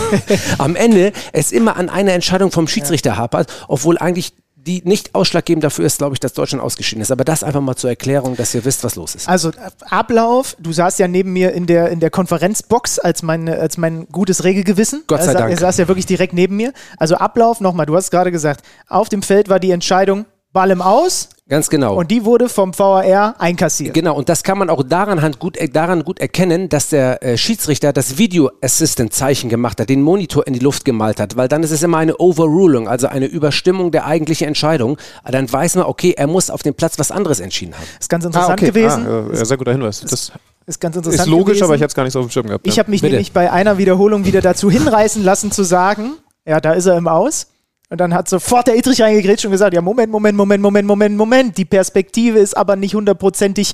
[0.58, 4.34] am Ende es immer an einer Entscheidung vom Schiedsrichter hapert, obwohl eigentlich
[4.66, 7.12] die nicht ausschlaggebend dafür ist, glaube ich, dass Deutschland ausgeschieden ist.
[7.12, 9.28] Aber das einfach mal zur Erklärung, dass ihr wisst, was los ist.
[9.28, 9.52] Also
[9.90, 14.08] Ablauf, du saßt ja neben mir in der, in der Konferenzbox als mein, als mein
[14.10, 15.04] gutes Regelgewissen.
[15.08, 15.52] Gott sei Dank.
[15.52, 16.74] Er saß ja wirklich direkt neben mir.
[16.98, 20.82] Also Ablauf, nochmal, du hast gerade gesagt, auf dem Feld war die Entscheidung Ball im
[20.82, 21.96] Aus Ganz genau.
[21.96, 23.94] und die wurde vom VAR einkassiert.
[23.94, 27.22] Genau, und das kann man auch daran, hand gut, äh, daran gut erkennen, dass der
[27.24, 31.36] äh, Schiedsrichter das Video Assistant Zeichen gemacht hat, den Monitor in die Luft gemalt hat,
[31.36, 34.98] weil dann ist es immer eine Overruling, also eine Überstimmung der eigentlichen Entscheidung.
[35.24, 37.84] Aber Dann weiß man, okay, er muss auf dem Platz was anderes entschieden haben.
[38.00, 38.72] Ist ganz Ah, interessant okay.
[38.72, 39.06] gewesen.
[39.08, 40.02] Ah, äh, sehr guter Hinweis.
[40.02, 40.32] Das
[40.68, 41.64] Ist ganz interessant ist logisch, gewesen.
[41.66, 42.66] aber ich hätte es gar nicht so auf dem Schirm gehabt.
[42.68, 42.84] Ich ja.
[42.84, 43.14] habe mich Bitte.
[43.14, 46.14] nämlich bei einer Wiederholung wieder dazu hinreißen lassen zu sagen,
[46.46, 47.48] ja, da ist er im Aus.
[47.92, 51.16] Und dann hat sofort der Idrich reingegrätscht und gesagt, ja, Moment, Moment, Moment, Moment, Moment,
[51.18, 51.58] Moment.
[51.58, 53.74] Die Perspektive ist aber nicht hundertprozentig,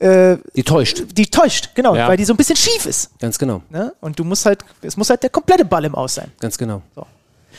[0.00, 1.04] äh, Die täuscht.
[1.16, 2.08] die täuscht, genau, Ja.
[2.08, 3.10] weil die so ein bisschen schief ist.
[3.20, 3.92] Ganz genau, Ne?
[4.00, 6.32] Und du musst halt, es muss halt der komplette Ball im Aus sein.
[6.40, 6.82] ganz genau.
[6.94, 7.06] So.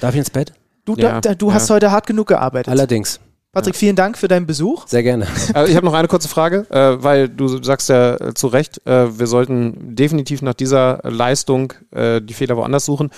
[0.02, 0.54] Darf ich ins Bett?
[0.86, 1.54] Du, Ja, da, du ja.
[1.54, 2.70] hast heute hart genug gearbeitet.
[2.72, 3.20] Allerdings.
[3.52, 4.86] Patrick, vielen Dank für deinen Besuch.
[4.88, 5.28] Sehr gerne.
[5.54, 8.86] Also ich habe noch eine kurze Frage, äh, weil du sagst ja äh, zu Recht,
[8.86, 13.10] äh, wir sollten definitiv nach dieser Leistung äh, die Fehler woanders suchen.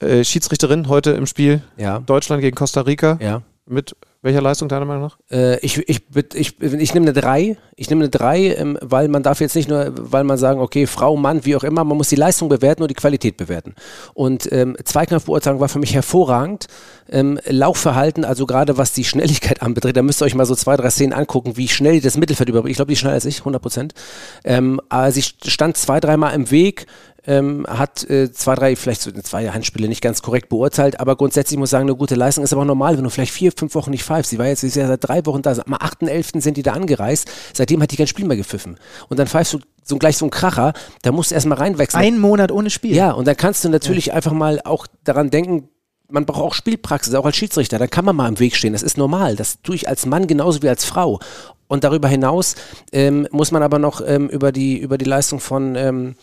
[0.00, 2.00] Äh, Schiedsrichterin heute im Spiel Ja.
[2.00, 3.18] Deutschland gegen Costa Rica.
[3.20, 3.42] Ja.
[3.66, 5.18] Mit welcher Leistung deiner Meinung nach?
[5.30, 6.02] Äh, ich, ich,
[6.34, 7.56] ich, ich nehme eine 3.
[7.76, 10.86] Ich nehme eine 3, ähm, weil man darf jetzt nicht nur, weil man sagen, okay,
[10.86, 13.74] Frau, Mann, wie auch immer, man muss die Leistung bewerten und die Qualität bewerten.
[14.12, 16.66] Und ähm, Zweikampfbeurteilung war für mich hervorragend.
[17.08, 20.76] Ähm, Laufverhalten, also gerade was die Schnelligkeit anbetrifft, da müsst ihr euch mal so zwei,
[20.76, 22.72] drei Szenen angucken, wie schnell die das Mittelfeld überbringt.
[22.72, 23.94] Ich glaube, die ist schneller als ich, 100 Prozent.
[24.44, 26.86] Ähm, aber sie stand zwei, dreimal im Weg,
[27.26, 31.58] ähm, hat äh, zwei, drei, vielleicht so zwei Handspiele nicht ganz korrekt beurteilt, aber grundsätzlich
[31.58, 33.74] muss ich sagen, eine gute Leistung ist aber auch normal, wenn du vielleicht vier, fünf
[33.74, 34.30] Wochen nicht pfeifst.
[34.30, 36.40] Sie war jetzt sie ist ja seit drei Wochen da, am 8.11.
[36.40, 38.78] sind die da angereist, seitdem hat die kein Spiel mehr gepfiffen.
[39.08, 42.02] Und dann pfeifst du so gleich so einen Kracher, da musst du erstmal reinwechseln.
[42.02, 42.94] Ein Monat ohne Spiel.
[42.94, 45.68] Ja, und dann kannst du natürlich einfach mal auch daran denken,
[46.08, 47.78] man braucht auch Spielpraxis, auch als Schiedsrichter.
[47.78, 48.72] Da kann man mal im Weg stehen.
[48.72, 49.36] Das ist normal.
[49.36, 51.20] Das tue ich als Mann genauso wie als Frau.
[51.68, 52.56] Und darüber hinaus
[52.90, 56.16] ähm, muss man aber noch ähm, über, die, über die Leistung von, ähm,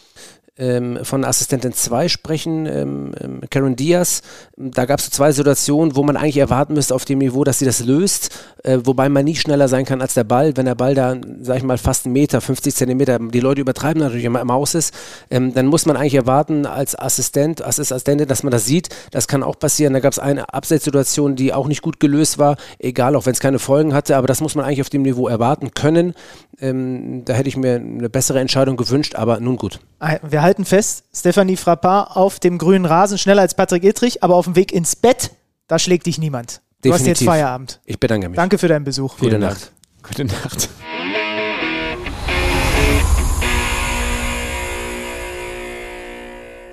[0.57, 4.21] ähm, von Assistentin 2 sprechen, ähm, ähm, Karen Diaz.
[4.55, 7.59] Da gab es so zwei Situationen, wo man eigentlich erwarten müsste auf dem Niveau, dass
[7.59, 8.31] sie das löst,
[8.63, 10.55] äh, wobei man nie schneller sein kann als der Ball.
[10.57, 14.01] Wenn der Ball da, sag ich mal, fast einen Meter, 50 Zentimeter, die Leute übertreiben
[14.01, 14.93] natürlich immer im Haus ist,
[15.29, 18.89] ähm, dann muss man eigentlich erwarten als Assistent, als Assistentin, dass man das sieht.
[19.11, 19.93] Das kann auch passieren.
[19.93, 23.39] Da gab es eine Abseitssituation, die auch nicht gut gelöst war, egal, auch wenn es
[23.39, 26.13] keine Folgen hatte, aber das muss man eigentlich auf dem Niveau erwarten können.
[26.59, 29.79] Ähm, da hätte ich mir eine bessere Entscheidung gewünscht, aber nun gut.
[30.27, 34.45] Wir halten fest, Stephanie Frappard auf dem grünen Rasen schneller als Patrick Ittrich, aber auf
[34.45, 35.31] dem Weg ins Bett,
[35.67, 36.61] da schlägt dich niemand.
[36.81, 37.27] Du hast jetzt Definitiv.
[37.27, 37.81] Feierabend.
[37.83, 38.37] Ich bedanke mich.
[38.37, 39.17] Danke für deinen Besuch.
[39.17, 39.73] Gute Nacht.
[40.01, 40.69] Gute Nacht.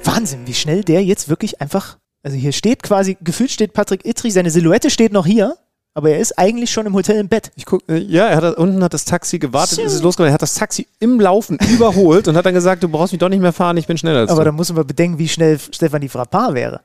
[0.05, 4.35] Wahnsinn, wie schnell der jetzt wirklich einfach, also hier steht quasi, gefühlt steht Patrick Ittrich,
[4.35, 5.57] seine Silhouette steht noch hier
[5.95, 7.51] aber er ist eigentlich schon im Hotel im Bett.
[7.57, 10.31] Ich guck, äh, ja, er hat unten hat das Taxi gewartet, ist es losgegangen.
[10.31, 13.29] Er hat das Taxi im Laufen überholt und hat dann gesagt, du brauchst mich doch
[13.29, 14.47] nicht mehr fahren, ich bin schneller als Aber du.
[14.51, 16.81] da müssen wir bedenken, wie schnell Stefanie Frappard wäre.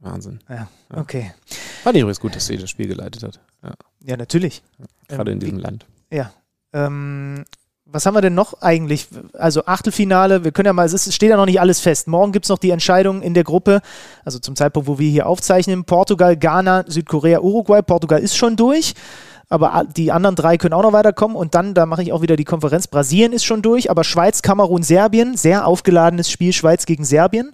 [0.00, 0.40] Wahnsinn.
[0.48, 1.32] Ja, okay.
[1.82, 3.40] Fand ich übrigens gut, dass sie das Spiel geleitet hat.
[3.62, 3.72] Ja,
[4.04, 4.62] Ja, natürlich.
[5.08, 5.86] gerade Ähm, in diesem Land.
[6.10, 6.30] Ja.
[6.74, 7.44] Ähm,
[7.94, 9.06] was haben wir denn noch eigentlich?
[9.34, 12.08] Also Achtelfinale, wir können ja mal, es ist, steht ja noch nicht alles fest.
[12.08, 13.82] Morgen gibt es noch die Entscheidung in der Gruppe,
[14.24, 17.82] also zum Zeitpunkt, wo wir hier aufzeichnen, Portugal, Ghana, Südkorea, Uruguay.
[17.82, 18.94] Portugal ist schon durch,
[19.48, 21.36] aber die anderen drei können auch noch weiterkommen.
[21.36, 24.42] Und dann, da mache ich auch wieder die Konferenz, Brasilien ist schon durch, aber Schweiz,
[24.42, 27.52] Kamerun, Serbien, sehr aufgeladenes Spiel, Schweiz gegen Serbien.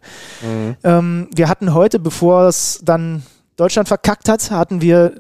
[0.82, 3.24] Ähm, wir hatten heute, bevor es dann
[3.56, 5.12] Deutschland verkackt hat, hatten wir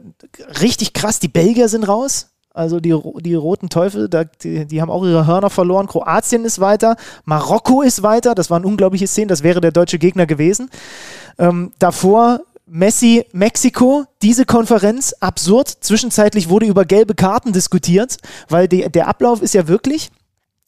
[0.62, 2.28] richtig krass, die Belgier sind raus.
[2.60, 5.86] Also die, die roten Teufel, da, die, die haben auch ihre Hörner verloren.
[5.86, 8.34] Kroatien ist weiter, Marokko ist weiter.
[8.34, 10.68] Das waren unglaubliche Szenen, das wäre der deutsche Gegner gewesen.
[11.38, 15.68] Ähm, davor Messi, Mexiko, diese Konferenz, absurd.
[15.80, 18.18] Zwischenzeitlich wurde über gelbe Karten diskutiert,
[18.50, 20.10] weil die, der Ablauf ist ja wirklich,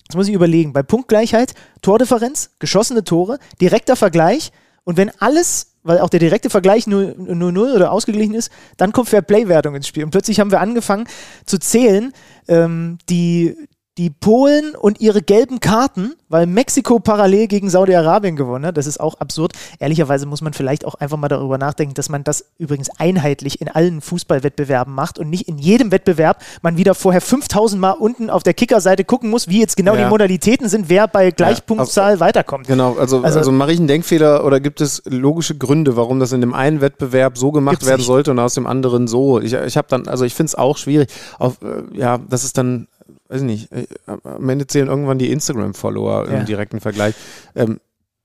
[0.09, 4.51] Jetzt muss ich überlegen, bei Punktgleichheit, Tordifferenz, geschossene Tore, direkter Vergleich
[4.84, 9.74] und wenn alles, weil auch der direkte Vergleich 0-0 oder ausgeglichen ist, dann kommt Fair-Play-Wertung
[9.74, 10.05] ins Spiel.
[10.05, 11.07] Und plötzlich haben wir angefangen
[11.45, 12.12] zu zählen,
[12.49, 13.57] ähm, die,
[14.03, 18.76] die Polen und ihre gelben Karten, weil Mexiko parallel gegen Saudi-Arabien gewonnen hat.
[18.76, 19.53] Das ist auch absurd.
[19.78, 23.68] Ehrlicherweise muss man vielleicht auch einfach mal darüber nachdenken, dass man das übrigens einheitlich in
[23.68, 28.42] allen Fußballwettbewerben macht und nicht in jedem Wettbewerb man wieder vorher 5000 Mal unten auf
[28.42, 30.03] der Kickerseite gucken muss, wie jetzt genau Ja.
[30.05, 32.66] die Modalitäten sind, wer bei Gleichpunktzahl weiterkommt.
[32.66, 36.32] Genau, also, Also- also, mache ich einen Denkfehler oder gibt es logische Gründe, warum das
[36.32, 38.07] in dem einen Wettbewerb so gemacht werden nicht.
[38.07, 39.40] sollte und aus dem anderen so?
[39.40, 41.09] Ich, ich habe dann, also ich finde es auch schwierig.
[41.38, 42.88] Auf, äh, ja, das ist dann,
[43.33, 43.87] weiß ich nicht, äh,
[44.24, 46.39] am Ende zählen irgendwann die Instagram-Follower Ja.
[46.41, 47.14] im direkten Vergleich.
[47.55, 47.80] Ähm,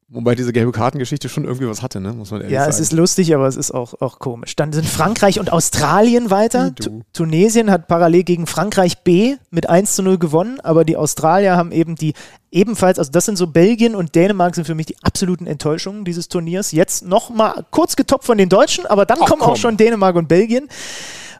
[0.09, 2.13] wobei diese gelbe Kartengeschichte schon irgendwie was hatte, ne?
[2.13, 2.71] Muss man ehrlich Ja, sagen.
[2.71, 4.55] es ist lustig, aber es ist auch, auch komisch.
[4.55, 6.73] Dann sind Frankreich und Australien weiter.
[6.75, 11.57] Tu- Tunesien hat parallel gegen Frankreich B mit 1 zu 0 gewonnen, aber die Australier
[11.57, 12.13] haben eben die
[12.51, 16.29] ebenfalls, also das sind so Belgien und Dänemark sind für mich die absoluten Enttäuschungen dieses
[16.29, 16.71] Turniers.
[16.71, 19.55] Jetzt nochmal kurz getoppt von den Deutschen, aber dann kommen auch komm.
[19.57, 20.69] schon Dänemark und Belgien.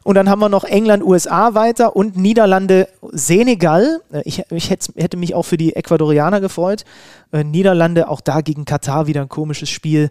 [0.08, 4.00] Und dann haben wir noch England, USA weiter und Niederlande, Senegal.
[4.10, 6.86] Äh, Ich, ich hätte, mich auch für die Ecuadorianer gefreut.
[7.30, 10.08] Äh, Niederlande, auch da gegen Katar wieder ein komisches Spiel.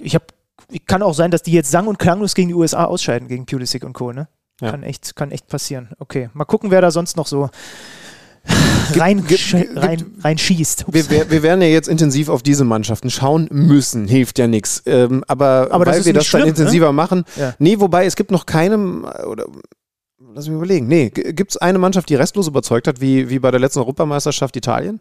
[0.00, 0.26] Ich habe,
[0.86, 3.82] kann auch sein, dass die jetzt sang- und klanglos gegen die USA ausscheiden, gegen Pulisic
[3.82, 4.12] und Co.
[4.12, 4.28] Ne?
[4.60, 4.70] Ja.
[4.70, 5.88] Kann, echt, kann echt passieren.
[5.98, 7.50] Okay, mal gucken, wer da sonst noch so
[8.94, 10.84] rein, gibt- gibt- rein, rein schießt.
[10.88, 14.82] wir, wir, werden ja jetzt intensiv auf diese Mannschaften schauen müssen, hilft ja nichts.
[14.86, 17.54] Ähm, aber, Aber weil wir das dann schlimm, intensiver machen, Ja.
[17.58, 19.46] nee, wobei es gibt noch keinem, äh, oder
[20.34, 23.50] lass mich überlegen, nee, gibt es eine Mannschaft, die restlos überzeugt hat, wie, wie bei
[23.50, 25.00] der letzten Europameisterschaft Italien?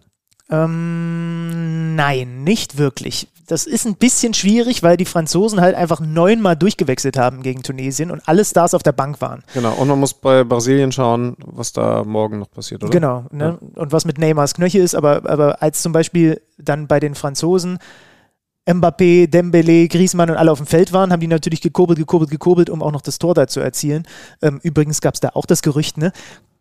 [0.50, 3.28] Ähm, nein, nicht wirklich.
[3.48, 8.10] Das ist ein bisschen schwierig, weil die Franzosen halt einfach neunmal durchgewechselt haben gegen Tunesien
[8.10, 9.44] und alle Stars auf der Bank waren.
[9.54, 12.92] Genau, und man muss bei Brasilien schauen, was da morgen noch passiert, oder?
[12.92, 13.26] Genau.
[13.32, 13.60] Ne?
[13.76, 17.78] Und was mit Neymars Knöchel ist, aber, aber als zum Beispiel dann bei den Franzosen
[18.68, 22.70] Mbappé, Dembele, Griezmann und alle auf dem Feld waren, haben die natürlich gekurbelt, gekurbelt, gekurbelt,
[22.72, 24.08] um auch noch das Tor da zu erzielen.
[24.42, 26.12] Ähm, übrigens gab es da auch das Gerücht, ne?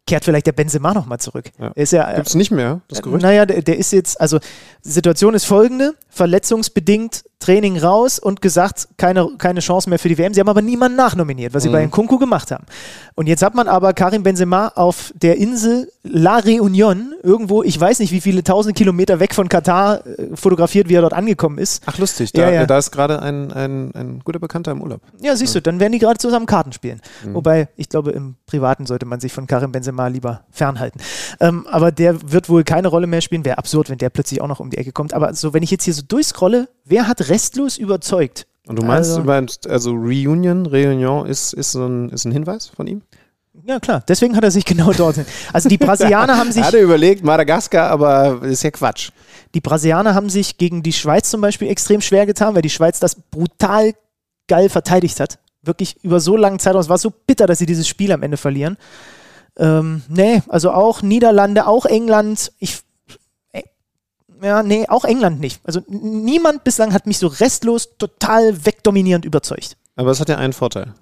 [0.07, 1.51] Kehrt vielleicht der Benzema nochmal zurück.
[1.59, 1.69] Ja.
[1.75, 3.23] Ist ja, äh, Gibt es nicht mehr, das Gerücht?
[3.23, 4.39] naja, der, der ist jetzt, also
[4.83, 10.33] Situation ist folgende, verletzungsbedingt Training raus und gesagt, keine, keine Chance mehr für die WM.
[10.33, 12.65] Sie haben aber niemanden nachnominiert, was sie bei Nkunku gemacht haben.
[13.17, 17.99] Und jetzt hat man aber Karim Benzema auf der Insel La Réunion, irgendwo, ich weiß
[17.99, 21.83] nicht wie viele tausend Kilometer weg von Katar, äh, fotografiert, wie er dort angekommen ist.
[21.85, 22.67] Ach, lustig, da, Ja, ja.
[22.67, 25.03] da ist gerade ein, ein, ein guter Bekannter im Urlaub.
[25.21, 27.03] Ja, siehst du, dann werden die gerade zusammen Karten spielen.
[27.33, 31.01] Wobei, ich glaube, im Privaten sollte man sich von Karim Benzema lieber fernhalten.
[31.41, 33.45] Ähm, aber der wird wohl keine Rolle mehr spielen.
[33.45, 35.13] Wäre absurd, wenn der plötzlich auch noch um die Ecke kommt.
[35.13, 38.47] Aber so, wenn ich jetzt hier so durchscrolle, wer hat restlos überzeugt?
[38.67, 42.69] Und du meinst, Also- du meinst also Reunion, Réunion ist, ist, ein, ist ein Hinweis
[42.69, 43.03] von ihm?
[43.67, 45.25] Ja, klar, deswegen hat er sich genau dorthin.
[45.53, 49.11] Also die Brasilianer haben sich, Er hatte überlegt, Madagaskar, aber ist ja Quatsch.
[49.55, 52.99] die Brasilianer haben sich gegen die Schweiz zum Beispiel extrem schwer getan, weil die Schweiz
[53.01, 53.93] das brutal
[54.49, 55.39] geil verteidigt hat.
[55.63, 56.81] Wirklich über so langen Zeitraum.
[56.83, 58.77] Es war so bitter, dass sie dieses Spiel am Ende verlieren.
[59.57, 62.53] Ähm, nee, also auch Niederlande, auch England.
[62.59, 62.81] Ich,
[64.45, 65.61] ja, nee, auch England nicht.
[65.65, 69.77] Also niemand bislang hat mich so restlos, total wegdominierend überzeugt.
[69.97, 70.95] Aber es hat ja einen Vorteil.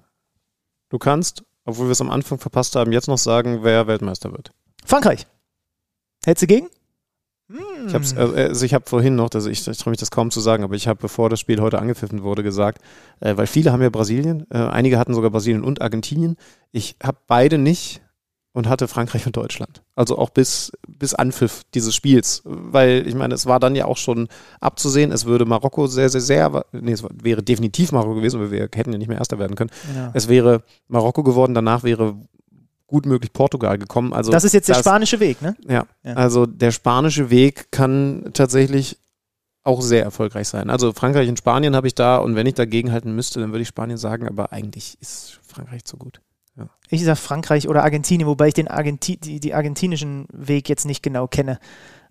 [0.89, 4.51] Du kannst, obwohl wir es am Anfang verpasst haben, jetzt noch sagen, wer Weltmeister wird.
[4.85, 5.27] Frankreich.
[6.25, 6.69] Hättest du gegen?
[7.85, 10.39] Ich habe also ich hab vorhin noch, also ich, ich traue mich das kaum zu
[10.39, 12.81] sagen, aber ich habe, bevor das Spiel heute angepfiffen wurde, gesagt,
[13.19, 16.37] äh, weil viele haben ja Brasilien, äh, einige hatten sogar Brasilien und Argentinien.
[16.71, 18.01] Ich habe beide nicht
[18.53, 19.81] und hatte Frankreich und Deutschland.
[19.95, 22.41] Also auch bis, bis Anpfiff dieses Spiels.
[22.45, 24.27] Weil ich meine, es war dann ja auch schon
[24.61, 28.69] abzusehen, es würde Marokko sehr, sehr, sehr, nee, es wäre definitiv Marokko gewesen, weil wir
[28.73, 29.71] hätten ja nicht mehr Erster werden können.
[29.91, 30.11] Genau.
[30.13, 32.15] Es wäre Marokko geworden, danach wäre
[32.85, 34.13] gut möglich Portugal gekommen.
[34.13, 35.55] Also Das ist jetzt der das- spanische Weg, ne?
[35.67, 35.85] ja.
[36.03, 36.13] Ja.
[36.13, 38.99] also der spanische Weg kann tatsächlich
[39.63, 40.69] auch sehr erfolgreich sein.
[40.69, 43.61] Also Frankreich und Spanien habe ich da und wenn ich dagegen halten müsste, dann würde
[43.63, 46.19] ich Spanien sagen, aber eigentlich ist Frankreich zu gut.
[46.89, 51.01] Ich sag Frankreich oder Argentinien, wobei ich den Argenti die, die argentinischen Weg jetzt nicht
[51.01, 51.59] genau kenne.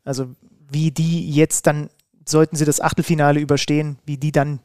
[0.05, 0.27] Also
[0.71, 1.89] wie die jetzt dann,
[2.27, 4.61] sollten sie das Achtelfinale überstehen, wie die dann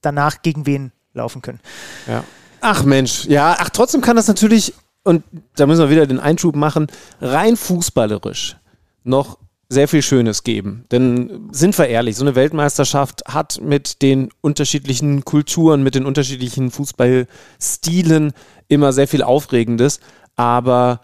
[0.00, 1.60] danach gegen wen laufen können.
[2.06, 2.24] Ja.
[2.60, 4.74] Ach Mensch, ja, ach trotzdem kann das natürlich,
[5.04, 5.24] und
[5.56, 6.88] da müssen wir wieder den Einschub machen,
[7.20, 8.56] rein fußballerisch
[9.04, 9.38] noch
[9.68, 10.84] sehr viel Schönes geben.
[10.90, 16.70] Denn sind wir ehrlich, so eine Weltmeisterschaft hat mit den unterschiedlichen Kulturen, mit den unterschiedlichen
[16.70, 18.32] Fußballstilen
[18.68, 20.00] immer sehr viel Aufregendes.
[20.36, 21.00] Aber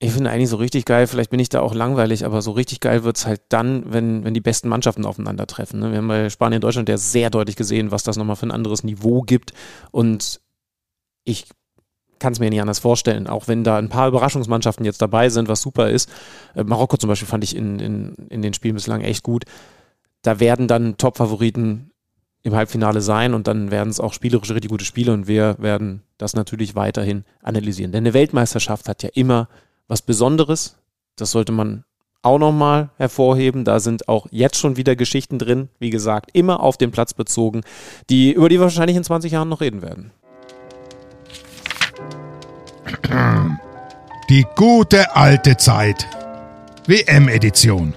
[0.00, 2.80] ich finde eigentlich so richtig geil, vielleicht bin ich da auch langweilig, aber so richtig
[2.80, 5.80] geil wird es halt dann, wenn, wenn die besten Mannschaften aufeinandertreffen.
[5.80, 5.90] Ne?
[5.92, 8.84] Wir haben bei Spanien Deutschland ja sehr deutlich gesehen, was das nochmal für ein anderes
[8.84, 9.54] Niveau gibt.
[9.92, 10.42] Und
[11.24, 11.46] ich
[12.18, 15.48] kann es mir nicht anders vorstellen, auch wenn da ein paar Überraschungsmannschaften jetzt dabei sind,
[15.48, 16.10] was super ist.
[16.54, 19.44] Äh, Marokko zum Beispiel fand ich in, in, in den Spielen bislang echt gut.
[20.22, 21.90] Da werden dann Top-Favoriten
[22.42, 26.02] im Halbfinale sein und dann werden es auch spielerisch richtig gute Spiele und wir werden
[26.18, 27.90] das natürlich weiterhin analysieren.
[27.90, 29.48] Denn eine Weltmeisterschaft hat ja immer
[29.88, 30.76] was Besonderes.
[31.16, 31.84] Das sollte man
[32.24, 33.64] auch nochmal hervorheben.
[33.64, 37.62] Da sind auch jetzt schon wieder Geschichten drin, wie gesagt, immer auf den Platz bezogen,
[38.10, 40.10] die, über die wir wahrscheinlich in 20 Jahren noch reden werden.
[44.28, 46.06] Die gute alte Zeit.
[46.86, 47.94] WM-Edition.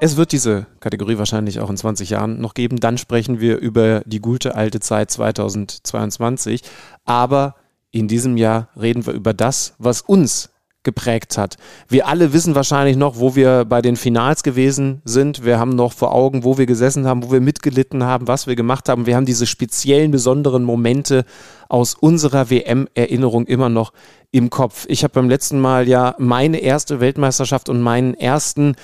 [0.00, 2.80] Es wird diese Kategorie wahrscheinlich auch in 20 Jahren noch geben.
[2.80, 6.62] Dann sprechen wir über die gute alte Zeit 2022.
[7.04, 7.54] Aber
[7.90, 10.50] in diesem Jahr reden wir über das, was uns
[10.82, 11.56] geprägt hat.
[11.88, 15.44] Wir alle wissen wahrscheinlich noch, wo wir bei den Finals gewesen sind.
[15.44, 18.56] Wir haben noch vor Augen, wo wir gesessen haben, wo wir mitgelitten haben, was wir
[18.56, 19.06] gemacht haben.
[19.06, 21.24] Wir haben diese speziellen, besonderen Momente
[21.68, 23.92] aus unserer WM-Erinnerung immer noch
[24.30, 24.86] im Kopf.
[24.88, 28.74] Ich habe beim letzten Mal ja meine erste Weltmeisterschaft und meinen ersten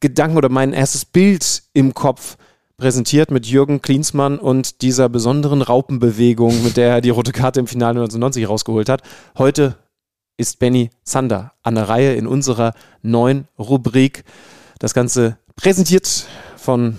[0.00, 2.36] Gedanken oder mein erstes Bild im Kopf
[2.76, 7.66] präsentiert mit Jürgen Klinsmann und dieser besonderen Raupenbewegung, mit der er die rote Karte im
[7.66, 9.02] Finale 1990 rausgeholt hat.
[9.38, 9.76] Heute
[10.36, 14.24] ist Benny Zander an der Reihe in unserer neuen Rubrik.
[14.78, 16.26] Das Ganze präsentiert
[16.56, 16.98] von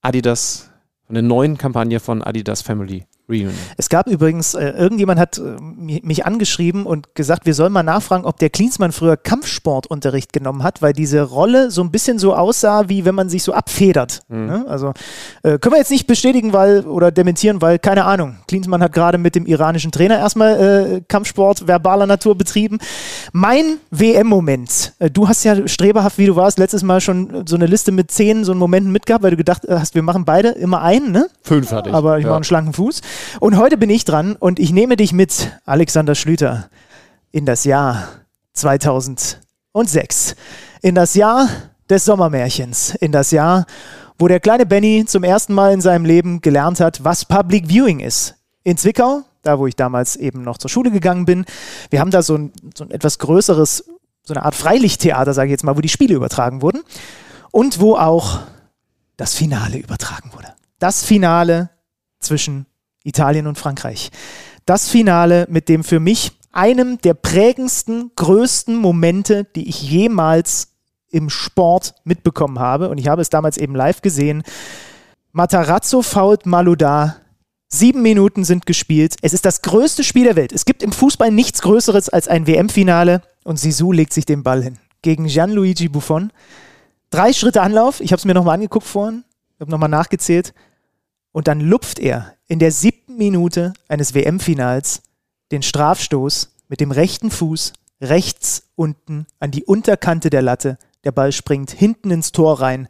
[0.00, 0.70] Adidas,
[1.06, 3.54] von der neuen Kampagne von Adidas Family Reunion.
[3.76, 7.82] Es gab übrigens, äh, irgendjemand hat äh, mi- mich angeschrieben und gesagt, wir sollen mal
[7.82, 12.34] nachfragen, ob der Klinsmann früher Kampfsportunterricht genommen hat, weil diese Rolle so ein bisschen so
[12.34, 14.22] aussah, wie wenn man sich so abfedert.
[14.28, 14.64] Ne?
[14.68, 14.92] Also
[15.42, 18.36] äh, können wir jetzt nicht bestätigen, weil oder dementieren, weil keine Ahnung.
[18.48, 22.78] Klinsmann hat gerade mit dem iranischen Trainer erstmal äh, Kampfsport verbaler Natur betrieben.
[23.32, 24.94] Mein WM-Moment.
[24.98, 28.10] Äh, du hast ja streberhaft, wie du warst, letztes Mal schon so eine Liste mit
[28.10, 31.28] zehn so Momenten mitgehabt, weil du gedacht hast, wir machen beide immer einen, ne?
[31.42, 31.94] Fünf hatte ich.
[31.94, 32.30] aber ich Ja.
[32.30, 33.00] mache einen schlanken Fuß.
[33.40, 36.70] Und heute bin ich dran und ich nehme dich mit, Alexander Schlüter,
[37.32, 38.08] in das Jahr
[38.54, 40.36] 2006.
[40.82, 41.48] In das Jahr
[41.88, 42.94] des Sommermärchens.
[42.96, 43.66] In das Jahr,
[44.18, 48.00] wo der kleine Benny zum ersten Mal in seinem Leben gelernt hat, was Public Viewing
[48.00, 48.34] ist.
[48.62, 51.44] In Zwickau, da wo ich damals eben noch zur Schule gegangen bin.
[51.90, 53.84] Wir haben da so ein, so ein etwas größeres,
[54.22, 56.82] so eine Art Freilichttheater, sage ich jetzt mal, wo die Spiele übertragen wurden.
[57.50, 58.40] Und wo auch
[59.16, 60.54] das Finale übertragen wurde.
[60.78, 61.70] Das Finale
[62.20, 62.66] zwischen
[63.04, 64.10] Italien und Frankreich.
[64.66, 70.68] Das Finale mit dem für mich einem der prägendsten, größten Momente, die ich jemals
[71.10, 72.88] im Sport mitbekommen habe.
[72.88, 74.42] Und ich habe es damals eben live gesehen.
[75.32, 77.16] Matarazzo fault Maluda.
[77.68, 79.14] Sieben Minuten sind gespielt.
[79.22, 80.52] Es ist das größte Spiel der Welt.
[80.52, 83.22] Es gibt im Fußball nichts Größeres als ein WM-Finale.
[83.44, 84.78] Und Sisu legt sich den Ball hin.
[85.02, 86.32] Gegen Gianluigi Buffon.
[87.10, 88.00] Drei Schritte Anlauf.
[88.00, 89.24] Ich habe es mir nochmal angeguckt vorhin.
[89.54, 90.52] Ich habe nochmal nachgezählt.
[91.32, 95.02] Und dann lupft er in der siebten Minute eines WM-Finals
[95.52, 100.76] den Strafstoß mit dem rechten Fuß rechts unten an die Unterkante der Latte.
[101.04, 102.88] Der Ball springt hinten ins Tor rein.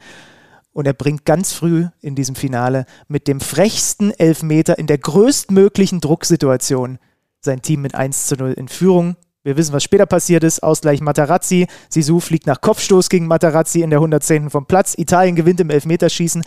[0.73, 6.01] Und er bringt ganz früh in diesem Finale mit dem frechsten Elfmeter in der größtmöglichen
[6.01, 6.99] Drucksituation
[7.41, 9.17] sein Team mit 1 zu 0 in Führung.
[9.43, 10.63] Wir wissen, was später passiert ist.
[10.63, 11.67] Ausgleich Matarazzi.
[11.91, 14.49] Sisu fliegt nach Kopfstoß gegen Matarazzi in der 110.
[14.49, 14.95] vom Platz.
[14.97, 16.45] Italien gewinnt im Elfmeterschießen.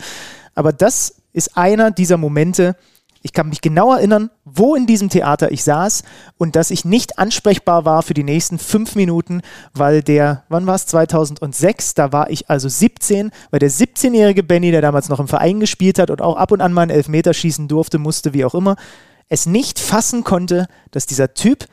[0.56, 2.76] Aber das ist einer dieser Momente,
[3.24, 6.02] ich kann mich genau erinnern, wo in diesem Theater ich saß
[6.36, 9.40] und dass ich nicht ansprechbar war für die nächsten fünf Minuten,
[9.72, 14.70] weil der, wann war es, 2006, da war ich also 17, weil der 17-jährige Benny,
[14.72, 17.32] der damals noch im Verein gespielt hat und auch ab und an mal einen Elfmeter
[17.32, 18.76] schießen durfte, musste, wie auch immer,
[19.30, 21.64] es nicht fassen konnte, dass dieser Typ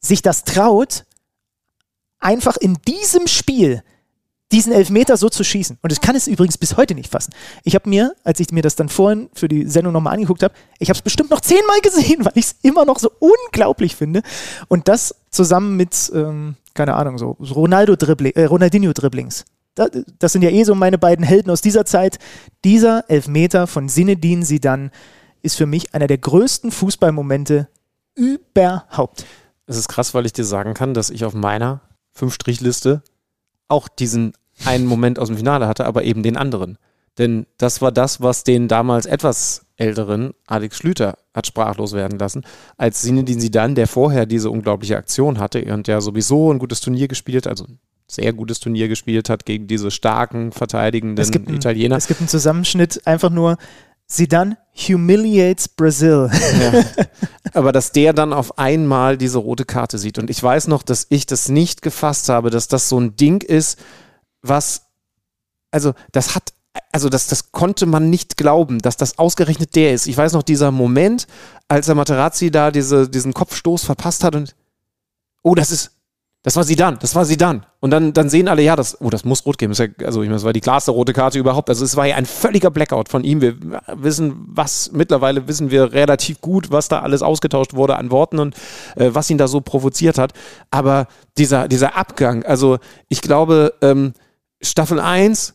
[0.00, 1.04] sich das traut,
[2.18, 3.84] einfach in diesem Spiel
[4.52, 5.78] diesen Elfmeter so zu schießen.
[5.82, 7.32] Und ich kann es übrigens bis heute nicht fassen.
[7.64, 10.54] Ich habe mir, als ich mir das dann vorhin für die Sendung nochmal angeguckt habe,
[10.78, 14.22] ich habe es bestimmt noch zehnmal gesehen, weil ich es immer noch so unglaublich finde.
[14.68, 19.44] Und das zusammen mit, ähm, keine Ahnung, so, Ronaldo-Dribbling, äh, Ronaldinho-Dribblings.
[19.74, 22.18] Das, das sind ja eh so meine beiden Helden aus dieser Zeit.
[22.62, 24.90] Dieser Elfmeter von Sinedin Sidan
[25.40, 27.68] ist für mich einer der größten Fußballmomente
[28.14, 29.24] überhaupt.
[29.66, 31.80] Es ist krass, weil ich dir sagen kann, dass ich auf meiner
[32.10, 33.02] Fünf-Strich-Liste
[33.68, 36.78] auch diesen einen Moment aus dem Finale hatte, aber eben den anderen.
[37.18, 42.42] Denn das war das, was den damals etwas älteren Alex Schlüter hat sprachlos werden lassen,
[42.76, 47.08] als Zinedine Zidane, der vorher diese unglaubliche Aktion hatte und ja sowieso ein gutes Turnier
[47.08, 51.56] gespielt, also ein sehr gutes Turnier gespielt hat gegen diese starken, verteidigenden Es gibt, einen,
[51.56, 51.96] Italiener.
[51.96, 53.56] es gibt einen Zusammenschnitt, einfach nur
[54.06, 56.30] Zidane humiliates Brazil.
[56.60, 56.84] Ja.
[57.54, 60.18] Aber dass der dann auf einmal diese rote Karte sieht.
[60.18, 63.42] Und ich weiß noch, dass ich das nicht gefasst habe, dass das so ein Ding
[63.42, 63.78] ist,
[64.42, 64.82] was,
[65.70, 66.52] also das hat,
[66.92, 70.06] also das, das konnte man nicht glauben, dass das ausgerechnet der ist.
[70.06, 71.26] Ich weiß noch, dieser Moment,
[71.68, 74.54] als der Materazzi da diese, diesen Kopfstoß verpasst hat und,
[75.42, 75.92] oh, das ist,
[76.44, 77.64] das war sie dann, das war sie dann.
[77.78, 79.72] Und dann, dann sehen alle, ja, das, oh, das muss rot geben.
[79.74, 81.68] Ja, also ich meine, das war die klarste rote Karte überhaupt.
[81.68, 83.40] Also es war ja ein völliger Blackout von ihm.
[83.40, 83.54] Wir
[83.94, 88.56] wissen, was, mittlerweile wissen wir relativ gut, was da alles ausgetauscht wurde an Worten und
[88.96, 90.32] äh, was ihn da so provoziert hat.
[90.72, 91.06] Aber
[91.38, 92.78] dieser, dieser Abgang, also
[93.08, 94.12] ich glaube, ähm,
[94.62, 95.52] Staffel 1,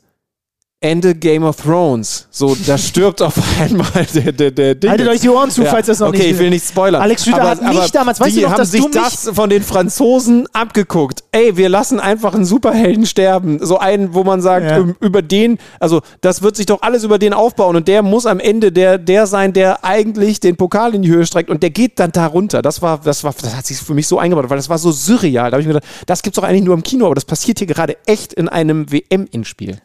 [0.79, 2.27] Ende Game of Thrones.
[2.29, 4.91] So, da stirbt auf einmal der, der, der Ding.
[4.91, 7.01] Haltet euch die Ohren zu, falls das noch okay, nicht- ich will nicht spoilern.
[7.01, 9.49] Alex Schlüter hat mich damals- weißt die du noch, haben dass sich du das von
[9.49, 11.23] den Franzosen abgeguckt.
[11.31, 13.57] Ey, wir lassen einfach einen Superhelden sterben.
[13.59, 14.77] So einen, wo man sagt, Ja.
[14.77, 18.27] ähm, über den, also das wird sich doch alles über den aufbauen und der muss
[18.27, 21.71] am Ende der, der sein, der eigentlich den Pokal in die Höhe streckt und der
[21.71, 22.61] geht dann da runter.
[22.61, 24.91] Das war, das war, das hat sich für mich so eingebaut, weil das war so
[24.91, 25.49] surreal.
[25.49, 27.57] Da habe ich mir gedacht, das gibt's doch eigentlich nur im Kino, aber das passiert
[27.57, 29.79] hier gerade echt in einem WM-Endspiel.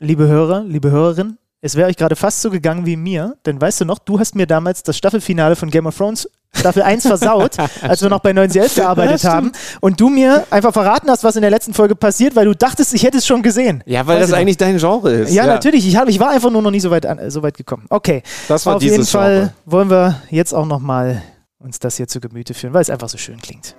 [0.00, 3.80] Liebe Hörer, liebe Hörerin, es wäre euch gerade fast so gegangen wie mir, denn weißt
[3.80, 7.56] du noch, du hast mir damals das Staffelfinale von Game of Thrones Staffel 1 versaut,
[7.82, 9.50] als wir noch bei 911 gearbeitet Ja, haben
[9.80, 12.94] und du mir einfach verraten hast, was in der letzten Folge passiert, weil du dachtest,
[12.94, 13.82] ich hätte es schon gesehen.
[13.86, 15.34] Ja, weil Weiß das eigentlich dein Genre ist.
[15.34, 15.86] Ja, natürlich.
[15.86, 17.86] Ich, hab, ich war einfach nur noch nie so weit, an, so weit gekommen.
[17.90, 18.22] Okay.
[18.46, 19.54] Das war Auf jeden Fall Genre.
[19.66, 21.22] wollen wir jetzt auch noch mal
[21.58, 23.74] uns das hier zu Gemüte führen, weil es einfach so schön klingt.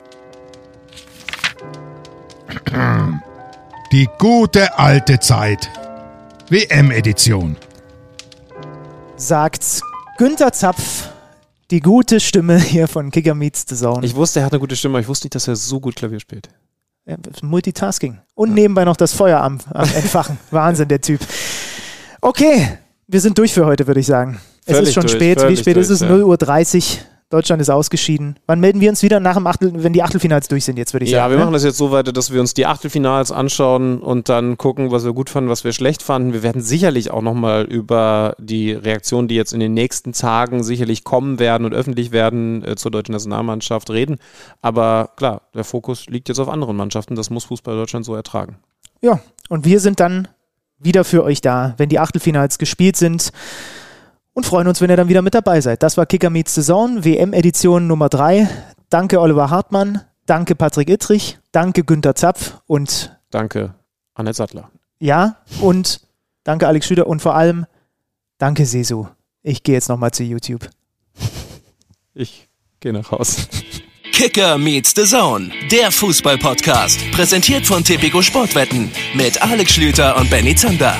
[3.93, 5.69] Die gute alte Zeit.
[6.49, 7.55] WM-Edition.
[9.17, 9.81] Sagt
[10.17, 11.09] Günther Zapf,
[11.69, 14.03] die gute Stimme hier von Kicker Meets the Zone.
[14.03, 15.95] Ich wusste, er hat eine gute Stimme, aber ich wusste nicht, dass er so gut
[15.95, 16.49] Klavier spielt.
[17.05, 18.17] Ja, Multitasking.
[18.33, 20.39] Und nebenbei noch das Feuer am, am Entfachen.
[20.49, 21.19] Wahnsinn, der Typ.
[22.19, 24.39] Okay, wir sind durch für heute, würde ich sagen.
[24.65, 25.47] Es Völlig ist schon durch, spät.
[25.47, 25.99] Wie spät ist es?
[25.99, 26.15] durch, ja.
[26.15, 26.99] 0.30 Uhr.
[27.29, 28.37] Deutschland ist ausgeschieden.
[28.47, 31.05] Wann melden wir uns wieder nach dem Achtel, wenn die Achtelfinals durch sind, jetzt würde
[31.05, 31.31] ich Ja, sagen.
[31.33, 31.43] wir ne?
[31.43, 35.05] machen das jetzt so weiter, dass wir uns die Achtelfinals anschauen und dann gucken, was
[35.05, 36.33] wir gut fanden, was wir schlecht fanden.
[36.33, 41.03] Wir werden sicherlich auch nochmal über die Reaktionen, die jetzt in den nächsten Tagen sicherlich
[41.03, 44.17] kommen werden und öffentlich werden, äh, zur deutschen Nationalmannschaft reden.
[44.63, 47.15] Aber klar, der Fokus liegt jetzt auf anderen Mannschaften.
[47.15, 48.57] Das muss Fußball Deutschland so ertragen.
[49.01, 49.19] Ja,
[49.49, 50.27] und wir sind dann
[50.79, 53.31] wieder für euch da, wenn die Achtelfinals gespielt sind
[54.39, 55.83] und freuen uns, wenn ihr dann wieder mit dabei seid.
[55.83, 58.47] Das war Kicker Meets the Zone, WM-Edition Nummer 3.
[58.89, 63.75] Danke Oliver Hartmann, danke Patrick Ittrich, danke Günther Zapf und Danke,
[64.13, 64.71] Annette Sattler.
[64.99, 65.99] ja, und
[66.45, 67.65] danke Alex Schüder und vor allem
[68.37, 69.07] danke Sesu.
[69.43, 70.69] Ich gehe jetzt nochmal zu YouTube.
[72.15, 72.49] Ich
[72.81, 73.43] gehe nach Hause.
[74.11, 76.99] Kicker meets the Zone, der Fußball-Podcast.
[77.11, 80.95] Präsentiert von Tipico Sportwetten mit Alex Schlüter und Benny Zander.